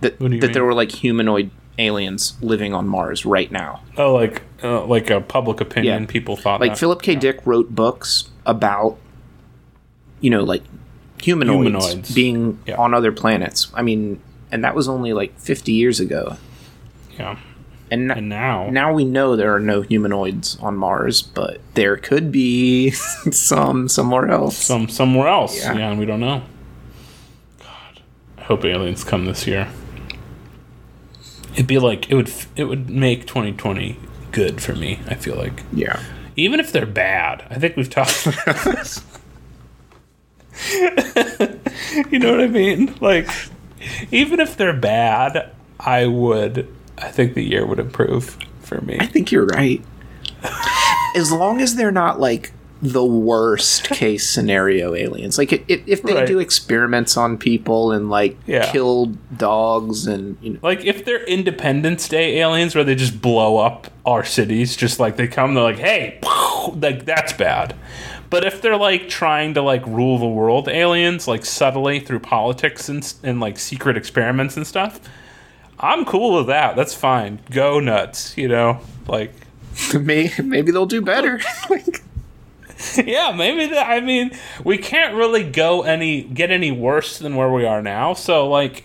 That 0.00 0.18
What 0.20 0.28
do 0.28 0.34
you 0.36 0.40
that 0.40 0.48
mean? 0.48 0.52
there 0.54 0.64
were 0.64 0.74
like 0.74 0.92
humanoid 0.92 1.50
aliens 1.78 2.34
living 2.40 2.72
on 2.72 2.86
Mars 2.86 3.26
right 3.26 3.50
now. 3.50 3.82
Oh, 3.96 4.14
like 4.14 4.42
uh, 4.62 4.84
like 4.86 5.10
a 5.10 5.20
public 5.20 5.60
opinion. 5.60 6.02
Yeah. 6.02 6.06
People 6.08 6.36
thought 6.36 6.60
Like 6.60 6.72
that. 6.72 6.78
Philip 6.78 7.02
K. 7.02 7.14
Dick 7.16 7.40
wrote 7.44 7.74
books 7.74 8.30
about 8.46 8.96
you 10.20 10.30
know, 10.30 10.42
like 10.44 10.62
humanoids, 11.20 11.62
Humanoids. 11.84 12.14
being 12.14 12.58
Yeah. 12.66 12.76
on 12.76 12.94
other 12.94 13.12
planets. 13.12 13.70
I 13.74 13.82
mean, 13.82 14.20
and 14.52 14.64
that 14.64 14.74
was 14.74 14.88
only 14.88 15.12
like 15.12 15.38
50 15.38 15.72
years 15.72 16.00
ago. 16.00 16.36
Yeah. 17.18 17.38
And, 17.90 18.10
And 18.10 18.28
now, 18.30 18.70
now 18.70 18.92
we 18.94 19.04
know 19.04 19.36
there 19.36 19.54
are 19.54 19.60
no 19.60 19.82
humanoids 19.82 20.56
on 20.60 20.76
Mars, 20.76 21.20
but 21.22 21.60
there 21.74 21.96
could 21.96 22.32
be 22.32 22.90
some 23.30 23.88
somewhere 23.88 24.28
else. 24.30 24.56
some 24.56 24.88
somewhere 24.88 25.28
else. 25.28 25.56
Yeah. 25.58 25.74
Yeah. 25.76 25.90
and 25.90 25.98
we 25.98 26.06
don't 26.06 26.20
know. 26.20 26.42
God, 27.60 28.00
I 28.38 28.42
hope 28.42 28.64
aliens 28.64 29.04
come 29.04 29.26
this 29.26 29.46
year. 29.46 29.68
It'd 31.54 31.66
be 31.66 31.78
like 31.78 32.10
it 32.10 32.14
would 32.14 32.30
it 32.56 32.64
would 32.64 32.90
make 32.90 33.26
2020 33.26 33.96
good 34.32 34.62
for 34.62 34.74
me. 34.74 35.00
I 35.06 35.14
feel 35.14 35.36
like 35.36 35.62
yeah. 35.72 36.02
even 36.36 36.60
if 36.60 36.72
they're 36.72 36.86
bad. 36.86 37.46
I 37.50 37.54
think 37.58 37.76
we've 37.76 37.90
talked 37.90 38.26
about 38.26 38.64
this. 38.64 39.02
you 42.10 42.18
know 42.18 42.30
what 42.30 42.40
I 42.40 42.48
mean? 42.48 42.94
Like 43.00 43.28
even 44.10 44.40
if 44.40 44.56
they're 44.56 44.72
bad, 44.76 45.52
I 45.78 46.06
would. 46.06 46.72
I 46.98 47.10
think 47.10 47.34
the 47.34 47.42
year 47.42 47.66
would 47.66 47.78
improve 47.78 48.38
for 48.60 48.80
me. 48.80 48.96
I 49.00 49.06
think 49.06 49.32
you're 49.32 49.46
right. 49.46 49.82
as 51.16 51.32
long 51.32 51.60
as 51.60 51.76
they're 51.76 51.92
not 51.92 52.20
like 52.20 52.52
the 52.84 53.04
worst 53.04 53.84
case 53.88 54.28
scenario 54.28 54.94
aliens, 54.94 55.38
like 55.38 55.52
if, 55.52 55.62
if 55.86 56.02
they 56.02 56.14
Right. 56.14 56.26
do 56.26 56.38
experiments 56.38 57.16
on 57.16 57.38
people 57.38 57.92
and 57.92 58.10
like 58.10 58.36
Yeah. 58.46 58.70
kill 58.70 59.06
dogs 59.36 60.06
and 60.06 60.36
you 60.42 60.52
know, 60.52 60.58
Like 60.62 60.84
if 60.84 61.04
they're 61.04 61.24
Independence 61.24 62.06
Day 62.08 62.38
aliens 62.40 62.74
where 62.74 62.84
they 62.84 62.94
just 62.94 63.22
blow 63.22 63.56
up 63.56 63.88
our 64.04 64.22
cities, 64.22 64.76
just 64.76 65.00
like 65.00 65.16
they 65.16 65.26
come, 65.26 65.54
they're 65.54 65.62
like, 65.64 65.78
"Hey," 65.78 66.18
like 66.76 67.06
that's 67.06 67.32
bad. 67.32 67.74
But 68.28 68.44
if 68.44 68.60
they're 68.60 68.76
like 68.76 69.08
trying 69.08 69.54
to 69.54 69.62
like 69.62 69.86
rule 69.86 70.18
the 70.18 70.26
world 70.26 70.68
aliens, 70.68 71.26
like 71.26 71.44
subtly 71.46 72.00
through 72.00 72.20
politics 72.20 72.88
and 72.90 73.14
and 73.22 73.40
like 73.40 73.58
secret 73.58 73.96
experiments 73.96 74.56
and 74.58 74.66
stuff, 74.66 75.00
I'm 75.80 76.04
cool 76.04 76.36
with 76.36 76.48
that. 76.48 76.76
That's 76.76 76.92
fine. 76.94 77.40
Go 77.50 77.80
nuts, 77.80 78.36
you 78.36 78.48
know. 78.48 78.80
Like, 79.08 79.32
may, 79.98 80.30
maybe 80.42 80.70
they'll 80.70 80.86
do 80.86 81.00
better. 81.02 81.40
like, 81.70 82.02
yeah, 83.04 83.32
maybe 83.32 83.66
that. 83.66 83.88
I 83.88 84.00
mean, 84.00 84.30
we 84.64 84.78
can't 84.78 85.14
really 85.14 85.44
go 85.44 85.82
any 85.82 86.22
get 86.22 86.50
any 86.50 86.70
worse 86.70 87.18
than 87.18 87.36
where 87.36 87.50
we 87.50 87.64
are 87.64 87.82
now. 87.82 88.14
So 88.14 88.48
like, 88.48 88.84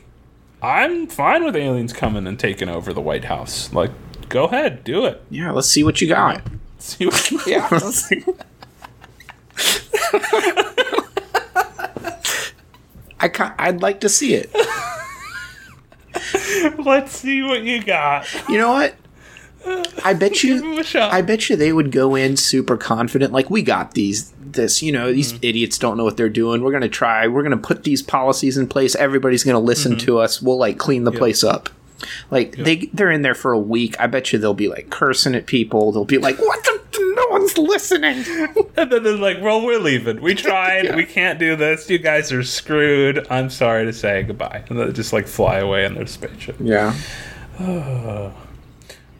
I'm 0.61 1.07
fine 1.07 1.43
with 1.45 1.55
aliens 1.55 1.93
coming 1.93 2.27
and 2.27 2.39
taking 2.39 2.69
over 2.69 2.93
the 2.93 3.01
White 3.01 3.25
House. 3.25 3.71
Like, 3.73 3.91
go 4.29 4.45
ahead, 4.45 4.83
do 4.83 5.05
it. 5.05 5.21
yeah, 5.29 5.51
let's 5.51 5.67
see 5.67 5.83
what 5.83 6.01
you 6.01 6.07
got. 6.07 6.41
See 6.77 7.05
what, 7.05 7.31
Yeah. 7.47 7.67
I 13.21 13.27
ca- 13.27 13.55
I'd 13.57 13.81
like 13.81 13.99
to 14.01 14.09
see 14.09 14.33
it. 14.33 14.49
let's 16.85 17.11
see 17.17 17.41
what 17.41 17.63
you 17.63 17.83
got. 17.83 18.25
You 18.47 18.57
know 18.57 18.71
what? 18.71 18.95
I 20.03 20.13
bet 20.13 20.43
you 20.43 20.63
him 20.63 20.79
a 20.79 20.83
shot. 20.83 21.11
I 21.11 21.21
bet 21.21 21.49
you 21.49 21.55
they 21.55 21.73
would 21.73 21.91
go 21.91 22.15
in 22.15 22.37
super 22.37 22.77
confident, 22.77 23.33
like 23.33 23.49
we 23.49 23.61
got 23.61 23.93
these. 23.93 24.33
This, 24.49 24.81
you 24.81 24.91
know, 24.91 25.13
these 25.13 25.33
mm-hmm. 25.33 25.45
idiots 25.45 25.77
don't 25.77 25.95
know 25.95 26.03
what 26.03 26.17
they're 26.17 26.27
doing. 26.27 26.63
We're 26.63 26.71
gonna 26.71 26.89
try. 26.89 27.27
We're 27.27 27.43
gonna 27.43 27.55
put 27.55 27.83
these 27.83 28.01
policies 28.01 28.57
in 28.57 28.65
place. 28.65 28.95
Everybody's 28.95 29.43
gonna 29.43 29.59
listen 29.59 29.91
mm-hmm. 29.91 30.05
to 30.07 30.17
us. 30.17 30.41
We'll 30.41 30.57
like 30.57 30.79
clean 30.79 31.03
the 31.03 31.11
place 31.11 31.43
up. 31.43 31.69
Like 32.31 32.55
they 32.55 32.89
they're 32.93 33.11
in 33.11 33.21
there 33.21 33.35
for 33.35 33.51
a 33.51 33.59
week. 33.59 33.95
I 33.99 34.07
bet 34.07 34.31
you 34.31 34.39
they'll 34.39 34.53
be 34.53 34.67
like 34.67 34.89
cursing 34.89 35.35
at 35.35 35.45
people. 35.45 35.91
They'll 35.91 36.05
be 36.05 36.17
like, 36.17 36.39
"What 36.39 36.63
the? 36.63 36.79
No 37.15 37.27
one's 37.29 37.57
listening." 37.57 38.25
and 38.77 38.91
then 38.91 39.03
they're 39.03 39.17
like, 39.17 39.41
"Well, 39.41 39.63
we're 39.63 39.79
leaving. 39.79 40.21
We 40.21 40.35
tried. 40.35 40.69
Yeah. 40.85 40.95
We 40.95 41.05
can't 41.05 41.37
do 41.37 41.55
this. 41.55 41.89
You 41.89 41.99
guys 41.99 42.31
are 42.31 42.43
screwed. 42.43 43.27
I'm 43.29 43.49
sorry 43.49 43.85
to 43.85 43.93
say 43.93 44.23
goodbye." 44.23 44.63
And 44.69 44.79
they 44.79 44.91
just 44.91 45.13
like 45.13 45.27
fly 45.27 45.59
away 45.59 45.85
in 45.85 45.93
their 45.93 46.07
spaceship. 46.07 46.55
yeah. 46.59 46.95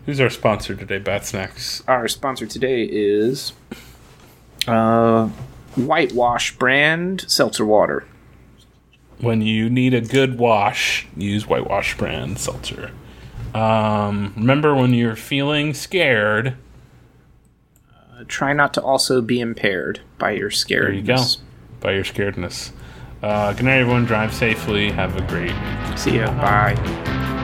Who's 0.09 0.19
our 0.19 0.31
sponsor 0.31 0.73
today? 0.73 0.97
Bat 0.97 1.27
Snacks. 1.27 1.83
Our 1.87 2.07
sponsor 2.07 2.47
today 2.47 2.81
is 2.81 3.53
uh, 4.67 5.27
Whitewash 5.75 6.57
brand 6.57 7.29
seltzer 7.29 7.63
water. 7.63 8.07
When 9.19 9.41
you 9.41 9.69
need 9.69 9.93
a 9.93 10.01
good 10.01 10.39
wash, 10.39 11.05
use 11.15 11.45
Whitewash 11.45 11.95
brand 11.95 12.39
seltzer. 12.39 12.89
Um, 13.53 14.33
remember 14.35 14.73
when 14.73 14.95
you're 14.95 15.15
feeling 15.15 15.75
scared? 15.75 16.55
Uh, 17.93 18.23
try 18.27 18.51
not 18.51 18.73
to 18.73 18.81
also 18.81 19.21
be 19.21 19.39
impaired 19.39 20.01
by 20.17 20.31
your 20.31 20.49
scaredness. 20.49 20.85
There 20.85 20.93
you 20.93 21.03
go. 21.03 21.23
By 21.81 21.91
your 21.91 22.03
scaredness. 22.03 22.71
Uh, 23.21 23.53
good 23.53 23.65
night, 23.65 23.81
everyone. 23.81 24.05
Drive 24.05 24.33
safely. 24.33 24.89
Have 24.89 25.15
a 25.17 25.21
great 25.27 25.53
See 25.99 26.17
ya. 26.17 26.31
Bye. 26.41 27.35